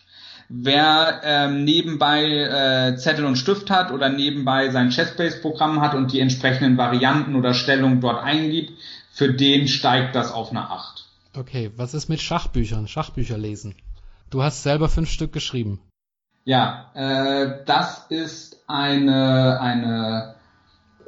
Wer 0.48 1.20
ähm, 1.24 1.64
nebenbei 1.64 2.24
äh, 2.24 2.96
Zettel 2.96 3.24
und 3.24 3.36
Stift 3.36 3.70
hat 3.70 3.90
oder 3.90 4.08
nebenbei 4.08 4.70
sein 4.70 4.90
Chessbase-Programm 4.90 5.80
hat 5.80 5.94
und 5.94 6.12
die 6.12 6.20
entsprechenden 6.20 6.76
Varianten 6.76 7.34
oder 7.36 7.54
Stellungen 7.54 8.00
dort 8.00 8.22
eingibt, 8.22 8.72
für 9.12 9.32
den 9.32 9.66
steigt 9.66 10.14
das 10.14 10.30
auf 10.30 10.50
eine 10.50 10.68
8. 10.70 11.06
Okay, 11.34 11.70
was 11.76 11.94
ist 11.94 12.08
mit 12.08 12.20
Schachbüchern, 12.20 12.86
Schachbücher 12.86 13.38
lesen? 13.38 13.74
Du 14.30 14.42
hast 14.42 14.62
selber 14.62 14.88
fünf 14.88 15.10
Stück 15.10 15.32
geschrieben. 15.32 15.80
Ja, 16.44 16.90
äh, 16.94 17.64
das 17.66 18.06
ist 18.10 18.62
eine, 18.66 19.60
eine 19.60 20.34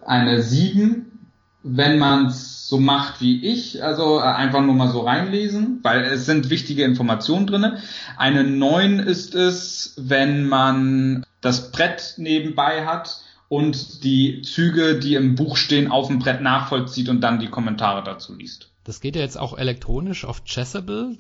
eine 0.07 0.43
7, 0.43 1.29
wenn 1.63 1.99
man 1.99 2.27
es 2.27 2.69
so 2.69 2.79
macht 2.79 3.21
wie 3.21 3.45
ich, 3.45 3.83
also 3.83 4.19
äh, 4.19 4.23
einfach 4.23 4.63
nur 4.63 4.75
mal 4.75 4.91
so 4.91 5.01
reinlesen, 5.01 5.81
weil 5.83 6.03
es 6.05 6.27
sind 6.27 6.51
wichtige 6.51 6.85
Informationen 6.85 7.47
drinne. 7.47 7.79
Eine 8.17 8.45
9 8.45 8.99
ist 8.99 9.35
es, 9.35 9.95
wenn 9.97 10.47
man 10.47 11.25
das 11.41 11.73
Brett 11.73 12.15
nebenbei 12.17 12.87
hat 12.87 13.21
und 13.49 14.03
die 14.05 14.43
Züge, 14.43 14.99
die 14.99 15.15
im 15.15 15.35
Buch 15.35 15.57
stehen, 15.57 15.91
auf 15.91 16.09
dem 16.09 16.19
Brett 16.19 16.41
nachvollzieht 16.41 17.09
und 17.09 17.21
dann 17.21 17.39
die 17.39 17.49
Kommentare 17.49 18.03
dazu 18.03 18.35
liest. 18.35 18.71
Das 18.85 19.01
geht 19.01 19.17
ja 19.17 19.23
jetzt 19.23 19.39
auch 19.39 19.57
elektronisch 19.57 20.25
auf 20.25 20.45
Chessable. 20.45 21.17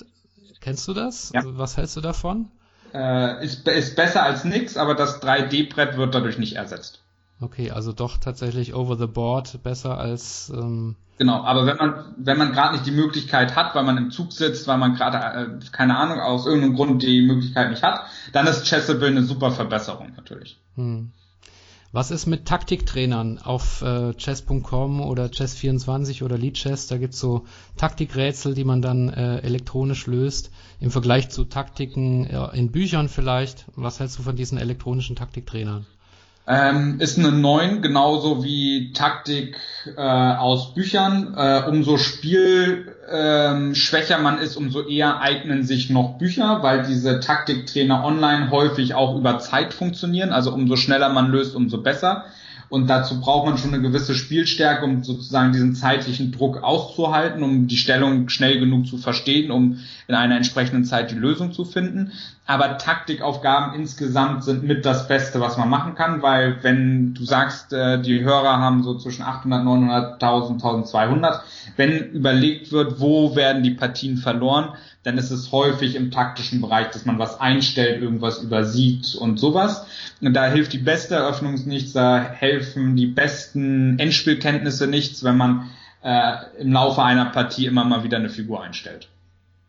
Kennst 0.61 0.89
du 0.89 0.95
das? 0.95 1.30
Ja. 1.35 1.43
Was 1.45 1.76
hältst 1.76 1.97
du 1.97 2.01
davon? 2.01 2.49
Äh, 2.93 3.45
ist, 3.45 3.66
ist 3.68 3.97
besser 3.97 4.22
als 4.22 4.45
nix, 4.45 4.76
aber 4.76 4.95
das 4.95 5.22
3D-Brett 5.22 5.97
wird 5.97 6.14
dadurch 6.14 6.39
nicht 6.39 6.57
ersetzt. 6.57 7.04
Okay, 7.41 7.70
also 7.70 7.93
doch 7.93 8.18
tatsächlich 8.18 8.74
over 8.74 8.97
the 8.97 9.07
board 9.07 9.62
besser 9.62 9.99
als. 9.99 10.53
Ähm 10.55 10.97
genau, 11.18 11.43
aber 11.43 11.66
wenn 11.66 11.76
man 11.76 12.14
wenn 12.16 12.39
man 12.39 12.53
gerade 12.53 12.74
nicht 12.74 12.87
die 12.87 12.93
Möglichkeit 12.93 13.57
hat, 13.57 13.74
weil 13.74 13.85
man 13.85 13.97
im 13.97 14.11
Zug 14.11 14.32
sitzt, 14.32 14.68
weil 14.68 14.78
man 14.78 14.95
gerade 14.95 15.18
äh, 15.18 15.70
keine 15.72 15.97
Ahnung 15.97 16.20
aus 16.20 16.47
irgendeinem 16.47 16.74
Grund 16.74 17.03
die 17.03 17.22
Möglichkeit 17.22 17.70
nicht 17.70 17.82
hat, 17.82 18.03
dann 18.32 18.47
ist 18.47 18.64
Chessable 18.64 19.09
eine 19.09 19.24
super 19.24 19.51
Verbesserung 19.51 20.12
natürlich. 20.16 20.59
Hm. 20.76 21.11
Was 21.95 22.11
ist 22.11 22.26
mit 22.26 22.47
Taktiktrainern 22.47 23.39
auf 23.39 23.80
äh, 23.82 24.14
chess.com 24.14 25.01
oder 25.01 25.26
chess24 25.26 26.24
oder 26.24 26.37
Leadchess? 26.37 26.89
Da 26.89 26.99
gibt's 26.99 27.20
so 27.20 27.45
Taktikrätsel, 27.76 28.55
die 28.55 28.64
man 28.64 28.82
dann 28.82 29.11
äh, 29.11 29.39
elektronisch 29.43 30.09
löst 30.09 30.51
im 30.80 30.91
Vergleich 30.91 31.28
zu 31.28 31.45
Taktiken 31.45 32.28
ja, 32.28 32.47
in 32.49 32.72
Büchern 32.72 33.09
vielleicht. 33.09 33.66
Was 33.76 34.01
hältst 34.01 34.18
du 34.18 34.24
von 34.24 34.35
diesen 34.35 34.59
elektronischen 34.59 35.14
Taktiktrainern? 35.14 35.87
Ähm, 36.47 36.97
ist 36.99 37.19
eine 37.19 37.33
9, 37.33 37.81
genauso 37.81 38.45
wie 38.45 38.93
Taktik 38.93 39.57
äh, 39.97 40.01
aus 40.01 40.75
Büchern. 40.75 41.33
Äh, 41.35 41.63
umso 41.71 41.97
spielschwächer 41.97 44.17
ähm, 44.17 44.23
man 44.23 44.39
ist, 44.39 44.57
umso 44.57 44.87
eher 44.87 45.23
eignen 45.23 45.63
sich 45.63 45.89
noch 45.89 46.19
Bücher, 46.19 46.63
weil 46.63 46.85
diese 46.85 47.21
Taktiktrainer 47.21 48.05
online 48.05 48.51
häufig 48.51 48.95
auch 48.95 49.17
über 49.17 49.39
Zeit 49.39 49.73
funktionieren. 49.73 50.33
Also 50.33 50.53
umso 50.53 50.77
schneller 50.77 51.09
man 51.09 51.31
löst, 51.31 51.57
umso 51.57 51.81
besser. 51.81 52.27
Und 52.69 52.91
dazu 52.91 53.21
braucht 53.21 53.47
man 53.47 53.57
schon 53.57 53.73
eine 53.73 53.83
gewisse 53.83 54.15
Spielstärke, 54.15 54.85
um 54.85 55.03
sozusagen 55.03 55.53
diesen 55.53 55.75
zeitlichen 55.75 56.33
Druck 56.33 56.63
auszuhalten, 56.63 57.43
um 57.43 57.69
die 57.69 57.77
Stellung 57.77 58.29
schnell 58.29 58.59
genug 58.59 58.87
zu 58.87 58.99
verstehen, 58.99 59.51
um 59.51 59.79
in 60.09 60.15
einer 60.15 60.37
entsprechenden 60.37 60.85
Zeit 60.85 61.11
die 61.11 61.15
Lösung 61.15 61.53
zu 61.53 61.65
finden. 61.65 62.13
Aber 62.47 62.77
Taktikaufgaben 62.77 63.75
insgesamt 63.75 64.45
sind 64.45 64.65
mit 64.65 64.85
das 64.85 65.09
Beste, 65.09 65.41
was 65.41 65.57
man 65.57 65.71
machen 65.71 65.95
kann, 65.95 66.21
weil 66.21 66.63
wenn 66.63 67.15
du 67.15 67.25
sagst, 67.25 67.73
äh, 67.73 68.03
die 68.03 68.23
Hörer 68.23 68.59
haben 68.59 68.83
so 68.83 68.99
zwischen 68.99 69.23
800, 69.23 69.65
900, 69.65 70.23
1000, 70.23 70.63
1200, 70.63 71.43
wenn 71.77 72.11
überlegt 72.11 72.71
wird, 72.71 73.01
wo 73.01 73.35
werden 73.35 73.63
die 73.63 73.71
Partien 73.71 74.19
verloren, 74.19 74.75
dann 75.05 75.17
ist 75.17 75.31
es 75.31 75.53
häufig 75.53 75.95
im 75.95 76.11
taktischen 76.11 76.61
Bereich, 76.61 76.91
dass 76.91 77.07
man 77.07 77.19
was 77.19 77.41
einstellt, 77.41 78.03
irgendwas 78.03 78.43
übersieht 78.43 79.15
und 79.15 79.39
sowas. 79.39 79.87
Und 80.21 80.35
da 80.35 80.47
hilft 80.47 80.75
die 80.75 80.79
beste 80.79 81.15
Eröffnung 81.15 81.55
nichts, 81.67 81.95
da 81.95 82.21
helfen 82.21 82.95
die 82.95 83.07
besten 83.07 83.99
Endspielkenntnisse 83.99 84.87
nichts, 84.87 85.25
wenn 85.25 85.39
man 85.39 85.71
äh, 86.03 86.37
im 86.59 86.73
Laufe 86.73 87.03
einer 87.03 87.27
Partie 87.27 87.65
immer 87.65 87.85
mal 87.85 88.05
wieder 88.05 88.19
eine 88.19 88.29
Figur 88.29 88.63
einstellt. 88.63 89.09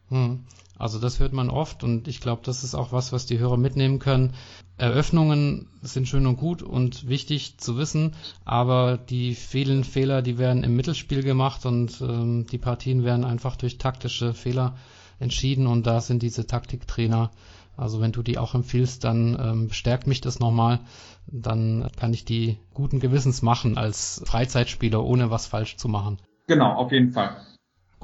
Hm. 0.10 0.44
Also 0.78 1.00
das 1.00 1.20
hört 1.20 1.34
man 1.34 1.50
oft 1.50 1.84
und 1.84 2.08
ich 2.08 2.20
glaube, 2.20 2.42
das 2.44 2.64
ist 2.64 2.76
auch 2.76 2.92
was, 2.92 3.14
was 3.14 3.26
die 3.26 3.40
Hörer 3.40 3.58
mitnehmen 3.58 4.00
können. 4.00 4.34
Eröffnungen 4.78 5.70
sind 5.82 6.08
schön 6.08 6.28
und 6.28 6.38
gut 6.38 6.62
und 6.62 7.08
wichtig 7.08 7.58
zu 7.58 7.78
wissen, 7.78 8.16
aber 8.44 8.98
die 8.98 9.36
vielen 9.36 9.86
Fehler, 9.86 10.22
die 10.22 10.38
werden 10.38 10.64
im 10.64 10.76
Mittelspiel 10.76 11.24
gemacht 11.24 11.66
und 11.66 12.02
ähm, 12.02 12.46
die 12.48 12.58
Partien 12.58 13.06
werden 13.06 13.24
einfach 13.24 13.56
durch 13.56 13.78
taktische 13.78 14.34
Fehler 14.34 14.76
entschieden 15.20 15.66
und 15.66 15.88
da 15.88 16.02
sind 16.02 16.22
diese 16.24 16.46
Taktiktrainer. 16.46 17.32
Also 17.78 18.02
wenn 18.02 18.12
du 18.12 18.22
die 18.22 18.38
auch 18.38 18.54
empfiehlst, 18.54 19.04
dann 19.04 19.38
ähm, 19.40 19.68
bestärkt 19.68 20.08
mich 20.08 20.22
das 20.22 20.40
nochmal. 20.40 20.80
Dann 21.28 21.90
kann 21.98 22.14
ich 22.14 22.26
die 22.26 22.58
guten 22.74 23.00
Gewissens 23.00 23.42
machen 23.42 23.78
als 23.78 24.22
Freizeitspieler, 24.26 25.04
ohne 25.04 25.32
was 25.32 25.46
falsch 25.46 25.78
zu 25.78 25.88
machen. 25.88 26.18
Genau, 26.48 26.74
auf 26.74 26.92
jeden 26.92 27.12
Fall. 27.12 27.38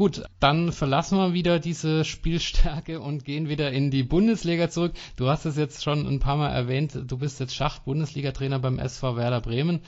Gut, 0.02 0.24
dann 0.40 0.72
verlassen 0.72 1.20
wir 1.20 1.34
wieder 1.34 1.60
diese 1.60 2.06
Spielstärke 2.06 3.02
und 3.02 3.24
gehen 3.24 3.50
wieder 3.50 3.72
in 3.72 3.92
die 3.92 4.02
Bundesliga 4.02 4.68
zurück. 4.68 4.94
Du 5.16 5.30
hast 5.30 5.46
es 5.46 5.58
jetzt 5.58 5.84
schon 5.84 6.08
ein 6.08 6.18
paar 6.18 6.38
Mal 6.38 6.50
erwähnt, 6.50 6.98
du 7.06 7.20
bist 7.20 7.40
jetzt 7.40 7.54
Schach-Bundesliga-Trainer 7.54 8.58
beim 8.58 8.80
SV 8.80 9.16
Werder 9.16 9.42
Bremen. 9.42 9.82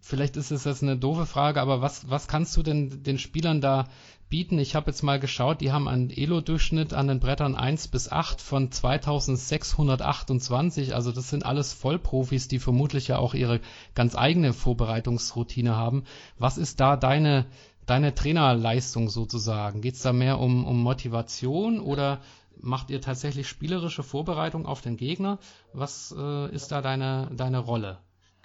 Vielleicht 0.00 0.38
ist 0.38 0.52
es 0.52 0.64
jetzt 0.64 0.82
eine 0.82 0.96
doofe 0.96 1.26
Frage, 1.26 1.60
aber 1.60 1.82
was, 1.82 2.08
was 2.08 2.28
kannst 2.28 2.56
du 2.56 2.62
denn 2.62 3.02
den 3.02 3.18
Spielern 3.18 3.60
da 3.60 3.88
bieten. 4.32 4.58
Ich 4.58 4.74
habe 4.74 4.90
jetzt 4.90 5.02
mal 5.02 5.20
geschaut, 5.20 5.60
die 5.60 5.72
haben 5.72 5.88
einen 5.88 6.08
Elo-Durchschnitt 6.08 6.94
an 6.94 7.06
den 7.06 7.20
Brettern 7.20 7.54
1 7.54 7.88
bis 7.88 8.10
8 8.10 8.40
von 8.40 8.72
2628. 8.72 10.94
Also 10.94 11.12
das 11.12 11.28
sind 11.28 11.44
alles 11.44 11.74
Vollprofis, 11.74 12.48
die 12.48 12.58
vermutlich 12.58 13.08
ja 13.08 13.18
auch 13.18 13.34
ihre 13.34 13.60
ganz 13.94 14.16
eigene 14.16 14.54
Vorbereitungsroutine 14.54 15.76
haben. 15.76 16.04
Was 16.38 16.56
ist 16.56 16.80
da 16.80 16.96
deine, 16.96 17.44
deine 17.86 18.14
Trainerleistung 18.14 19.08
sozusagen? 19.08 19.80
Geht 19.80 19.94
es 19.94 20.02
da 20.02 20.12
mehr 20.12 20.38
um, 20.38 20.64
um 20.64 20.82
Motivation 20.82 21.80
oder 21.80 22.20
macht 22.60 22.90
ihr 22.90 23.00
tatsächlich 23.00 23.48
spielerische 23.48 24.02
Vorbereitung 24.02 24.66
auf 24.66 24.80
den 24.80 24.96
Gegner? 24.96 25.38
Was 25.72 26.14
äh, 26.16 26.54
ist 26.54 26.72
da 26.72 26.80
deine, 26.80 27.30
deine 27.34 27.58
Rolle? 27.58 27.98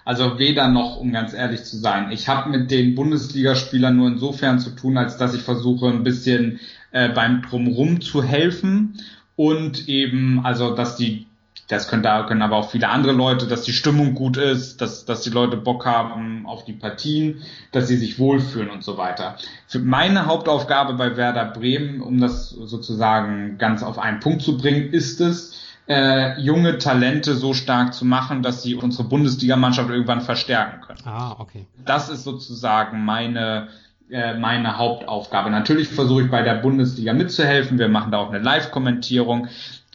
Also 0.04 0.38
weder 0.38 0.68
noch, 0.68 0.96
um 0.96 1.12
ganz 1.12 1.34
ehrlich 1.34 1.64
zu 1.64 1.76
sein. 1.76 2.10
Ich 2.12 2.28
habe 2.28 2.48
mit 2.48 2.70
den 2.70 2.94
Bundesligaspielern 2.94 3.94
nur 3.94 4.08
insofern 4.08 4.58
zu 4.58 4.70
tun, 4.70 4.96
als 4.96 5.18
dass 5.18 5.34
ich 5.34 5.42
versuche, 5.42 5.88
ein 5.88 6.02
bisschen 6.02 6.60
äh, 6.92 7.10
beim 7.10 7.42
Drumrum 7.42 8.00
zu 8.00 8.22
helfen 8.22 9.00
und 9.36 9.88
eben, 9.88 10.44
also 10.44 10.74
dass 10.74 10.96
die, 10.96 11.27
das 11.68 11.86
können, 11.88 12.02
da 12.02 12.22
können 12.24 12.42
aber 12.42 12.56
auch 12.56 12.70
viele 12.70 12.88
andere 12.88 13.12
Leute, 13.12 13.46
dass 13.46 13.62
die 13.62 13.72
Stimmung 13.72 14.14
gut 14.14 14.38
ist, 14.38 14.80
dass, 14.80 15.04
dass 15.04 15.20
die 15.20 15.30
Leute 15.30 15.58
Bock 15.58 15.84
haben 15.84 16.46
auf 16.46 16.64
die 16.64 16.72
Partien, 16.72 17.42
dass 17.72 17.88
sie 17.88 17.96
sich 17.96 18.18
wohlfühlen 18.18 18.70
und 18.70 18.82
so 18.82 18.96
weiter. 18.96 19.36
Für 19.66 19.78
meine 19.78 20.26
Hauptaufgabe 20.26 20.94
bei 20.94 21.16
Werder 21.16 21.44
Bremen, 21.44 22.00
um 22.00 22.20
das 22.20 22.48
sozusagen 22.50 23.58
ganz 23.58 23.82
auf 23.82 23.98
einen 23.98 24.20
Punkt 24.20 24.42
zu 24.42 24.56
bringen, 24.56 24.92
ist 24.92 25.20
es, 25.20 25.54
äh, 25.88 26.38
junge 26.40 26.78
Talente 26.78 27.34
so 27.34 27.54
stark 27.54 27.94
zu 27.94 28.04
machen, 28.04 28.42
dass 28.42 28.62
sie 28.62 28.74
unsere 28.74 29.08
Bundesligamannschaft 29.08 29.90
irgendwann 29.90 30.20
verstärken 30.20 30.80
können. 30.82 31.00
Ah, 31.04 31.36
okay. 31.38 31.66
Das 31.84 32.08
ist 32.08 32.24
sozusagen 32.24 33.04
meine 33.04 33.68
äh, 34.10 34.38
meine 34.38 34.78
Hauptaufgabe. 34.78 35.50
Natürlich 35.50 35.88
versuche 35.88 36.22
ich 36.22 36.30
bei 36.30 36.40
der 36.40 36.54
Bundesliga 36.54 37.12
mitzuhelfen. 37.12 37.78
Wir 37.78 37.88
machen 37.88 38.10
da 38.10 38.18
auch 38.18 38.30
eine 38.30 38.38
Live-Kommentierung. 38.38 39.48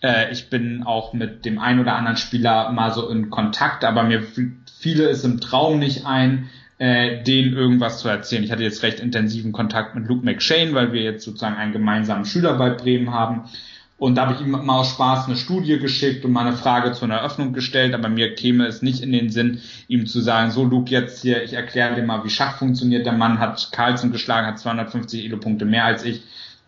Äh, 0.03 0.31
ich 0.31 0.49
bin 0.49 0.83
auch 0.83 1.13
mit 1.13 1.45
dem 1.45 1.57
einen 1.57 1.79
oder 1.79 1.95
anderen 1.95 2.17
Spieler 2.17 2.71
mal 2.71 2.93
so 2.93 3.09
in 3.09 3.29
Kontakt, 3.29 3.83
aber 3.83 4.03
mir 4.03 4.21
fiele 4.79 5.09
es 5.09 5.23
im 5.23 5.39
Traum 5.39 5.79
nicht 5.79 6.05
ein, 6.05 6.49
äh, 6.77 7.23
denen 7.23 7.53
irgendwas 7.53 7.99
zu 7.99 8.09
erzählen. 8.09 8.43
Ich 8.43 8.51
hatte 8.51 8.63
jetzt 8.63 8.83
recht 8.83 8.99
intensiven 8.99 9.53
Kontakt 9.53 9.95
mit 9.95 10.07
Luke 10.07 10.25
McShane, 10.25 10.73
weil 10.73 10.91
wir 10.91 11.01
jetzt 11.01 11.23
sozusagen 11.23 11.55
einen 11.55 11.71
gemeinsamen 11.71 12.25
Schüler 12.25 12.55
bei 12.55 12.69
Bremen 12.71 13.11
haben. 13.11 13.45
Und 13.97 14.15
da 14.15 14.23
habe 14.23 14.33
ich 14.33 14.41
ihm 14.41 14.51
mal 14.51 14.79
aus 14.79 14.89
Spaß 14.89 15.27
eine 15.27 15.37
Studie 15.37 15.79
geschickt 15.79 16.25
und 16.25 16.33
mal 16.33 16.45
eine 16.45 16.57
Frage 16.57 16.91
zur 16.91 17.09
Eröffnung 17.09 17.53
gestellt, 17.53 17.93
aber 17.93 18.09
mir 18.09 18.35
käme 18.35 18.65
es 18.65 18.81
nicht 18.81 19.01
in 19.01 19.13
den 19.13 19.29
Sinn, 19.29 19.61
ihm 19.87 20.07
zu 20.07 20.19
sagen, 20.19 20.51
so 20.51 20.65
Luke, 20.65 20.91
jetzt 20.91 21.21
hier, 21.21 21.41
ich 21.43 21.53
erkläre 21.53 21.95
dir 21.95 22.03
mal, 22.03 22.25
wie 22.25 22.29
Schach 22.29 22.57
funktioniert. 22.57 23.05
Der 23.05 23.13
Mann 23.13 23.39
hat 23.39 23.69
Carlsen 23.71 24.11
geschlagen, 24.11 24.47
hat 24.47 24.59
250 24.59 25.23
Elo-Punkte 25.23 25.63
mehr 25.63 25.85
als 25.85 26.03
ich 26.03 26.21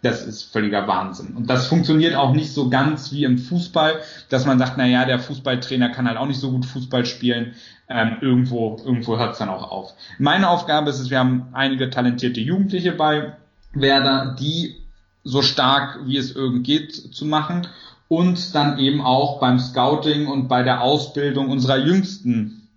das 0.06 0.24
ist 0.24 0.44
völliger 0.44 0.88
Wahnsinn. 0.88 1.36
Und 1.36 1.50
das 1.50 1.68
funktioniert 1.68 2.16
auch 2.16 2.34
nicht 2.34 2.54
so 2.54 2.70
ganz 2.70 3.12
wie 3.12 3.24
im 3.24 3.40
Fußball, 3.40 4.00
dass 4.30 4.46
man 4.46 4.60
sagt, 4.60 4.74
na 4.78 4.86
ja, 4.86 5.04
der 5.06 5.20
Fußballtrainer 5.20 5.90
kann 5.90 6.08
halt 6.08 6.18
auch 6.18 6.28
nicht 6.28 6.40
so 6.40 6.52
gut 6.52 6.66
Fußball 6.66 7.06
spielen. 7.06 7.56
Ähm, 7.90 8.18
irgendwo, 8.22 8.78
irgendwo 8.86 9.18
hört 9.18 9.34
es 9.34 9.40
dann 9.40 9.50
auch 9.50 9.72
auf. 9.72 9.94
Meine 10.20 10.50
Aufgabe 10.50 10.92
ist 10.92 11.00
es, 11.00 11.10
wir 11.10 11.20
haben 11.20 11.48
einige 11.54 11.90
talentierte 11.90 12.40
Jugendliche 12.40 12.92
bei 12.92 13.34
Werder, 13.74 14.36
die 14.40 14.76
so 15.24 15.42
stark 15.42 16.00
wie 16.06 16.18
es 16.18 16.36
irgend 16.36 16.66
geht 16.66 16.94
zu 16.94 17.26
machen 17.26 17.68
und 18.08 18.54
dann 18.54 18.78
eben 18.78 19.02
auch 19.02 19.40
beim 19.40 19.58
Scouting 19.58 20.28
und 20.28 20.48
bei 20.48 20.62
der 20.62 20.82
Ausbildung 20.82 21.50
unserer 21.50 21.78
Jüngsten 21.78 22.68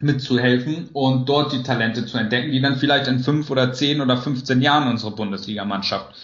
mitzuhelfen 0.00 0.90
und 0.92 1.30
dort 1.30 1.52
die 1.52 1.62
Talente 1.62 2.04
zu 2.04 2.18
entdecken, 2.18 2.52
die 2.52 2.60
dann 2.60 2.76
vielleicht 2.76 3.08
in 3.08 3.20
fünf 3.20 3.50
oder 3.50 3.72
zehn 3.72 4.02
oder 4.02 4.18
15 4.18 4.60
Jahren 4.60 4.88
unsere 4.88 5.12
Bundesligamannschaft 5.12 6.14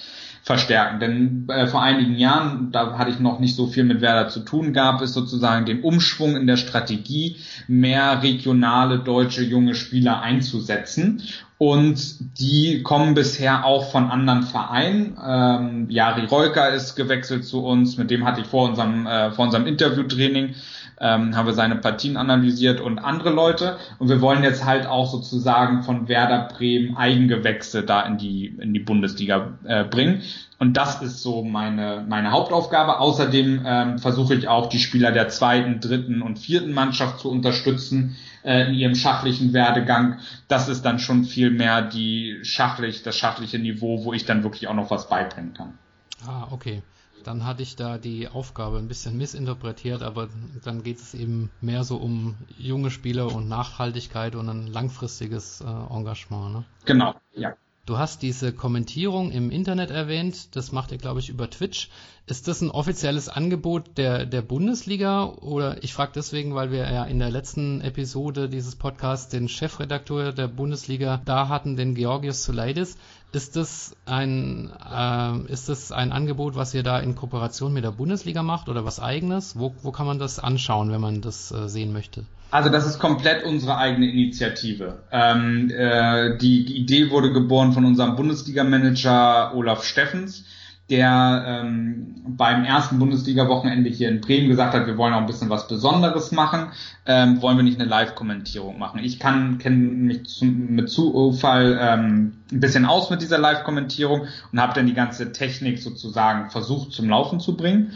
verstärken. 0.42 1.00
Denn 1.00 1.48
äh, 1.48 1.66
vor 1.66 1.82
einigen 1.82 2.16
Jahren, 2.16 2.72
da 2.72 2.98
hatte 2.98 3.10
ich 3.10 3.20
noch 3.20 3.40
nicht 3.40 3.56
so 3.56 3.66
viel 3.66 3.84
mit 3.84 4.00
Werder 4.00 4.28
zu 4.28 4.40
tun, 4.40 4.72
gab 4.72 5.02
es 5.02 5.12
sozusagen 5.12 5.66
den 5.66 5.82
Umschwung 5.82 6.36
in 6.36 6.46
der 6.46 6.56
Strategie, 6.56 7.36
mehr 7.68 8.22
regionale 8.22 8.98
deutsche 8.98 9.42
junge 9.42 9.74
Spieler 9.74 10.20
einzusetzen. 10.22 11.22
Und 11.58 12.38
die 12.38 12.82
kommen 12.82 13.12
bisher 13.12 13.66
auch 13.66 13.90
von 13.90 14.10
anderen 14.10 14.44
Vereinen. 14.44 15.18
Ähm, 15.22 15.90
Jari 15.90 16.24
Reuker 16.24 16.70
ist 16.70 16.94
gewechselt 16.94 17.44
zu 17.44 17.62
uns, 17.62 17.98
mit 17.98 18.10
dem 18.10 18.24
hatte 18.24 18.40
ich 18.40 18.46
vor 18.46 18.70
unserem, 18.70 19.06
äh, 19.06 19.30
vor 19.32 19.44
unserem 19.44 19.66
Interviewtraining 19.66 20.54
ähm, 21.00 21.34
haben 21.34 21.46
wir 21.46 21.54
seine 21.54 21.76
Partien 21.76 22.16
analysiert 22.16 22.80
und 22.80 22.98
andere 22.98 23.30
Leute. 23.30 23.78
Und 23.98 24.08
wir 24.08 24.20
wollen 24.20 24.42
jetzt 24.42 24.64
halt 24.64 24.86
auch 24.86 25.10
sozusagen 25.10 25.82
von 25.82 26.08
Werder 26.08 26.48
Bremen 26.54 26.96
Eigengewächse 26.96 27.82
da 27.82 28.02
in 28.02 28.18
die, 28.18 28.46
in 28.46 28.74
die 28.74 28.80
Bundesliga 28.80 29.54
äh, 29.64 29.84
bringen. 29.84 30.22
Und 30.58 30.76
das 30.76 31.00
ist 31.00 31.22
so 31.22 31.42
meine, 31.42 32.04
meine 32.06 32.32
Hauptaufgabe. 32.32 33.00
Außerdem 33.00 33.62
ähm, 33.64 33.98
versuche 33.98 34.34
ich 34.34 34.46
auch 34.46 34.68
die 34.68 34.78
Spieler 34.78 35.10
der 35.10 35.30
zweiten, 35.30 35.80
dritten 35.80 36.20
und 36.20 36.38
vierten 36.38 36.72
Mannschaft 36.72 37.20
zu 37.20 37.30
unterstützen 37.30 38.16
äh, 38.42 38.68
in 38.68 38.74
ihrem 38.74 38.94
schachlichen 38.94 39.54
Werdegang. 39.54 40.18
Das 40.48 40.68
ist 40.68 40.82
dann 40.82 40.98
schon 40.98 41.24
viel 41.24 41.50
mehr 41.50 41.80
die 41.80 42.40
schachlich, 42.42 43.02
das 43.02 43.16
schachliche 43.16 43.58
Niveau, 43.58 44.04
wo 44.04 44.12
ich 44.12 44.26
dann 44.26 44.42
wirklich 44.42 44.68
auch 44.68 44.74
noch 44.74 44.90
was 44.90 45.08
beibringen 45.08 45.54
kann. 45.54 45.78
Ah, 46.26 46.48
okay 46.50 46.82
dann 47.22 47.44
hatte 47.44 47.62
ich 47.62 47.76
da 47.76 47.98
die 47.98 48.28
Aufgabe 48.28 48.78
ein 48.78 48.88
bisschen 48.88 49.16
missinterpretiert, 49.16 50.02
aber 50.02 50.28
dann 50.64 50.82
geht 50.82 50.98
es 50.98 51.14
eben 51.14 51.50
mehr 51.60 51.84
so 51.84 51.96
um 51.96 52.36
junge 52.58 52.90
Spieler 52.90 53.34
und 53.34 53.48
Nachhaltigkeit 53.48 54.34
und 54.34 54.48
ein 54.48 54.66
langfristiges 54.66 55.60
äh, 55.60 55.64
Engagement. 55.64 56.52
Ne? 56.52 56.64
Genau, 56.84 57.14
ja. 57.34 57.54
Du 57.86 57.98
hast 57.98 58.22
diese 58.22 58.52
Kommentierung 58.52 59.32
im 59.32 59.50
Internet 59.50 59.90
erwähnt, 59.90 60.54
das 60.54 60.70
macht 60.70 60.92
ihr, 60.92 60.98
glaube 60.98 61.18
ich, 61.18 61.28
über 61.28 61.50
Twitch. 61.50 61.88
Ist 62.26 62.46
das 62.46 62.60
ein 62.60 62.70
offizielles 62.70 63.28
Angebot 63.28 63.98
der, 63.98 64.26
der 64.26 64.42
Bundesliga? 64.42 65.24
Oder 65.24 65.82
ich 65.82 65.92
frage 65.92 66.12
deswegen, 66.14 66.54
weil 66.54 66.70
wir 66.70 66.88
ja 66.88 67.04
in 67.04 67.18
der 67.18 67.30
letzten 67.30 67.80
Episode 67.80 68.48
dieses 68.48 68.76
Podcasts 68.76 69.28
den 69.28 69.48
Chefredakteur 69.48 70.32
der 70.32 70.46
Bundesliga 70.46 71.20
da 71.24 71.48
hatten, 71.48 71.76
den 71.76 71.96
Georgios 71.96 72.44
Soulidis. 72.44 72.96
Ist 73.32 73.54
das 73.54 73.94
ein, 74.06 74.70
äh, 74.92 75.52
ist 75.52 75.68
das 75.68 75.92
ein 75.92 76.10
Angebot, 76.10 76.56
was 76.56 76.74
ihr 76.74 76.82
da 76.82 76.98
in 76.98 77.14
Kooperation 77.14 77.72
mit 77.72 77.84
der 77.84 77.92
Bundesliga 77.92 78.42
macht 78.42 78.68
oder 78.68 78.84
was 78.84 78.98
eigenes? 78.98 79.58
Wo, 79.58 79.74
wo 79.82 79.92
kann 79.92 80.06
man 80.06 80.18
das 80.18 80.40
anschauen, 80.40 80.90
wenn 80.90 81.00
man 81.00 81.20
das 81.20 81.52
äh, 81.52 81.68
sehen 81.68 81.92
möchte? 81.92 82.24
Also 82.50 82.68
das 82.68 82.86
ist 82.86 82.98
komplett 82.98 83.44
unsere 83.44 83.76
eigene 83.76 84.10
Initiative. 84.10 84.98
Ähm, 85.12 85.70
äh, 85.70 86.36
die, 86.38 86.64
die 86.64 86.78
Idee 86.78 87.10
wurde 87.10 87.32
geboren 87.32 87.72
von 87.72 87.84
unserem 87.84 88.16
Bundesliga-Manager 88.16 89.54
Olaf 89.54 89.84
Steffens 89.84 90.44
der 90.90 91.44
ähm, 91.46 92.16
beim 92.26 92.64
ersten 92.64 92.98
Bundesliga-Wochenende 92.98 93.88
hier 93.88 94.08
in 94.08 94.20
Bremen 94.20 94.48
gesagt 94.48 94.74
hat, 94.74 94.86
wir 94.86 94.98
wollen 94.98 95.14
auch 95.14 95.20
ein 95.20 95.26
bisschen 95.26 95.48
was 95.48 95.68
Besonderes 95.68 96.32
machen, 96.32 96.72
ähm, 97.06 97.40
wollen 97.40 97.56
wir 97.56 97.62
nicht 97.62 97.80
eine 97.80 97.88
Live-Kommentierung 97.88 98.78
machen. 98.78 99.00
Ich 99.02 99.20
kann 99.20 99.58
kenne 99.58 99.76
mich 99.76 100.26
zu, 100.26 100.44
mit 100.44 100.90
Zufall 100.90 101.78
ähm, 101.80 102.32
ein 102.50 102.60
bisschen 102.60 102.86
aus 102.86 103.08
mit 103.08 103.22
dieser 103.22 103.38
Live-Kommentierung 103.38 104.26
und 104.52 104.60
habe 104.60 104.74
dann 104.74 104.86
die 104.86 104.94
ganze 104.94 105.32
Technik 105.32 105.78
sozusagen 105.78 106.50
versucht 106.50 106.92
zum 106.92 107.08
Laufen 107.08 107.38
zu 107.38 107.56
bringen. 107.56 107.92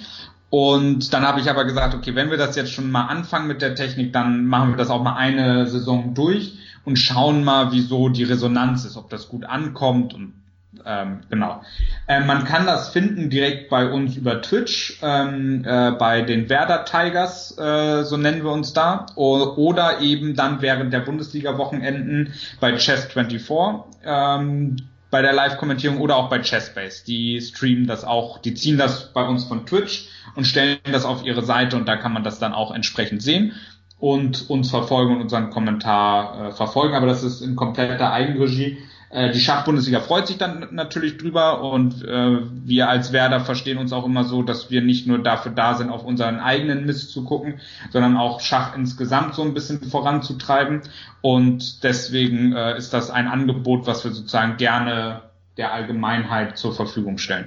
Und 0.50 1.12
dann 1.12 1.24
habe 1.24 1.40
ich 1.40 1.50
aber 1.50 1.64
gesagt, 1.64 1.94
okay, 1.96 2.14
wenn 2.14 2.30
wir 2.30 2.38
das 2.38 2.54
jetzt 2.54 2.70
schon 2.70 2.92
mal 2.92 3.06
anfangen 3.06 3.48
mit 3.48 3.60
der 3.60 3.74
Technik, 3.74 4.12
dann 4.12 4.46
machen 4.46 4.70
wir 4.70 4.76
das 4.76 4.88
auch 4.88 5.02
mal 5.02 5.16
eine 5.16 5.66
Saison 5.66 6.14
durch 6.14 6.58
und 6.84 6.96
schauen 6.96 7.42
mal, 7.42 7.72
wieso 7.72 8.08
die 8.08 8.22
Resonanz 8.22 8.84
ist, 8.84 8.96
ob 8.96 9.10
das 9.10 9.28
gut 9.28 9.44
ankommt 9.44 10.14
und 10.14 10.34
ähm, 10.86 11.20
genau. 11.30 11.62
Ähm, 12.08 12.26
man 12.26 12.44
kann 12.44 12.66
das 12.66 12.90
finden 12.90 13.30
direkt 13.30 13.70
bei 13.70 13.90
uns 13.90 14.16
über 14.16 14.42
Twitch, 14.42 14.98
ähm, 15.02 15.64
äh, 15.64 15.92
bei 15.92 16.22
den 16.22 16.48
Werder 16.48 16.84
Tigers, 16.84 17.56
äh, 17.58 18.04
so 18.04 18.16
nennen 18.16 18.44
wir 18.44 18.52
uns 18.52 18.72
da, 18.72 19.06
o 19.16 19.54
oder 19.56 20.00
eben 20.00 20.34
dann 20.34 20.62
während 20.62 20.92
der 20.92 21.00
Bundesliga-Wochenenden 21.00 22.34
bei 22.60 22.74
Chess24, 22.74 23.84
ähm, 24.04 24.76
bei 25.10 25.22
der 25.22 25.32
Live-Kommentierung 25.32 26.00
oder 26.00 26.16
auch 26.16 26.28
bei 26.28 26.40
Chessbase. 26.40 27.04
Die 27.04 27.40
streamen 27.40 27.86
das 27.86 28.04
auch, 28.04 28.38
die 28.38 28.54
ziehen 28.54 28.78
das 28.78 29.12
bei 29.12 29.24
uns 29.24 29.44
von 29.44 29.64
Twitch 29.64 30.08
und 30.34 30.44
stellen 30.44 30.78
das 30.90 31.04
auf 31.04 31.24
ihre 31.24 31.44
Seite 31.44 31.76
und 31.76 31.86
da 31.86 31.96
kann 31.96 32.12
man 32.12 32.24
das 32.24 32.38
dann 32.38 32.52
auch 32.52 32.74
entsprechend 32.74 33.22
sehen 33.22 33.52
und 33.98 34.50
uns 34.50 34.70
verfolgen 34.70 35.14
und 35.14 35.22
unseren 35.22 35.50
Kommentar 35.50 36.48
äh, 36.48 36.52
verfolgen. 36.52 36.94
Aber 36.94 37.06
das 37.06 37.22
ist 37.22 37.40
in 37.40 37.56
kompletter 37.56 38.12
Eigenregie. 38.12 38.78
Äh, 39.14 39.30
die 39.30 39.38
Schachbundesliga 39.38 40.00
freut 40.00 40.26
sich 40.26 40.38
dann 40.38 40.66
natürlich 40.72 41.18
drüber 41.18 41.62
und 41.62 42.04
äh, 42.04 42.38
wir 42.64 42.88
als 42.88 43.12
Werder 43.12 43.38
verstehen 43.38 43.78
uns 43.78 43.92
auch 43.92 44.04
immer 44.04 44.24
so, 44.24 44.42
dass 44.42 44.72
wir 44.72 44.82
nicht 44.82 45.06
nur 45.06 45.22
dafür 45.22 45.52
da 45.52 45.74
sind, 45.74 45.90
auf 45.90 46.04
unseren 46.04 46.40
eigenen 46.40 46.84
Mist 46.84 47.12
zu 47.12 47.22
gucken, 47.22 47.60
sondern 47.92 48.16
auch 48.16 48.40
Schach 48.40 48.76
insgesamt 48.76 49.36
so 49.36 49.42
ein 49.42 49.54
bisschen 49.54 49.80
voranzutreiben. 49.82 50.82
Und 51.20 51.84
deswegen 51.84 52.54
äh, 52.54 52.76
ist 52.76 52.92
das 52.92 53.12
ein 53.12 53.28
Angebot, 53.28 53.86
was 53.86 54.02
wir 54.02 54.10
sozusagen 54.10 54.56
gerne 54.56 55.22
der 55.58 55.72
Allgemeinheit 55.72 56.58
zur 56.58 56.74
Verfügung 56.74 57.18
stellen. 57.18 57.46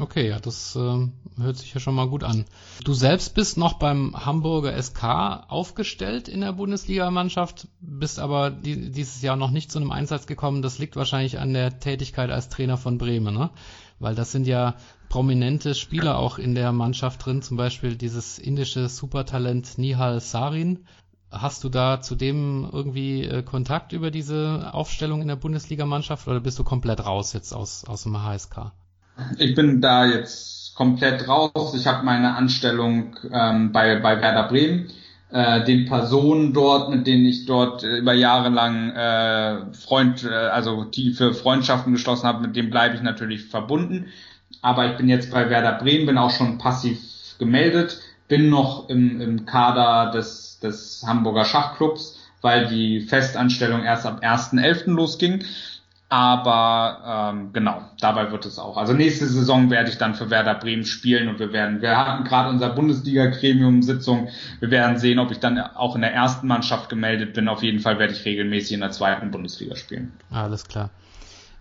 Okay, 0.00 0.28
ja, 0.28 0.38
das 0.38 0.76
äh, 0.76 1.08
hört 1.40 1.56
sich 1.56 1.74
ja 1.74 1.80
schon 1.80 1.96
mal 1.96 2.08
gut 2.08 2.22
an. 2.22 2.44
Du 2.84 2.94
selbst 2.94 3.34
bist 3.34 3.58
noch 3.58 3.74
beim 3.74 4.14
Hamburger 4.14 4.80
SK 4.80 5.02
aufgestellt 5.48 6.28
in 6.28 6.40
der 6.40 6.52
Bundesligamannschaft, 6.52 7.66
bist 7.80 8.20
aber 8.20 8.50
die, 8.50 8.92
dieses 8.92 9.22
Jahr 9.22 9.34
noch 9.34 9.50
nicht 9.50 9.72
zu 9.72 9.80
einem 9.80 9.90
Einsatz 9.90 10.28
gekommen. 10.28 10.62
Das 10.62 10.78
liegt 10.78 10.94
wahrscheinlich 10.94 11.40
an 11.40 11.52
der 11.52 11.80
Tätigkeit 11.80 12.30
als 12.30 12.48
Trainer 12.48 12.76
von 12.76 12.96
Bremen, 12.96 13.34
ne? 13.34 13.50
Weil 13.98 14.14
das 14.14 14.30
sind 14.30 14.46
ja 14.46 14.76
prominente 15.08 15.74
Spieler 15.74 16.18
auch 16.18 16.38
in 16.38 16.54
der 16.54 16.70
Mannschaft 16.70 17.26
drin, 17.26 17.42
zum 17.42 17.56
Beispiel 17.56 17.96
dieses 17.96 18.38
indische 18.38 18.88
Supertalent 18.88 19.78
Nihal 19.78 20.20
Sarin. 20.20 20.86
Hast 21.32 21.64
du 21.64 21.68
da 21.68 22.00
zudem 22.00 22.68
irgendwie 22.72 23.24
äh, 23.24 23.42
Kontakt 23.42 23.92
über 23.92 24.12
diese 24.12 24.70
Aufstellung 24.72 25.22
in 25.22 25.28
der 25.28 25.36
Bundesligamannschaft 25.36 26.28
oder 26.28 26.38
bist 26.38 26.60
du 26.60 26.62
komplett 26.62 27.04
raus 27.04 27.32
jetzt 27.32 27.52
aus, 27.52 27.84
aus 27.84 28.04
dem 28.04 28.22
HSK? 28.22 28.70
Ich 29.38 29.54
bin 29.54 29.80
da 29.80 30.06
jetzt 30.06 30.74
komplett 30.74 31.28
raus. 31.28 31.74
Ich 31.74 31.86
habe 31.86 32.04
meine 32.04 32.36
Anstellung 32.36 33.16
ähm, 33.32 33.72
bei, 33.72 33.96
bei 33.96 34.20
Werder 34.20 34.48
Bremen. 34.48 34.90
Äh, 35.30 35.64
den 35.64 35.86
Personen 35.86 36.54
dort, 36.54 36.88
mit 36.88 37.06
denen 37.06 37.26
ich 37.26 37.44
dort 37.44 37.82
äh, 37.82 37.98
über 37.98 38.14
Jahre 38.14 38.48
lang 38.48 38.90
äh, 38.90 39.74
Freund, 39.74 40.24
äh, 40.24 40.28
also 40.28 40.84
tiefe 40.84 41.34
Freundschaften 41.34 41.92
geschlossen 41.92 42.26
habe, 42.26 42.46
mit 42.46 42.56
dem 42.56 42.70
bleibe 42.70 42.94
ich 42.94 43.02
natürlich 43.02 43.44
verbunden. 43.44 44.06
Aber 44.62 44.90
ich 44.90 44.96
bin 44.96 45.08
jetzt 45.08 45.30
bei 45.30 45.50
Werder 45.50 45.72
Bremen, 45.72 46.06
bin 46.06 46.16
auch 46.16 46.30
schon 46.30 46.56
passiv 46.58 46.98
gemeldet, 47.38 48.00
bin 48.26 48.48
noch 48.48 48.88
im, 48.88 49.20
im 49.20 49.44
Kader 49.44 50.12
des, 50.12 50.60
des 50.60 51.04
Hamburger 51.06 51.44
Schachclubs, 51.44 52.18
weil 52.40 52.68
die 52.68 53.00
Festanstellung 53.00 53.82
erst 53.82 54.06
ab 54.06 54.22
1.11. 54.22 54.92
losging. 54.92 55.44
Aber 56.10 57.32
ähm, 57.34 57.52
genau, 57.52 57.82
dabei 58.00 58.32
wird 58.32 58.46
es 58.46 58.58
auch. 58.58 58.78
Also 58.78 58.94
nächste 58.94 59.26
Saison 59.26 59.68
werde 59.68 59.90
ich 59.90 59.98
dann 59.98 60.14
für 60.14 60.30
Werder 60.30 60.54
Bremen 60.54 60.86
spielen 60.86 61.28
und 61.28 61.38
wir 61.38 61.52
werden, 61.52 61.82
wir 61.82 61.98
hatten 61.98 62.24
gerade 62.24 62.48
unser 62.48 62.70
Bundesliga-Gremium-Sitzung. 62.70 64.28
Wir 64.60 64.70
werden 64.70 64.96
sehen, 64.96 65.18
ob 65.18 65.30
ich 65.30 65.38
dann 65.38 65.58
auch 65.58 65.94
in 65.94 66.00
der 66.00 66.14
ersten 66.14 66.46
Mannschaft 66.46 66.88
gemeldet 66.88 67.34
bin. 67.34 67.46
Auf 67.46 67.62
jeden 67.62 67.80
Fall 67.80 67.98
werde 67.98 68.14
ich 68.14 68.24
regelmäßig 68.24 68.72
in 68.72 68.80
der 68.80 68.90
zweiten 68.90 69.30
Bundesliga 69.30 69.76
spielen. 69.76 70.12
Alles 70.30 70.66
klar. 70.66 70.88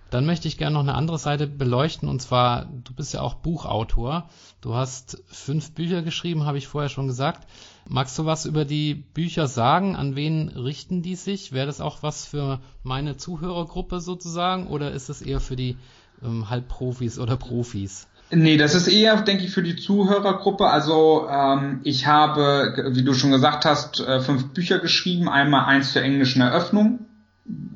Dann 0.09 0.25
möchte 0.25 0.47
ich 0.47 0.57
gerne 0.57 0.73
noch 0.73 0.81
eine 0.81 0.95
andere 0.95 1.17
Seite 1.17 1.47
beleuchten 1.47 2.07
und 2.07 2.21
zwar, 2.21 2.65
du 2.65 2.93
bist 2.93 3.13
ja 3.13 3.21
auch 3.21 3.35
Buchautor. 3.35 4.29
Du 4.61 4.73
hast 4.73 5.23
fünf 5.27 5.71
Bücher 5.73 6.01
geschrieben, 6.01 6.45
habe 6.45 6.57
ich 6.57 6.67
vorher 6.67 6.89
schon 6.89 7.07
gesagt. 7.07 7.47
Magst 7.87 8.17
du 8.17 8.25
was 8.25 8.45
über 8.45 8.65
die 8.65 8.95
Bücher 8.95 9.47
sagen? 9.47 9.95
An 9.95 10.15
wen 10.15 10.49
richten 10.49 11.01
die 11.01 11.15
sich? 11.15 11.51
Wäre 11.51 11.67
das 11.67 11.81
auch 11.81 12.03
was 12.03 12.25
für 12.25 12.59
meine 12.83 13.17
Zuhörergruppe 13.17 13.99
sozusagen 13.99 14.67
oder 14.67 14.91
ist 14.91 15.09
es 15.09 15.21
eher 15.21 15.39
für 15.39 15.55
die 15.55 15.77
ähm, 16.23 16.49
Halbprofis 16.49 17.19
oder 17.19 17.35
Profis? 17.35 18.07
Nee, 18.29 18.57
das 18.57 18.75
ist 18.75 18.87
eher, 18.87 19.21
denke 19.21 19.45
ich, 19.45 19.51
für 19.51 19.63
die 19.63 19.77
Zuhörergruppe. 19.77 20.67
Also 20.67 21.27
ähm, 21.29 21.79
ich 21.83 22.07
habe, 22.07 22.91
wie 22.91 23.03
du 23.03 23.13
schon 23.13 23.31
gesagt 23.31 23.63
hast, 23.63 24.01
äh, 24.01 24.19
fünf 24.19 24.53
Bücher 24.53 24.79
geschrieben. 24.79 25.29
Einmal 25.29 25.65
eins 25.65 25.93
zur 25.93 26.01
englischen 26.01 26.41
Eröffnung. 26.41 27.06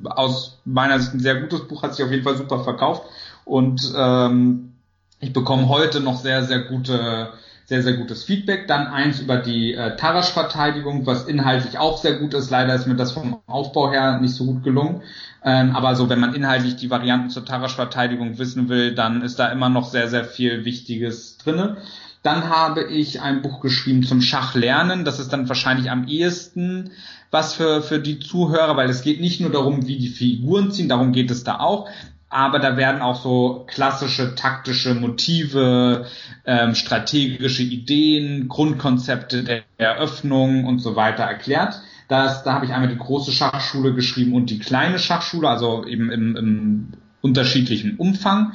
Aus 0.04 0.60
meiner 0.64 0.98
Sicht 0.98 1.14
ein 1.14 1.20
sehr 1.20 1.40
gutes 1.40 1.66
Buch, 1.68 1.82
hat 1.82 1.94
sich 1.94 2.04
auf 2.04 2.10
jeden 2.10 2.24
Fall 2.24 2.36
super 2.36 2.64
verkauft. 2.64 3.02
Und 3.44 3.92
ähm, 3.96 4.72
ich 5.20 5.32
bekomme 5.32 5.68
heute 5.68 6.00
noch 6.00 6.18
sehr, 6.18 6.44
sehr 6.44 6.60
gute 6.60 7.32
sehr, 7.72 7.82
sehr 7.82 7.94
gutes 7.94 8.24
Feedback. 8.24 8.68
Dann 8.68 8.86
eins 8.86 9.20
über 9.20 9.38
die 9.38 9.72
äh, 9.72 9.96
Tarasch-Verteidigung, 9.96 11.06
was 11.06 11.24
inhaltlich 11.24 11.78
auch 11.78 11.96
sehr 11.96 12.18
gut 12.18 12.34
ist. 12.34 12.50
Leider 12.50 12.74
ist 12.74 12.86
mir 12.86 12.96
das 12.96 13.12
vom 13.12 13.40
Aufbau 13.46 13.90
her 13.90 14.20
nicht 14.20 14.34
so 14.34 14.44
gut 14.44 14.62
gelungen. 14.62 15.02
Ähm, 15.42 15.74
aber 15.74 15.96
so, 15.96 16.08
wenn 16.10 16.20
man 16.20 16.34
inhaltlich 16.34 16.76
die 16.76 16.90
Varianten 16.90 17.30
zur 17.30 17.46
Tarasch-Verteidigung 17.46 18.38
wissen 18.38 18.68
will, 18.68 18.94
dann 18.94 19.22
ist 19.22 19.38
da 19.38 19.48
immer 19.48 19.68
noch 19.70 19.88
sehr, 19.88 20.08
sehr 20.08 20.24
viel 20.24 20.66
Wichtiges 20.66 21.38
drinne. 21.38 21.78
Dann 22.22 22.50
habe 22.50 22.84
ich 22.84 23.20
ein 23.22 23.42
Buch 23.42 23.60
geschrieben 23.60 24.02
zum 24.02 24.20
Schachlernen. 24.20 25.04
Das 25.04 25.18
ist 25.18 25.32
dann 25.32 25.48
wahrscheinlich 25.48 25.90
am 25.90 26.06
ehesten 26.06 26.90
was 27.32 27.54
für, 27.54 27.82
für 27.82 27.98
die 27.98 28.20
Zuhörer, 28.20 28.76
weil 28.76 28.90
es 28.90 29.02
geht 29.02 29.20
nicht 29.20 29.40
nur 29.40 29.50
darum, 29.50 29.88
wie 29.88 29.96
die 29.96 30.08
Figuren 30.08 30.70
ziehen, 30.70 30.88
darum 30.88 31.12
geht 31.12 31.30
es 31.30 31.42
da 31.42 31.58
auch, 31.58 31.88
aber 32.28 32.58
da 32.58 32.76
werden 32.76 33.02
auch 33.02 33.20
so 33.20 33.64
klassische 33.66 34.34
taktische 34.34 34.94
Motive, 34.94 36.06
ähm, 36.44 36.74
strategische 36.74 37.62
Ideen, 37.62 38.48
Grundkonzepte 38.48 39.44
der 39.44 39.62
Eröffnung 39.78 40.66
und 40.66 40.78
so 40.78 40.94
weiter 40.94 41.24
erklärt. 41.24 41.80
Das, 42.08 42.42
da 42.42 42.52
habe 42.52 42.66
ich 42.66 42.72
einmal 42.72 42.90
die 42.90 42.98
große 42.98 43.32
Schachschule 43.32 43.94
geschrieben 43.94 44.34
und 44.34 44.50
die 44.50 44.58
kleine 44.58 44.98
Schachschule, 44.98 45.48
also 45.48 45.86
eben 45.86 46.10
im, 46.10 46.36
im 46.36 46.88
unterschiedlichen 47.22 47.96
Umfang. 47.96 48.52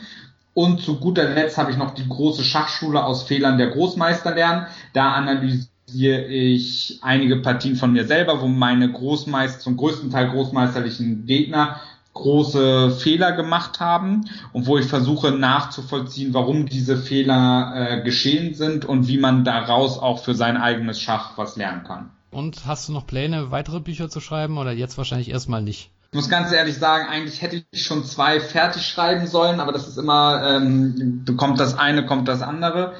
Und 0.54 0.82
zu 0.82 1.00
guter 1.00 1.30
Letzt 1.30 1.58
habe 1.58 1.72
ich 1.72 1.78
noch 1.78 1.94
die 1.94 2.08
große 2.08 2.44
Schachschule 2.44 3.04
aus 3.04 3.24
Fehlern 3.24 3.58
der 3.58 3.70
Großmeister 3.70 4.34
lernen. 4.34 4.68
Da 4.94 5.12
analysiere 5.12 5.70
ich 5.94 7.00
einige 7.02 7.38
Partien 7.38 7.76
von 7.76 7.94
mir 7.94 8.06
selber, 8.06 8.42
wo 8.42 8.48
meine 8.48 8.92
Großmeister, 8.92 9.60
zum 9.60 9.78
größten 9.78 10.10
Teil 10.10 10.30
großmeisterlichen 10.30 11.26
Gegner 11.26 11.80
große 12.18 12.92
Fehler 12.92 13.32
gemacht 13.32 13.80
haben 13.80 14.26
und 14.52 14.66
wo 14.66 14.78
ich 14.78 14.88
versuche 14.88 15.32
nachzuvollziehen, 15.32 16.34
warum 16.34 16.66
diese 16.66 16.98
Fehler 16.98 17.74
äh, 17.76 18.04
geschehen 18.04 18.56
sind 18.56 18.86
und 18.86 19.08
wie 19.08 19.20
man 19.20 19.44
daraus 19.44 20.00
auch 20.00 20.24
für 20.24 20.34
sein 20.34 20.58
eigenes 20.58 21.00
Schach 21.00 21.38
was 21.38 21.56
lernen 21.58 21.84
kann. 21.84 22.10
Und 22.32 22.66
hast 22.66 22.90
du 22.90 22.94
noch 22.94 23.06
Pläne, 23.06 23.52
weitere 23.52 23.80
Bücher 23.80 24.10
zu 24.10 24.20
schreiben 24.20 24.58
oder 24.58 24.72
jetzt 24.72 24.98
wahrscheinlich 24.98 25.30
erstmal 25.30 25.62
nicht? 25.62 25.92
Ich 26.12 26.16
muss 26.16 26.30
ganz 26.30 26.52
ehrlich 26.52 26.78
sagen, 26.78 27.08
eigentlich 27.10 27.42
hätte 27.42 27.64
ich 27.72 27.86
schon 27.86 28.04
zwei 28.04 28.40
fertig 28.40 28.84
schreiben 28.84 29.28
sollen, 29.28 29.60
aber 29.60 29.72
das 29.72 29.88
ist 29.88 29.98
immer, 29.98 30.42
ähm, 30.44 31.24
bekommt 31.26 31.60
das 31.60 31.78
eine, 31.78 32.06
kommt 32.06 32.28
das 32.28 32.42
andere. 32.42 32.94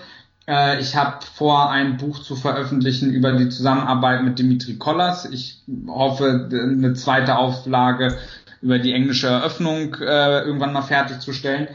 Äh, 0.48 0.80
ich 0.80 0.96
habe 0.96 1.18
vor, 1.34 1.70
ein 1.70 1.98
Buch 1.98 2.20
zu 2.20 2.36
veröffentlichen 2.36 3.12
über 3.12 3.34
die 3.34 3.50
Zusammenarbeit 3.50 4.24
mit 4.24 4.40
Dimitri 4.40 4.78
Kollas. 4.78 5.26
Ich 5.26 5.62
hoffe, 5.88 6.50
eine 6.52 6.94
zweite 6.94 7.38
Auflage 7.38 8.18
über 8.62 8.80
die 8.80 8.94
englische 8.94 9.28
Eröffnung 9.28 9.96
äh, 9.96 10.42
irgendwann 10.42 10.74
mal 10.74 10.82
fertigzustellen. 10.82 11.68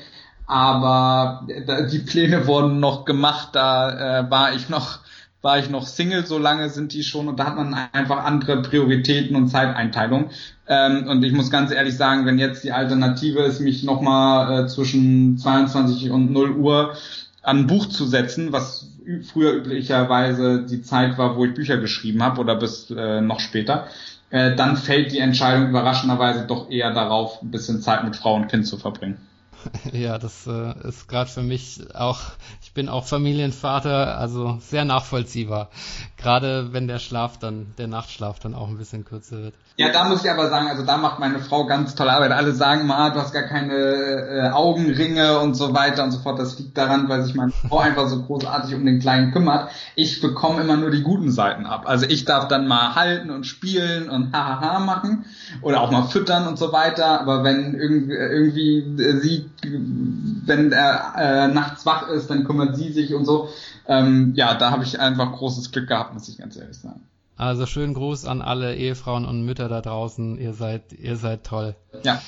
Aber 0.46 1.46
äh, 1.48 1.86
die 1.88 2.00
Pläne 2.00 2.46
wurden 2.46 2.80
noch 2.80 3.04
gemacht, 3.04 3.50
da 3.52 4.20
äh, 4.20 4.30
war 4.30 4.54
ich 4.54 4.68
noch 4.68 5.00
war 5.42 5.58
ich 5.58 5.68
noch 5.68 5.88
Single, 5.88 6.24
so 6.24 6.38
lange 6.38 6.70
sind 6.70 6.92
die 6.92 7.02
schon 7.02 7.26
und 7.26 7.40
da 7.40 7.46
hat 7.46 7.56
man 7.56 7.74
einfach 7.92 8.24
andere 8.24 8.62
Prioritäten 8.62 9.34
und 9.34 9.48
Zeiteinteilung. 9.48 10.30
Ähm, 10.68 11.08
und 11.08 11.24
ich 11.24 11.32
muss 11.32 11.50
ganz 11.50 11.72
ehrlich 11.72 11.96
sagen, 11.96 12.26
wenn 12.26 12.38
jetzt 12.38 12.62
die 12.62 12.70
Alternative 12.70 13.40
ist, 13.40 13.60
mich 13.60 13.82
nochmal 13.82 14.64
äh, 14.64 14.66
zwischen 14.68 15.36
22 15.36 16.12
und 16.12 16.30
0 16.30 16.52
Uhr 16.52 16.94
an 17.42 17.58
ein 17.58 17.66
Buch 17.66 17.86
zu 17.86 18.06
setzen, 18.06 18.52
was 18.52 18.88
früher 19.32 19.52
üblicherweise 19.52 20.64
die 20.64 20.82
Zeit 20.82 21.18
war, 21.18 21.36
wo 21.36 21.44
ich 21.44 21.54
Bücher 21.54 21.76
geschrieben 21.76 22.22
habe 22.22 22.40
oder 22.40 22.56
bis 22.56 22.90
äh, 22.90 23.20
noch 23.20 23.40
später, 23.40 23.88
äh, 24.30 24.54
dann 24.54 24.76
fällt 24.76 25.12
die 25.12 25.18
Entscheidung 25.18 25.68
überraschenderweise 25.68 26.46
doch 26.46 26.70
eher 26.70 26.94
darauf, 26.94 27.42
ein 27.42 27.50
bisschen 27.50 27.82
Zeit 27.82 28.04
mit 28.04 28.16
Frau 28.16 28.34
und 28.34 28.48
Kind 28.48 28.66
zu 28.66 28.76
verbringen. 28.76 29.18
Ja, 29.92 30.18
das 30.18 30.46
äh, 30.46 30.88
ist 30.88 31.08
gerade 31.08 31.30
für 31.30 31.42
mich 31.42 31.80
auch, 31.94 32.20
ich 32.62 32.72
bin 32.72 32.88
auch 32.88 33.04
Familienvater, 33.04 34.18
also 34.18 34.58
sehr 34.60 34.84
nachvollziehbar. 34.84 35.70
Gerade 36.16 36.72
wenn 36.72 36.88
der 36.88 36.98
Schlaf 36.98 37.38
dann, 37.38 37.74
der 37.78 37.88
Nachtschlaf 37.88 38.38
dann 38.38 38.54
auch 38.54 38.68
ein 38.68 38.78
bisschen 38.78 39.04
kürzer 39.04 39.42
wird. 39.42 39.54
Ja, 39.78 39.90
da 39.90 40.04
muss 40.04 40.22
ich 40.22 40.30
aber 40.30 40.50
sagen, 40.50 40.68
also 40.68 40.84
da 40.84 40.98
macht 40.98 41.18
meine 41.18 41.38
Frau 41.38 41.64
ganz 41.66 41.94
tolle 41.94 42.12
Arbeit. 42.12 42.30
Alle 42.30 42.52
sagen 42.52 42.86
mal, 42.86 43.10
du 43.10 43.20
hast 43.20 43.32
gar 43.32 43.44
keine 43.44 43.72
äh, 43.72 44.50
Augenringe 44.50 45.38
und 45.38 45.54
so 45.54 45.72
weiter 45.72 46.04
und 46.04 46.10
so 46.10 46.18
fort. 46.18 46.38
Das 46.38 46.58
liegt 46.58 46.76
daran, 46.76 47.08
weil 47.08 47.22
sich 47.22 47.34
meine 47.34 47.52
Frau 47.52 47.78
einfach 47.78 48.06
so 48.06 48.22
großartig 48.22 48.74
um 48.74 48.84
den 48.84 49.00
Kleinen 49.00 49.32
kümmert. 49.32 49.70
Ich 49.94 50.20
bekomme 50.20 50.60
immer 50.60 50.76
nur 50.76 50.90
die 50.90 51.02
guten 51.02 51.30
Seiten 51.30 51.64
ab. 51.64 51.84
Also 51.86 52.04
ich 52.06 52.26
darf 52.26 52.48
dann 52.48 52.68
mal 52.68 52.94
halten 52.94 53.30
und 53.30 53.46
spielen 53.46 54.10
und 54.10 54.34
hahaha 54.34 54.78
machen 54.80 55.24
oder 55.62 55.80
auch 55.80 55.90
mal 55.90 56.04
füttern 56.04 56.46
und 56.46 56.58
so 56.58 56.72
weiter. 56.72 57.20
Aber 57.20 57.42
wenn 57.42 57.74
irgendwie, 57.74 58.12
irgendwie 58.12 59.20
sie, 59.20 59.50
wenn 59.62 60.72
er 60.72 61.14
äh, 61.16 61.48
nachts 61.48 61.86
wach 61.86 62.08
ist, 62.08 62.30
dann 62.30 62.44
kümmert 62.44 62.76
sie 62.76 62.92
sich 62.92 63.14
und 63.14 63.24
so. 63.24 63.48
Ähm, 63.86 64.32
ja, 64.34 64.54
da 64.54 64.70
habe 64.70 64.84
ich 64.84 65.00
einfach 65.00 65.32
großes 65.32 65.72
Glück 65.72 65.88
gehabt, 65.88 66.14
muss 66.14 66.28
ich 66.28 66.38
ganz 66.38 66.56
ehrlich 66.56 66.78
sagen. 66.78 67.02
Also 67.36 67.66
schönen 67.66 67.94
Gruß 67.94 68.26
an 68.26 68.42
alle 68.42 68.76
Ehefrauen 68.76 69.24
und 69.24 69.44
Mütter 69.44 69.68
da 69.68 69.80
draußen. 69.80 70.38
Ihr 70.38 70.52
seid, 70.52 70.92
ihr 70.92 71.16
seid 71.16 71.44
toll. 71.44 71.74
Ja. 72.04 72.20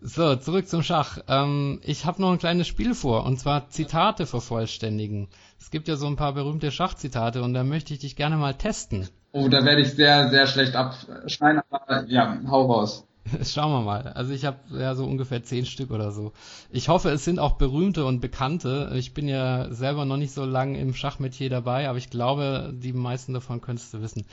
So, 0.00 0.36
zurück 0.36 0.68
zum 0.68 0.82
Schach. 0.82 1.18
Ähm, 1.26 1.80
ich 1.82 2.04
habe 2.04 2.20
noch 2.20 2.32
ein 2.32 2.38
kleines 2.38 2.68
Spiel 2.68 2.94
vor, 2.94 3.24
und 3.24 3.38
zwar 3.38 3.68
Zitate 3.68 4.26
vervollständigen. 4.26 5.28
Es 5.58 5.70
gibt 5.70 5.88
ja 5.88 5.96
so 5.96 6.06
ein 6.06 6.16
paar 6.16 6.34
berühmte 6.34 6.70
Schachzitate 6.70 7.42
und 7.42 7.54
da 7.54 7.64
möchte 7.64 7.94
ich 7.94 8.00
dich 8.00 8.14
gerne 8.14 8.36
mal 8.36 8.54
testen. 8.54 9.08
Oh, 9.32 9.48
da 9.48 9.64
werde 9.64 9.82
ich 9.82 9.92
sehr, 9.92 10.30
sehr 10.30 10.46
schlecht 10.46 10.76
abschneiden, 10.76 11.62
aber 11.70 12.04
ja, 12.06 12.38
hau 12.48 12.72
raus. 12.72 13.07
Schauen 13.44 13.72
wir 13.72 13.82
mal. 13.82 14.08
Also 14.14 14.32
ich 14.32 14.44
habe 14.44 14.58
ja 14.70 14.94
so 14.94 15.04
ungefähr 15.04 15.42
zehn 15.42 15.66
Stück 15.66 15.90
oder 15.90 16.10
so. 16.12 16.32
Ich 16.70 16.88
hoffe, 16.88 17.10
es 17.10 17.24
sind 17.24 17.38
auch 17.38 17.52
berühmte 17.52 18.04
und 18.04 18.20
bekannte. 18.20 18.92
Ich 18.94 19.14
bin 19.14 19.28
ja 19.28 19.72
selber 19.72 20.04
noch 20.04 20.16
nicht 20.16 20.32
so 20.32 20.44
lange 20.44 20.78
im 20.78 20.94
Schachmetier 20.94 21.50
dabei, 21.50 21.88
aber 21.88 21.98
ich 21.98 22.10
glaube, 22.10 22.72
die 22.74 22.92
meisten 22.92 23.34
davon 23.34 23.60
könntest 23.60 23.94
du 23.94 24.00
wissen. 24.00 24.24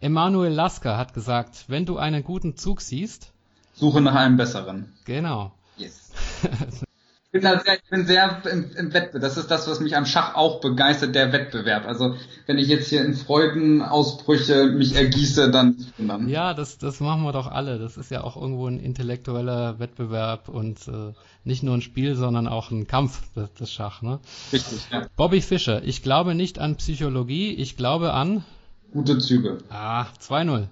Emanuel 0.00 0.52
Lasker 0.52 0.96
hat 0.96 1.14
gesagt, 1.14 1.64
wenn 1.68 1.86
du 1.86 1.98
einen 1.98 2.24
guten 2.24 2.56
Zug 2.56 2.80
siehst, 2.80 3.32
suche 3.74 4.00
nach 4.00 4.14
einem 4.14 4.36
besseren. 4.36 4.92
Genau. 5.04 5.52
Yes. 5.76 6.10
bin 7.30 7.42
da 7.42 7.58
sehr, 7.60 7.74
ich 7.74 7.90
bin 7.90 8.06
sehr 8.06 8.42
im, 8.50 8.70
im 8.76 8.92
Wettbewerb. 8.92 9.22
Das 9.22 9.36
ist 9.36 9.50
das, 9.50 9.68
was 9.68 9.80
mich 9.80 9.96
am 9.96 10.06
Schach 10.06 10.34
auch 10.34 10.60
begeistert, 10.60 11.14
der 11.14 11.32
Wettbewerb. 11.32 11.86
Also 11.86 12.16
wenn 12.46 12.58
ich 12.58 12.68
jetzt 12.68 12.88
hier 12.88 13.04
in 13.04 13.14
Freudenausbrüche 13.14 14.66
mich 14.66 14.96
ergieße, 14.96 15.50
dann, 15.50 15.76
dann. 15.98 16.28
Ja, 16.28 16.54
das, 16.54 16.78
das 16.78 17.00
machen 17.00 17.22
wir 17.22 17.32
doch 17.32 17.46
alle. 17.46 17.78
Das 17.78 17.96
ist 17.96 18.10
ja 18.10 18.24
auch 18.24 18.36
irgendwo 18.36 18.66
ein 18.66 18.80
intellektueller 18.80 19.78
Wettbewerb 19.78 20.48
und 20.48 20.88
äh, 20.88 21.12
nicht 21.44 21.62
nur 21.62 21.76
ein 21.76 21.82
Spiel, 21.82 22.16
sondern 22.16 22.48
auch 22.48 22.70
ein 22.70 22.86
Kampf, 22.86 23.22
das, 23.34 23.50
das 23.54 23.72
Schach. 23.72 24.02
Ne? 24.02 24.18
Richtig, 24.52 24.88
ja. 24.90 25.06
Bobby 25.16 25.40
Fischer, 25.40 25.84
ich 25.84 26.02
glaube 26.02 26.34
nicht 26.34 26.58
an 26.58 26.76
Psychologie, 26.76 27.54
ich 27.54 27.76
glaube 27.76 28.12
an 28.12 28.44
gute 28.92 29.18
Züge. 29.18 29.58
Ah, 29.70 30.06
2-0. 30.20 30.66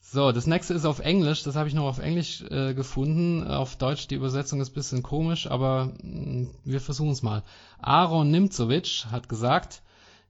So, 0.00 0.32
das 0.32 0.46
nächste 0.46 0.74
ist 0.74 0.84
auf 0.84 0.98
Englisch. 0.98 1.42
Das 1.44 1.56
habe 1.56 1.68
ich 1.68 1.74
noch 1.74 1.84
auf 1.84 1.98
Englisch 1.98 2.42
äh, 2.50 2.74
gefunden. 2.74 3.46
Auf 3.46 3.76
Deutsch 3.76 4.08
die 4.08 4.16
Übersetzung 4.16 4.60
ist 4.60 4.70
ein 4.70 4.74
bisschen 4.74 5.02
komisch, 5.02 5.48
aber 5.48 5.92
mh, 6.02 6.42
mm, 6.42 6.50
wir 6.64 6.80
versuchen 6.80 7.10
es 7.10 7.22
mal. 7.22 7.42
Aaron 7.80 8.30
Nimzovic 8.30 9.06
hat 9.10 9.28
gesagt, 9.28 9.82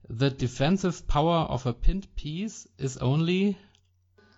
The 0.07 0.29
defensive 0.29 1.03
power 1.07 1.49
of 1.49 1.65
a 1.65 1.71
pinned 1.71 2.13
piece 2.15 2.69
is 2.77 3.01
only 3.01 3.55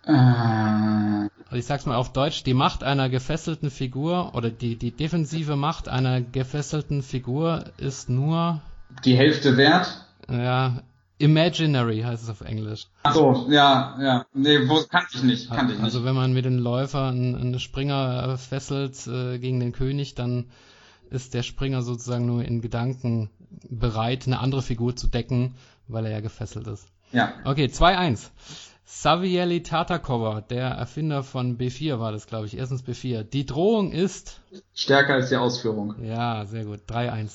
also 0.06 1.30
ich 1.54 1.66
sag's 1.66 1.86
mal 1.86 1.96
auf 1.96 2.12
Deutsch, 2.12 2.44
die 2.44 2.54
Macht 2.54 2.84
einer 2.84 3.10
gefesselten 3.10 3.72
Figur 3.72 4.36
oder 4.36 4.50
die, 4.50 4.76
die 4.76 4.92
defensive 4.92 5.56
Macht 5.56 5.88
einer 5.88 6.22
gefesselten 6.22 7.02
Figur 7.02 7.66
ist 7.78 8.10
nur 8.10 8.62
die 9.06 9.16
Hälfte 9.16 9.56
wert. 9.56 10.06
Ja, 10.30 10.84
Imaginary 11.18 12.02
heißt 12.02 12.24
es 12.24 12.30
auf 12.30 12.42
Englisch. 12.42 12.88
Ach 13.04 13.14
so, 13.14 13.48
ja, 13.50 13.98
ja. 14.02 14.26
Nee, 14.34 14.68
wo, 14.68 14.84
kannte 14.90 15.16
ich 15.16 15.24
nicht, 15.24 15.50
kannte 15.50 15.74
ich 15.74 15.80
nicht. 15.80 15.86
Also 15.86 16.04
wenn 16.04 16.16
man 16.16 16.34
mit 16.34 16.46
dem 16.46 16.58
Läufer 16.58 17.08
einen, 17.08 17.36
einen 17.36 17.60
Springer 17.60 18.38
fesselt 18.38 19.08
äh, 19.08 19.38
gegen 19.40 19.60
den 19.60 19.72
König, 19.72 20.16
dann 20.16 20.46
ist 21.10 21.34
der 21.34 21.44
Springer 21.44 21.82
sozusagen 21.84 22.26
nur 22.26 22.44
in 22.44 22.62
Gedanken 22.62 23.30
bereit, 23.70 24.26
eine 24.26 24.40
andere 24.40 24.62
Figur 24.62 24.96
zu 24.96 25.08
decken, 25.08 25.56
weil 25.88 26.06
er 26.06 26.12
ja 26.12 26.20
gefesselt 26.20 26.68
ist. 26.68 26.88
Ja. 27.12 27.34
Okay, 27.46 27.66
2-1. 27.66 28.30
Savieli 28.86 29.64
Tatakova, 29.64 30.42
der 30.42 30.68
Erfinder 30.68 31.24
von 31.24 31.58
B4 31.58 32.00
war 32.00 32.12
das, 32.12 32.28
glaube 32.28 32.48
ich, 32.48 32.58
erstens 32.58 32.84
B4. 32.84 33.24
Die 33.24 33.46
Drohung 33.46 33.92
ist 33.92 34.42
stärker 34.74 35.14
als 35.14 35.30
die 35.30 35.38
Ausführung. 35.38 35.96
Ja, 36.04 36.46
sehr 36.46 36.66
gut. 36.66 36.82
3-1. 36.90 37.32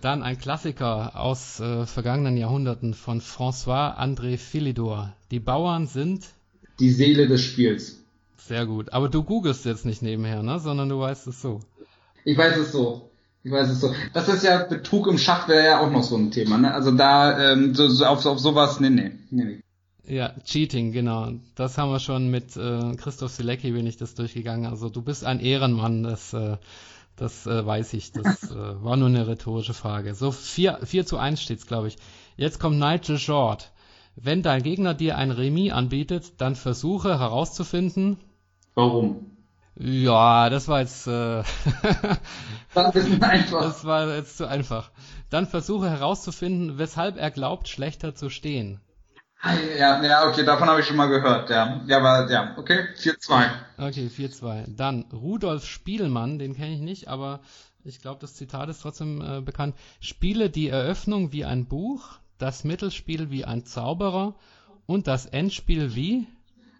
Dann 0.00 0.22
ein 0.22 0.38
Klassiker 0.38 1.18
aus 1.20 1.60
äh, 1.60 1.84
vergangenen 1.84 2.36
Jahrhunderten 2.36 2.94
von 2.94 3.20
François 3.20 3.98
André 3.98 4.38
Philidor. 4.38 5.12
Die 5.30 5.40
Bauern 5.40 5.86
sind 5.86 6.24
die 6.78 6.90
Seele 6.90 7.28
des 7.28 7.42
Spiels. 7.42 8.02
Sehr 8.38 8.64
gut. 8.64 8.92
Aber 8.92 9.10
du 9.10 9.22
googelst 9.22 9.66
jetzt 9.66 9.84
nicht 9.84 10.00
nebenher, 10.00 10.42
ne? 10.42 10.58
Sondern 10.58 10.88
du 10.88 10.98
weißt 10.98 11.26
es 11.26 11.42
so. 11.42 11.60
Ich 12.24 12.36
weiß 12.36 12.56
es 12.56 12.72
so. 12.72 13.10
Ich 13.44 13.52
weiß 13.52 13.68
es 13.68 13.80
so. 13.80 13.94
Das 14.14 14.28
ist 14.28 14.42
ja 14.42 14.64
Betrug 14.64 15.06
im 15.06 15.18
Schach 15.18 15.48
wäre 15.48 15.64
ja 15.64 15.80
auch 15.80 15.90
noch 15.90 16.02
so 16.02 16.16
ein 16.16 16.30
Thema, 16.30 16.56
ne? 16.56 16.72
Also 16.72 16.90
da 16.90 17.52
ähm, 17.52 17.74
so, 17.74 17.88
so 17.88 18.06
auf, 18.06 18.24
auf 18.24 18.38
sowas, 18.38 18.80
nee, 18.80 18.90
nee, 18.90 19.12
nee, 19.30 19.44
nee. 19.44 19.60
Ja, 20.06 20.34
Cheating, 20.44 20.92
genau. 20.92 21.32
Das 21.54 21.78
haben 21.78 21.90
wir 21.90 22.00
schon 22.00 22.30
mit 22.30 22.56
äh, 22.56 22.96
Christoph 22.96 23.30
Silecki, 23.30 23.70
bin 23.70 23.86
ich 23.86 23.96
das 23.96 24.14
durchgegangen. 24.14 24.66
Also 24.66 24.88
du 24.88 25.02
bist 25.02 25.24
ein 25.24 25.40
Ehrenmann, 25.40 26.02
das, 26.02 26.32
äh, 26.32 26.56
das 27.20 27.46
äh, 27.46 27.64
weiß 27.64 27.92
ich. 27.92 28.12
Das 28.12 28.42
äh, 28.50 28.82
war 28.82 28.96
nur 28.96 29.08
eine 29.08 29.26
rhetorische 29.26 29.74
Frage. 29.74 30.14
So 30.14 30.32
4, 30.32 30.80
4 30.82 31.06
zu 31.06 31.18
1 31.18 31.40
steht's, 31.40 31.66
glaube 31.66 31.88
ich. 31.88 31.96
Jetzt 32.36 32.58
kommt 32.58 32.78
Nigel 32.78 33.18
Short. 33.18 33.72
Wenn 34.16 34.42
dein 34.42 34.62
Gegner 34.62 34.94
dir 34.94 35.16
ein 35.18 35.30
Remis 35.30 35.72
anbietet, 35.72 36.40
dann 36.40 36.56
versuche 36.56 37.18
herauszufinden. 37.18 38.16
Warum? 38.74 39.36
Ja, 39.76 40.48
das 40.50 40.66
war 40.68 40.80
jetzt. 40.80 41.06
Äh, 41.06 41.42
das, 42.74 42.94
ist 42.96 43.22
einfach. 43.22 43.62
das 43.62 43.84
war 43.84 44.14
jetzt 44.14 44.38
zu 44.38 44.48
einfach. 44.48 44.90
Dann 45.28 45.46
versuche 45.46 45.90
herauszufinden, 45.90 46.78
weshalb 46.78 47.16
er 47.18 47.30
glaubt, 47.30 47.68
schlechter 47.68 48.14
zu 48.14 48.30
stehen. 48.30 48.80
Ja, 49.42 50.02
ja, 50.02 50.28
okay, 50.28 50.44
davon 50.44 50.68
habe 50.68 50.80
ich 50.80 50.86
schon 50.86 50.96
mal 50.96 51.08
gehört, 51.08 51.48
ja. 51.48 51.80
Ja, 51.86 51.98
aber 51.98 52.30
ja, 52.30 52.54
okay, 52.58 52.88
4-2. 52.96 53.50
Okay, 53.78 54.10
4-2. 54.14 54.76
Dann 54.76 55.06
Rudolf 55.12 55.64
Spielmann, 55.64 56.38
den 56.38 56.54
kenne 56.54 56.74
ich 56.74 56.80
nicht, 56.80 57.08
aber 57.08 57.40
ich 57.82 58.00
glaube, 58.00 58.20
das 58.20 58.34
Zitat 58.34 58.68
ist 58.68 58.82
trotzdem 58.82 59.22
äh, 59.22 59.40
bekannt. 59.40 59.74
Spiele 60.00 60.50
die 60.50 60.68
Eröffnung 60.68 61.32
wie 61.32 61.46
ein 61.46 61.66
Buch, 61.66 62.18
das 62.38 62.64
Mittelspiel 62.64 63.30
wie 63.30 63.46
ein 63.46 63.64
Zauberer 63.64 64.34
und 64.86 65.06
das 65.06 65.24
Endspiel 65.24 65.94
wie? 65.94 66.26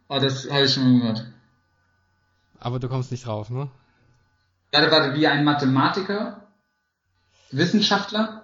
Oh, 0.09 0.19
das 0.19 0.51
habe 0.51 0.65
ich 0.65 0.75
schon 0.75 0.93
mal 0.93 1.01
gehört. 1.01 1.33
Aber 2.59 2.79
du 2.79 2.89
kommst 2.89 3.11
nicht 3.11 3.27
drauf, 3.27 3.49
ne? 3.49 3.71
Warte, 4.73 4.91
warte, 4.91 5.15
wie 5.15 5.27
ein 5.27 5.45
Mathematiker? 5.45 6.47
Wissenschaftler? 7.51 8.40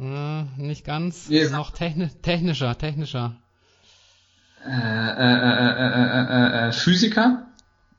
Äh, 0.00 0.42
nicht 0.60 0.84
ganz. 0.84 1.28
Nee, 1.28 1.48
noch 1.48 1.70
techni 1.70 2.08
technischer, 2.22 2.76
technischer. 2.76 3.36
Äh, 4.66 6.68
äh, 6.68 6.72
Physiker? 6.72 7.44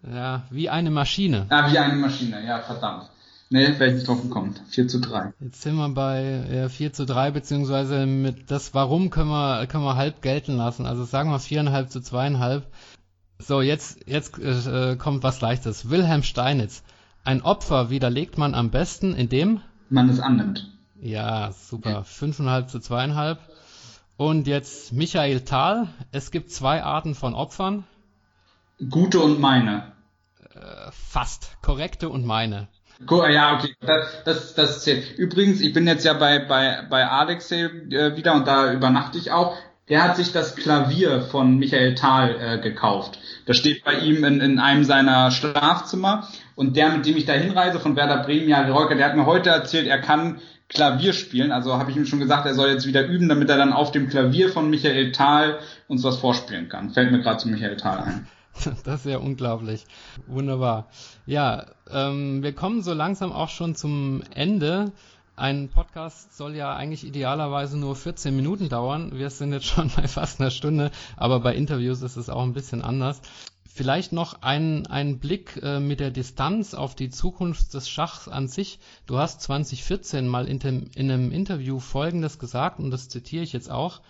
Ja, 0.03 0.43
wie 0.49 0.69
eine 0.69 0.91
Maschine. 0.91 1.45
Ah, 1.49 1.71
wie 1.71 1.77
eine 1.77 1.95
Maschine, 1.95 2.45
ja, 2.45 2.59
verdammt. 2.59 3.09
Nee, 3.51 3.79
wäre 3.79 3.87
ich 3.87 3.95
nicht 3.95 4.07
drauf 4.07 4.21
gekommen. 4.21 4.55
4 4.69 4.87
zu 4.87 5.01
3. 5.01 5.33
Jetzt 5.39 5.63
sind 5.63 5.75
wir 5.75 5.89
bei 5.89 6.21
äh, 6.21 6.69
4 6.69 6.93
zu 6.93 7.05
3, 7.05 7.31
beziehungsweise 7.31 8.05
mit 8.05 8.51
das 8.51 8.75
Warum 8.75 9.09
können 9.09 9.29
wir, 9.29 9.65
können 9.65 9.83
wir 9.83 9.95
halb 9.95 10.21
gelten 10.21 10.55
lassen. 10.55 10.85
Also 10.85 11.03
sagen 11.03 11.31
wir 11.31 11.39
4,5 11.39 11.87
zu 11.87 11.99
2,5. 11.99 12.61
So, 13.39 13.61
jetzt, 13.61 14.01
jetzt 14.05 14.37
äh, 14.37 14.97
kommt 14.97 15.23
was 15.23 15.41
Leichtes. 15.41 15.89
Wilhelm 15.89 16.21
Steinitz. 16.21 16.83
Ein 17.23 17.41
Opfer 17.41 17.89
widerlegt 17.89 18.37
man 18.37 18.53
am 18.53 18.69
besten, 18.69 19.15
indem 19.15 19.61
man 19.89 20.09
es 20.09 20.19
annimmt. 20.19 20.69
Ja, 21.01 21.51
super. 21.51 22.01
5,5 22.01 22.67
zu 22.67 22.77
2,5. 22.79 23.37
Und 24.17 24.47
jetzt 24.47 24.91
Michael 24.91 25.41
Thal. 25.41 25.87
Es 26.11 26.31
gibt 26.31 26.51
zwei 26.51 26.83
Arten 26.83 27.15
von 27.15 27.33
Opfern. 27.33 27.85
Gute 28.89 29.19
und 29.19 29.39
meine. 29.39 29.93
Äh, 30.53 30.91
fast. 30.91 31.57
Korrekte 31.61 32.09
und 32.09 32.25
meine. 32.25 32.67
Ja, 33.09 33.55
okay, 33.55 33.73
das, 33.79 34.23
das, 34.25 34.55
das 34.55 34.83
zählt. 34.83 35.17
Übrigens, 35.17 35.61
ich 35.61 35.73
bin 35.73 35.87
jetzt 35.87 36.03
ja 36.03 36.13
bei, 36.13 36.39
bei, 36.39 36.85
bei 36.89 37.07
Alexei 37.07 37.61
äh, 37.61 38.17
wieder 38.17 38.33
und 38.33 38.45
da 38.45 38.73
übernachte 38.73 39.17
ich 39.17 39.31
auch. 39.31 39.55
Der 39.87 40.03
hat 40.03 40.17
sich 40.17 40.33
das 40.33 40.55
Klavier 40.55 41.21
von 41.21 41.57
Michael 41.57 41.95
Thal 41.95 42.35
äh, 42.39 42.61
gekauft. 42.61 43.19
Das 43.45 43.57
steht 43.57 43.85
bei 43.85 43.93
ihm 43.99 44.23
in, 44.25 44.41
in 44.41 44.59
einem 44.59 44.83
seiner 44.83 45.31
Schlafzimmer. 45.31 46.27
Und 46.55 46.75
der, 46.75 46.89
mit 46.89 47.05
dem 47.05 47.15
ich 47.15 47.25
da 47.25 47.33
hinreise, 47.33 47.79
von 47.79 47.95
Werder 47.95 48.21
Bremen, 48.23 48.49
ja, 48.49 48.67
Reuker, 48.67 48.95
der 48.95 49.05
hat 49.07 49.15
mir 49.15 49.25
heute 49.25 49.49
erzählt, 49.49 49.87
er 49.87 50.01
kann 50.01 50.41
Klavier 50.69 51.13
spielen. 51.13 51.51
Also 51.51 51.77
habe 51.77 51.91
ich 51.91 51.97
ihm 51.97 52.05
schon 52.05 52.19
gesagt, 52.19 52.45
er 52.45 52.53
soll 52.53 52.69
jetzt 52.69 52.85
wieder 52.85 53.05
üben, 53.05 53.27
damit 53.27 53.49
er 53.49 53.57
dann 53.57 53.73
auf 53.73 53.91
dem 53.91 54.07
Klavier 54.07 54.49
von 54.49 54.69
Michael 54.69 55.11
Thal 55.11 55.59
uns 55.87 56.03
was 56.03 56.17
vorspielen 56.17 56.69
kann. 56.69 56.91
Fällt 56.91 57.11
mir 57.11 57.21
gerade 57.21 57.39
zu 57.39 57.49
Michael 57.49 57.77
Thal 57.77 57.99
ein. 57.99 58.27
Das 58.83 59.05
ist 59.05 59.05
ja 59.05 59.19
unglaublich. 59.19 59.85
Wunderbar. 60.27 60.89
Ja, 61.25 61.67
ähm, 61.89 62.43
wir 62.43 62.53
kommen 62.53 62.81
so 62.81 62.93
langsam 62.93 63.31
auch 63.31 63.47
schon 63.47 63.75
zum 63.75 64.21
Ende. 64.33 64.91
Ein 65.37 65.69
Podcast 65.69 66.35
soll 66.35 66.55
ja 66.55 66.75
eigentlich 66.75 67.05
idealerweise 67.05 67.77
nur 67.77 67.95
14 67.95 68.35
Minuten 68.35 68.67
dauern. 68.67 69.11
Wir 69.13 69.29
sind 69.29 69.53
jetzt 69.53 69.67
schon 69.67 69.89
bei 69.95 70.07
fast 70.07 70.41
einer 70.41 70.51
Stunde, 70.51 70.91
aber 71.15 71.39
bei 71.39 71.55
Interviews 71.55 72.01
ist 72.01 72.17
es 72.17 72.29
auch 72.29 72.43
ein 72.43 72.53
bisschen 72.53 72.81
anders. 72.81 73.21
Vielleicht 73.71 74.11
noch 74.11 74.41
ein, 74.41 74.87
ein 74.87 75.19
Blick 75.19 75.59
äh, 75.61 75.79
mit 75.79 75.99
der 75.99 76.09
Distanz 76.09 76.73
auf 76.73 76.95
die 76.95 77.11
Zukunft 77.11 77.73
des 77.73 77.87
Schachs 77.87 78.27
an 78.27 78.47
sich. 78.47 78.79
Du 79.05 79.19
hast 79.19 79.41
2014 79.41 80.27
mal 80.27 80.47
in, 80.47 80.59
dem, 80.59 80.89
in 80.95 81.11
einem 81.11 81.31
Interview 81.31 81.79
Folgendes 81.79 82.39
gesagt, 82.39 82.79
und 82.79 82.89
das 82.89 83.09
zitiere 83.09 83.43
ich 83.43 83.53
jetzt 83.53 83.69
auch. 83.69 84.01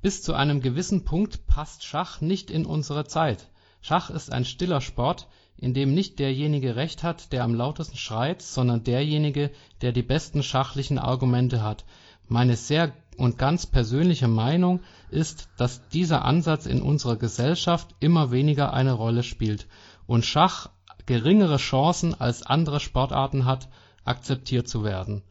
Bis 0.00 0.22
zu 0.22 0.32
einem 0.32 0.62
gewissen 0.62 1.04
Punkt 1.04 1.46
passt 1.46 1.84
Schach 1.84 2.22
nicht 2.22 2.50
in 2.50 2.64
unsere 2.64 3.06
Zeit. 3.06 3.50
Schach 3.82 4.08
ist 4.08 4.32
ein 4.32 4.46
stiller 4.46 4.80
Sport, 4.80 5.28
in 5.58 5.74
dem 5.74 5.94
nicht 5.94 6.18
derjenige 6.18 6.74
Recht 6.74 7.02
hat, 7.02 7.32
der 7.32 7.44
am 7.44 7.54
lautesten 7.54 7.98
schreit, 7.98 8.40
sondern 8.40 8.84
derjenige, 8.84 9.50
der 9.82 9.92
die 9.92 10.02
besten 10.02 10.42
schachlichen 10.42 10.98
Argumente 10.98 11.62
hat. 11.62 11.84
Meine 12.26 12.56
sehr 12.56 12.92
und 13.16 13.38
ganz 13.38 13.66
persönliche 13.66 14.28
Meinung 14.28 14.80
ist, 15.14 15.48
dass 15.56 15.88
dieser 15.88 16.24
Ansatz 16.24 16.66
in 16.66 16.82
unserer 16.82 17.16
Gesellschaft 17.16 17.94
immer 18.00 18.30
weniger 18.30 18.72
eine 18.72 18.92
Rolle 18.92 19.22
spielt 19.22 19.66
und 20.06 20.26
Schach 20.26 20.70
geringere 21.06 21.56
Chancen 21.56 22.18
als 22.18 22.42
andere 22.42 22.80
Sportarten 22.80 23.44
hat, 23.44 23.68
akzeptiert 24.04 24.68
zu 24.68 24.84
werden. 24.84 25.22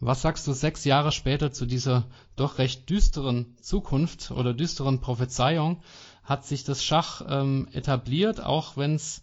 Was 0.00 0.22
sagst 0.22 0.46
du 0.46 0.52
sechs 0.52 0.84
Jahre 0.84 1.12
später 1.12 1.52
zu 1.52 1.64
dieser 1.64 2.04
doch 2.34 2.58
recht 2.58 2.90
düsteren 2.90 3.56
Zukunft 3.60 4.32
oder 4.32 4.52
düsteren 4.52 5.00
Prophezeiung? 5.00 5.80
Hat 6.24 6.44
sich 6.44 6.64
das 6.64 6.84
Schach 6.84 7.22
ähm, 7.28 7.68
etabliert, 7.72 8.42
auch 8.42 8.76
wenn 8.76 8.96
es 8.96 9.22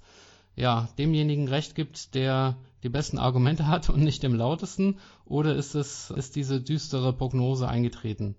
ja, 0.56 0.88
demjenigen 0.98 1.48
recht 1.48 1.76
gibt, 1.76 2.16
der 2.16 2.58
die 2.84 2.90
besten 2.90 3.18
Argumente 3.18 3.68
hat 3.74 3.90
und 3.90 4.02
nicht 4.02 4.24
dem 4.24 4.36
lautesten? 4.36 5.00
Oder 5.26 5.56
ist 5.56 5.76
es, 5.76 6.12
ist 6.12 6.36
diese 6.36 6.62
düstere 6.62 7.14
Prognose 7.14 7.68
eingetreten? 7.68 8.36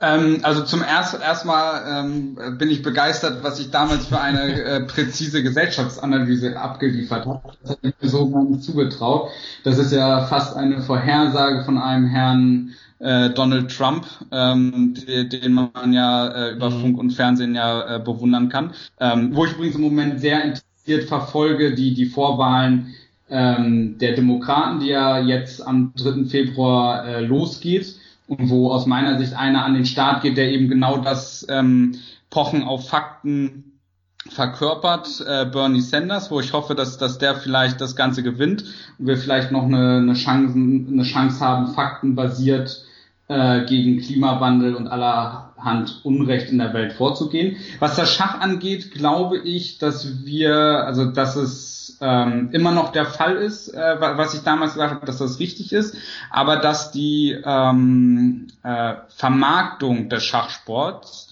Ähm, 0.00 0.40
also 0.42 0.62
zum 0.62 0.82
ersten 0.82 1.20
erstmal 1.20 2.04
ähm, 2.04 2.38
bin 2.56 2.70
ich 2.70 2.82
begeistert, 2.82 3.42
was 3.42 3.58
ich 3.58 3.70
damals 3.70 4.06
für 4.06 4.20
eine 4.20 4.62
äh, 4.62 4.80
präzise 4.82 5.42
Gesellschaftsanalyse 5.42 6.58
abgeliefert 6.58 7.26
habe. 7.26 7.42
Das 7.62 7.72
hat 7.72 7.82
mir 7.82 8.08
so 8.08 8.30
gar 8.30 8.44
nicht 8.44 8.62
zugetraut. 8.62 9.30
Das 9.64 9.78
ist 9.78 9.92
ja 9.92 10.26
fast 10.26 10.56
eine 10.56 10.82
Vorhersage 10.82 11.64
von 11.64 11.78
einem 11.78 12.06
Herrn 12.06 12.74
äh, 13.00 13.30
Donald 13.30 13.76
Trump, 13.76 14.06
ähm, 14.30 14.94
den, 14.94 15.28
den 15.30 15.52
man 15.52 15.92
ja 15.92 16.28
äh, 16.28 16.52
über 16.52 16.70
mhm. 16.70 16.80
Funk 16.80 16.98
und 16.98 17.10
Fernsehen 17.10 17.56
ja 17.56 17.96
äh, 17.96 17.98
bewundern 17.98 18.48
kann. 18.48 18.74
Ähm, 19.00 19.34
wo 19.34 19.46
ich 19.46 19.52
übrigens 19.52 19.76
im 19.76 19.82
Moment 19.82 20.20
sehr 20.20 20.44
interessiert 20.44 21.08
verfolge, 21.08 21.74
die 21.74 21.94
die 21.94 22.06
Vorwahlen 22.06 22.94
ähm, 23.28 23.98
der 23.98 24.14
Demokraten, 24.14 24.78
die 24.78 24.88
ja 24.88 25.18
jetzt 25.18 25.60
am 25.60 25.92
3. 25.96 26.26
Februar 26.26 27.04
äh, 27.04 27.20
losgeht 27.20 27.96
und 28.28 28.50
wo 28.50 28.70
aus 28.70 28.86
meiner 28.86 29.18
Sicht 29.18 29.34
einer 29.34 29.64
an 29.64 29.74
den 29.74 29.86
Start 29.86 30.22
geht, 30.22 30.36
der 30.36 30.50
eben 30.50 30.68
genau 30.68 30.98
das 30.98 31.46
ähm, 31.48 31.96
Pochen 32.30 32.62
auf 32.62 32.88
Fakten 32.88 33.80
verkörpert, 34.28 35.24
äh, 35.26 35.46
Bernie 35.46 35.80
Sanders, 35.80 36.30
wo 36.30 36.38
ich 36.38 36.52
hoffe, 36.52 36.74
dass, 36.74 36.98
dass 36.98 37.18
der 37.18 37.34
vielleicht 37.34 37.80
das 37.80 37.96
Ganze 37.96 38.22
gewinnt 38.22 38.64
und 38.98 39.06
wir 39.06 39.16
vielleicht 39.16 39.50
noch 39.50 39.64
eine, 39.64 39.96
eine, 39.96 40.14
Chance, 40.14 40.54
eine 40.54 41.02
Chance 41.02 41.40
haben, 41.40 41.68
faktenbasiert 41.68 42.84
äh, 43.28 43.64
gegen 43.64 44.00
Klimawandel 44.00 44.74
und 44.74 44.88
allerhand 44.88 46.00
Unrecht 46.04 46.50
in 46.50 46.58
der 46.58 46.74
Welt 46.74 46.92
vorzugehen. 46.92 47.56
Was 47.78 47.96
das 47.96 48.12
Schach 48.12 48.40
angeht, 48.40 48.90
glaube 48.92 49.38
ich, 49.38 49.78
dass 49.78 50.26
wir, 50.26 50.54
also 50.84 51.06
dass 51.06 51.36
es 51.36 51.77
ähm, 52.00 52.50
immer 52.52 52.70
noch 52.72 52.92
der 52.92 53.06
Fall 53.06 53.36
ist, 53.36 53.68
äh, 53.68 53.96
was 54.00 54.34
ich 54.34 54.42
damals 54.42 54.74
gesagt 54.74 54.94
habe, 54.94 55.06
dass 55.06 55.18
das 55.18 55.38
richtig 55.38 55.72
ist, 55.72 55.96
aber 56.30 56.56
dass 56.56 56.90
die 56.90 57.36
ähm, 57.44 58.48
äh, 58.62 58.94
Vermarktung 59.08 60.08
des 60.08 60.24
Schachsports 60.24 61.28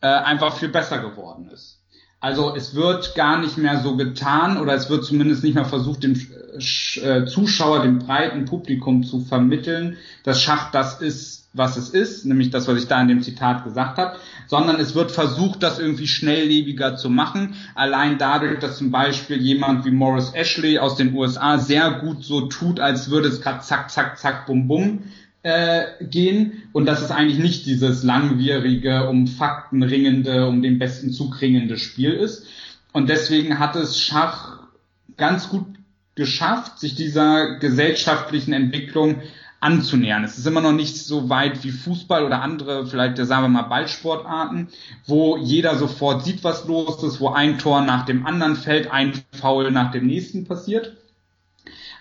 äh, 0.00 0.06
einfach 0.06 0.56
viel 0.56 0.68
besser 0.68 0.98
geworden 0.98 1.50
ist. 1.52 1.80
Also 2.24 2.56
es 2.56 2.74
wird 2.74 3.14
gar 3.14 3.38
nicht 3.38 3.58
mehr 3.58 3.80
so 3.82 3.96
getan 3.96 4.56
oder 4.56 4.72
es 4.72 4.88
wird 4.88 5.04
zumindest 5.04 5.44
nicht 5.44 5.54
mehr 5.54 5.66
versucht, 5.66 6.04
den 6.04 6.14
äh, 6.14 7.26
Zuschauer, 7.26 7.82
dem 7.82 7.98
breiten 7.98 8.46
Publikum 8.46 9.02
zu 9.02 9.20
vermitteln, 9.20 9.98
dass 10.22 10.40
Schach 10.40 10.70
das 10.70 11.02
ist, 11.02 11.50
was 11.52 11.76
es 11.76 11.90
ist, 11.90 12.24
nämlich 12.24 12.48
das, 12.48 12.66
was 12.66 12.78
ich 12.78 12.88
da 12.88 13.00
in 13.00 13.08
dem 13.08 13.22
Zitat 13.22 13.64
gesagt 13.64 13.98
habe, 13.98 14.16
sondern 14.54 14.78
es 14.78 14.94
wird 14.94 15.10
versucht, 15.10 15.64
das 15.64 15.80
irgendwie 15.80 16.06
schnelllebiger 16.06 16.94
zu 16.94 17.10
machen. 17.10 17.56
Allein 17.74 18.18
dadurch, 18.18 18.60
dass 18.60 18.78
zum 18.78 18.92
Beispiel 18.92 19.42
jemand 19.42 19.84
wie 19.84 19.90
Morris 19.90 20.30
Ashley 20.32 20.78
aus 20.78 20.94
den 20.94 21.12
USA 21.12 21.58
sehr 21.58 21.90
gut 21.90 22.22
so 22.22 22.42
tut, 22.42 22.78
als 22.78 23.10
würde 23.10 23.26
es 23.26 23.40
gerade 23.40 23.62
zack, 23.62 23.90
zack, 23.90 24.16
zack, 24.16 24.46
bum, 24.46 24.68
bum 24.68 25.02
äh, 25.42 25.86
gehen 26.04 26.62
und 26.72 26.86
dass 26.86 27.02
es 27.02 27.10
eigentlich 27.10 27.40
nicht 27.40 27.66
dieses 27.66 28.04
langwierige, 28.04 29.08
um 29.08 29.26
Fakten 29.26 29.82
ringende, 29.82 30.46
um 30.46 30.62
den 30.62 30.78
besten 30.78 31.10
Zug 31.10 31.40
ringende 31.40 31.76
Spiel 31.76 32.12
ist. 32.12 32.46
Und 32.92 33.08
deswegen 33.10 33.58
hat 33.58 33.74
es 33.74 34.00
Schach 34.00 34.60
ganz 35.16 35.48
gut 35.48 35.66
geschafft, 36.14 36.78
sich 36.78 36.94
dieser 36.94 37.56
gesellschaftlichen 37.58 38.52
Entwicklung 38.52 39.16
anzunähern. 39.64 40.24
Es 40.24 40.36
ist 40.36 40.46
immer 40.46 40.60
noch 40.60 40.72
nicht 40.72 40.96
so 40.96 41.30
weit 41.30 41.64
wie 41.64 41.70
Fußball 41.70 42.24
oder 42.24 42.42
andere, 42.42 42.86
vielleicht 42.86 43.16
sagen 43.16 43.44
wir 43.44 43.48
mal 43.48 43.62
Ballsportarten, 43.62 44.68
wo 45.06 45.38
jeder 45.38 45.76
sofort 45.76 46.24
sieht, 46.24 46.44
was 46.44 46.66
los 46.66 47.02
ist, 47.02 47.18
wo 47.18 47.30
ein 47.30 47.58
Tor 47.58 47.80
nach 47.80 48.04
dem 48.04 48.26
anderen 48.26 48.56
fällt, 48.56 48.92
ein 48.92 49.24
Foul 49.32 49.70
nach 49.70 49.90
dem 49.90 50.06
nächsten 50.06 50.44
passiert. 50.44 50.92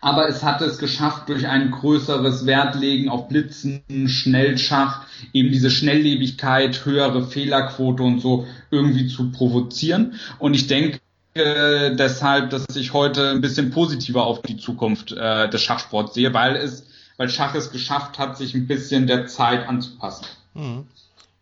Aber 0.02 0.28
es 0.28 0.44
hat 0.44 0.62
es 0.62 0.80
geschafft, 0.80 1.30
durch 1.30 1.48
ein 1.48 1.72
größeres 1.72 2.46
Wertlegen 2.46 3.08
auf 3.08 3.30
Blitzen, 3.30 3.82
Schnellschach, 4.08 5.06
eben 5.32 5.50
diese 5.50 5.72
Schnelllebigkeit, 5.72 6.84
höhere 6.84 7.26
Fehlerquote 7.26 8.04
und 8.04 8.20
so 8.20 8.46
irgendwie 8.70 9.08
zu 9.08 9.32
provozieren. 9.32 10.16
Und 10.40 10.56
ich 10.56 10.68
denke, 10.68 11.00
äh, 11.36 11.96
deshalb, 11.96 12.50
dass 12.50 12.76
ich 12.76 12.92
heute 12.92 13.30
ein 13.30 13.40
bisschen 13.40 13.72
positiver 13.72 14.26
auf 14.26 14.42
die 14.42 14.58
Zukunft 14.58 15.14
äh, 15.14 15.50
des 15.50 15.62
Schachsports 15.62 16.14
sehe, 16.14 16.34
weil 16.34 16.58
es 16.58 16.86
weil 17.18 17.30
Schach 17.30 17.56
es 17.56 17.72
geschafft 17.72 18.20
hat, 18.20 18.38
sich 18.38 18.54
ein 18.54 18.68
bisschen 18.68 19.08
der 19.08 19.28
Zeit 19.28 19.68
anzupassen. 19.68 20.26
Mhm. 20.54 20.88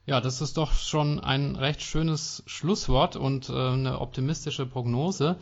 Ja, 0.05 0.19
das 0.19 0.41
ist 0.41 0.57
doch 0.57 0.73
schon 0.73 1.19
ein 1.19 1.55
recht 1.55 1.81
schönes 1.81 2.43
Schlusswort 2.47 3.15
und 3.15 3.49
äh, 3.49 3.53
eine 3.53 3.99
optimistische 4.01 4.65
Prognose. 4.65 5.37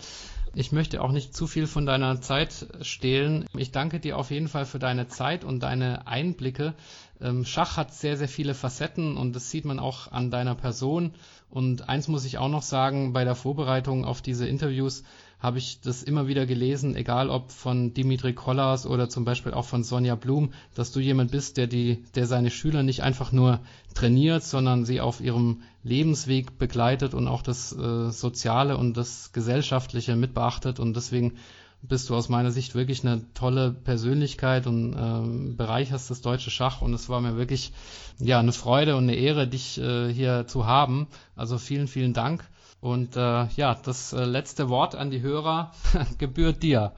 Ich 0.53 0.71
möchte 0.71 1.01
auch 1.01 1.11
nicht 1.11 1.35
zu 1.35 1.47
viel 1.47 1.67
von 1.67 1.85
deiner 1.85 2.21
Zeit 2.21 2.67
stehlen. 2.81 3.45
Ich 3.55 3.71
danke 3.71 3.99
dir 3.99 4.17
auf 4.17 4.31
jeden 4.31 4.47
Fall 4.47 4.65
für 4.65 4.79
deine 4.79 5.07
Zeit 5.07 5.43
und 5.43 5.61
deine 5.61 6.07
Einblicke. 6.07 6.73
Ähm, 7.21 7.45
Schach 7.45 7.77
hat 7.77 7.93
sehr, 7.93 8.17
sehr 8.17 8.27
viele 8.27 8.53
Facetten 8.53 9.15
und 9.15 9.35
das 9.35 9.51
sieht 9.51 9.65
man 9.65 9.79
auch 9.79 10.11
an 10.11 10.31
deiner 10.31 10.55
Person. 10.55 11.13
Und 11.49 11.87
eins 11.87 12.07
muss 12.07 12.25
ich 12.25 12.37
auch 12.37 12.49
noch 12.49 12.63
sagen, 12.63 13.13
bei 13.13 13.23
der 13.23 13.35
Vorbereitung 13.35 14.05
auf 14.05 14.21
diese 14.21 14.47
Interviews, 14.47 15.03
habe 15.39 15.57
ich 15.57 15.79
das 15.79 16.03
immer 16.03 16.27
wieder 16.27 16.45
gelesen, 16.45 16.95
egal 16.95 17.29
ob 17.29 17.51
von 17.51 17.93
Dimitri 17.93 18.33
Kollas 18.33 18.85
oder 18.85 19.07
zum 19.07 19.23
Beispiel 19.23 19.53
auch 19.53 19.65
von 19.65 19.83
Sonja 19.83 20.15
Blum, 20.15 20.51
dass 20.75 20.91
du 20.91 20.99
jemand 20.99 21.31
bist, 21.31 21.55
der 21.55 21.67
die, 21.67 22.03
der 22.15 22.27
seine 22.27 22.51
Schüler 22.51 22.83
nicht 22.83 23.03
einfach 23.03 23.31
nur 23.31 23.61
trainiert, 23.93 24.43
sondern 24.43 24.83
sie 24.83 24.99
auf 24.99 25.21
ihrem 25.21 25.61
Lebensweg 25.83 26.57
begleitet 26.57 27.13
und 27.13 27.27
auch 27.27 27.41
das 27.41 27.71
äh, 27.71 28.11
Soziale 28.11 28.75
und 28.75 28.97
das 28.97 29.31
Gesellschaftliche 29.31 30.17
mitbeachtet 30.17 30.79
und 30.79 30.95
deswegen 30.95 31.35
bist 31.81 32.09
du 32.09 32.15
aus 32.15 32.27
meiner 32.27 32.51
Sicht 32.51 32.75
wirklich 32.75 33.05
eine 33.05 33.21
tolle 33.33 33.71
Persönlichkeit 33.71 34.67
und 34.67 34.93
ähm, 34.99 35.55
bereicherst 35.55 36.09
das 36.09 36.19
deutsche 36.19 36.51
Schach 36.51 36.81
und 36.81 36.93
es 36.93 37.07
war 37.07 37.21
mir 37.21 37.37
wirklich 37.37 37.71
ja 38.19 38.39
eine 38.39 38.51
Freude 38.51 38.97
und 38.97 39.03
eine 39.03 39.15
Ehre, 39.15 39.47
dich 39.47 39.79
äh, 39.79 40.13
hier 40.13 40.45
zu 40.45 40.65
haben. 40.65 41.07
Also 41.37 41.57
vielen, 41.57 41.87
vielen 41.87 42.13
Dank. 42.13 42.43
Und 42.81 43.15
äh, 43.17 43.45
ja, 43.55 43.75
das 43.83 44.13
äh, 44.13 44.23
letzte 44.23 44.69
Wort 44.69 44.95
an 44.95 45.09
die 45.11 45.21
Hörer 45.21 45.71
gebührt 46.17 46.63
dir. 46.63 46.93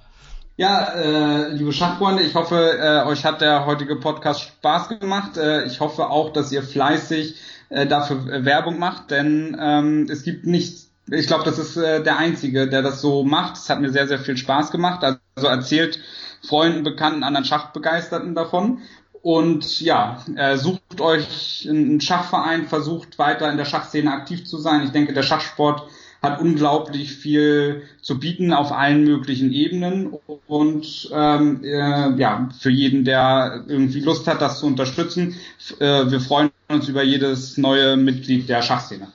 Ja, 0.57 0.93
äh, 0.93 1.53
liebe 1.53 1.73
Schachfreunde, 1.73 2.21
ich 2.21 2.35
hoffe, 2.35 2.77
äh, 2.77 3.07
euch 3.07 3.25
hat 3.25 3.41
der 3.41 3.65
heutige 3.65 3.95
Podcast 3.95 4.41
Spaß 4.41 4.89
gemacht. 4.89 5.37
Äh, 5.37 5.65
ich 5.65 5.79
hoffe 5.79 6.09
auch, 6.09 6.33
dass 6.33 6.51
ihr 6.51 6.61
fleißig 6.61 7.35
äh, 7.69 7.87
dafür 7.87 8.45
Werbung 8.45 8.77
macht, 8.77 9.09
denn 9.09 9.57
ähm, 9.59 10.07
es 10.09 10.23
gibt 10.23 10.45
nichts, 10.45 10.91
ich 11.09 11.25
glaube, 11.25 11.45
das 11.45 11.57
ist 11.57 11.77
äh, 11.77 12.03
der 12.03 12.17
Einzige, 12.17 12.67
der 12.67 12.83
das 12.83 13.01
so 13.01 13.23
macht. 13.23 13.57
Es 13.57 13.69
hat 13.69 13.81
mir 13.81 13.89
sehr, 13.89 14.07
sehr 14.07 14.19
viel 14.19 14.37
Spaß 14.37 14.71
gemacht. 14.71 15.03
Also 15.03 15.47
erzählt 15.47 15.99
Freunden, 16.43 16.83
Bekannten, 16.83 17.23
anderen 17.23 17.45
Schachbegeisterten 17.45 18.35
davon. 18.35 18.79
Und 19.21 19.81
ja, 19.81 20.23
äh, 20.35 20.57
sucht 20.57 20.99
euch 20.99 21.67
einen 21.69 22.01
Schachverein, 22.01 22.67
versucht 22.67 23.19
weiter 23.19 23.51
in 23.51 23.57
der 23.57 23.65
Schachszene 23.65 24.11
aktiv 24.11 24.45
zu 24.45 24.57
sein. 24.57 24.83
Ich 24.83 24.91
denke, 24.91 25.13
der 25.13 25.23
Schachsport 25.23 25.83
hat 26.21 26.39
unglaublich 26.39 27.13
viel 27.13 27.83
zu 28.01 28.19
bieten 28.19 28.53
auf 28.53 28.71
allen 28.71 29.03
möglichen 29.03 29.51
Ebenen 29.51 30.13
und 30.47 31.09
ähm, 31.11 31.63
äh, 31.63 32.15
ja 32.15 32.49
für 32.59 32.69
jeden, 32.69 33.05
der 33.05 33.63
irgendwie 33.67 34.01
Lust 34.01 34.27
hat, 34.27 34.41
das 34.41 34.59
zu 34.59 34.67
unterstützen. 34.67 35.35
Äh, 35.79 36.11
wir 36.11 36.21
freuen 36.21 36.51
uns 36.69 36.87
über 36.87 37.03
jedes 37.03 37.57
neue 37.57 37.97
Mitglied 37.97 38.49
der 38.49 38.61
Schachszene. 38.61 39.07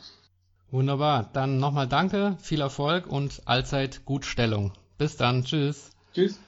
Wunderbar, 0.72 1.30
dann 1.32 1.58
nochmal 1.58 1.86
danke, 1.86 2.36
viel 2.40 2.60
Erfolg 2.60 3.06
und 3.06 3.40
allzeit 3.44 4.04
gut 4.04 4.24
Stellung. 4.24 4.72
Bis 4.98 5.16
dann, 5.16 5.44
tschüss. 5.44 5.90
Tschüss. 6.12 6.40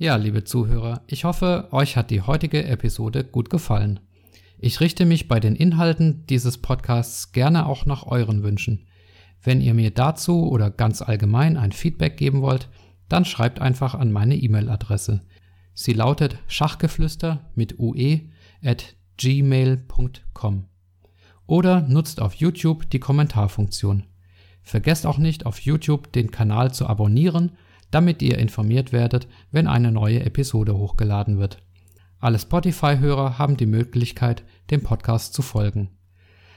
Ja, 0.00 0.14
liebe 0.14 0.44
Zuhörer, 0.44 1.02
ich 1.08 1.24
hoffe, 1.24 1.66
euch 1.72 1.96
hat 1.96 2.12
die 2.12 2.20
heutige 2.20 2.64
Episode 2.64 3.24
gut 3.24 3.50
gefallen. 3.50 3.98
Ich 4.56 4.78
richte 4.78 5.04
mich 5.04 5.26
bei 5.26 5.40
den 5.40 5.56
Inhalten 5.56 6.24
dieses 6.26 6.58
Podcasts 6.58 7.32
gerne 7.32 7.66
auch 7.66 7.84
nach 7.84 8.06
euren 8.06 8.44
Wünschen. 8.44 8.86
Wenn 9.42 9.60
ihr 9.60 9.74
mir 9.74 9.90
dazu 9.90 10.48
oder 10.48 10.70
ganz 10.70 11.02
allgemein 11.02 11.56
ein 11.56 11.72
Feedback 11.72 12.16
geben 12.16 12.42
wollt, 12.42 12.68
dann 13.08 13.24
schreibt 13.24 13.60
einfach 13.60 13.96
an 13.96 14.12
meine 14.12 14.36
E-Mail-Adresse. 14.36 15.22
Sie 15.74 15.94
lautet 15.94 16.38
schachgeflüster 16.46 17.50
mit 17.56 17.80
ue 17.80 18.20
at 18.62 18.94
gmail.com. 19.16 20.66
Oder 21.48 21.80
nutzt 21.80 22.22
auf 22.22 22.34
YouTube 22.34 22.88
die 22.90 23.00
Kommentarfunktion. 23.00 24.04
Vergesst 24.62 25.06
auch 25.06 25.18
nicht, 25.18 25.44
auf 25.44 25.58
YouTube 25.58 26.12
den 26.12 26.30
Kanal 26.30 26.72
zu 26.72 26.86
abonnieren 26.86 27.50
damit 27.90 28.22
ihr 28.22 28.38
informiert 28.38 28.92
werdet, 28.92 29.26
wenn 29.50 29.66
eine 29.66 29.90
neue 29.92 30.24
Episode 30.24 30.76
hochgeladen 30.76 31.38
wird. 31.38 31.58
Alle 32.20 32.38
Spotify-Hörer 32.38 33.38
haben 33.38 33.56
die 33.56 33.66
Möglichkeit, 33.66 34.44
dem 34.70 34.82
Podcast 34.82 35.34
zu 35.34 35.42
folgen. 35.42 35.90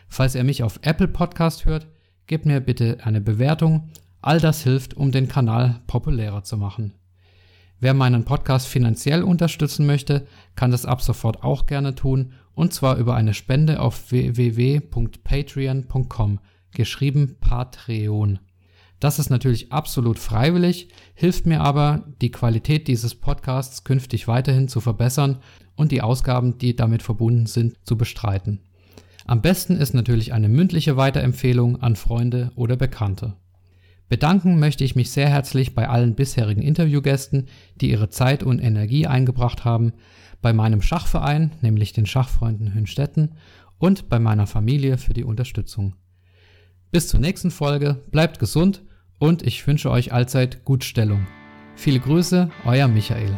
Falls 0.08 0.36
ihr 0.36 0.44
mich 0.44 0.62
auf 0.64 0.80
Apple 0.82 1.08
Podcast 1.08 1.66
hört, 1.66 1.88
gebt 2.28 2.46
mir 2.46 2.60
bitte 2.60 2.98
eine 3.04 3.22
Bewertung. 3.22 3.90
All 4.22 4.40
das 4.40 4.62
hilft, 4.64 4.96
um 4.96 5.12
den 5.12 5.28
Kanal 5.28 5.82
populärer 5.88 6.44
zu 6.44 6.58
machen. 6.58 6.94
Wer 7.80 7.96
meinen 7.96 8.26
Podcast 8.26 8.68
finanziell 8.68 9.24
unterstützen 9.24 9.88
möchte, 9.88 10.28
kann 10.56 10.70
das 10.72 10.86
ab 10.86 11.02
sofort 11.02 11.44
auch 11.44 11.66
gerne 11.66 11.96
tun, 11.96 12.34
und 12.54 12.74
zwar 12.74 12.98
über 12.98 13.16
eine 13.16 13.34
Spende 13.34 13.80
auf 13.80 14.12
www.patreon.com, 14.12 16.40
geschrieben 16.74 17.38
Patreon. 17.40 18.40
Das 19.02 19.18
ist 19.18 19.32
natürlich 19.32 19.72
absolut 19.72 20.20
freiwillig, 20.20 20.90
hilft 21.16 21.48
mir 21.48 21.62
aber, 21.62 22.06
die 22.22 22.30
Qualität 22.30 22.88
dieses 22.88 23.16
Podcasts 23.16 23.84
künftig 23.84 24.28
weiterhin 24.28 24.68
zu 24.68 24.80
verbessern 24.80 25.40
und 25.76 25.92
die 25.92 26.04
Ausgaben, 26.04 26.60
die 26.60 26.76
damit 26.76 27.02
verbunden 27.02 27.48
sind, 27.48 27.76
zu 27.84 27.98
bestreiten. 27.98 28.60
Am 29.26 29.42
besten 29.42 29.76
ist 29.76 29.96
natürlich 29.96 30.34
eine 30.34 30.50
mündliche 30.50 30.98
Weiterempfehlung 30.98 31.82
an 31.82 31.96
Freunde 31.96 32.52
oder 32.56 32.76
Bekannte. 32.76 33.34
Bedanken 34.08 34.60
möchte 34.60 34.84
ich 34.84 34.96
mich 34.96 35.10
sehr 35.10 35.30
herzlich 35.30 35.74
bei 35.74 35.90
allen 35.90 36.14
bisherigen 36.14 36.62
Interviewgästen, 36.62 37.48
die 37.78 37.90
ihre 37.90 38.10
Zeit 38.12 38.44
und 38.44 38.60
Energie 38.60 39.08
eingebracht 39.08 39.66
haben, 39.66 39.94
bei 40.44 40.54
meinem 40.54 40.84
Schachverein, 40.84 41.54
nämlich 41.62 41.92
den 41.92 42.06
Schachfreunden 42.06 42.76
Hünstetten, 42.76 43.32
und 43.80 44.10
bei 44.10 44.20
meiner 44.20 44.46
Familie 44.46 45.00
für 45.00 45.14
die 45.14 45.24
Unterstützung. 45.24 45.96
Bis 46.92 47.08
zur 47.08 47.20
nächsten 47.20 47.50
Folge, 47.50 48.04
bleibt 48.12 48.38
gesund 48.38 48.84
und 49.22 49.44
ich 49.44 49.66
wünsche 49.68 49.92
euch 49.92 50.12
allzeit 50.12 50.66
Gutstellung. 50.66 51.28
Viele 51.76 52.00
Grüße, 52.00 52.50
euer 52.66 52.88
Michael. 52.88 53.38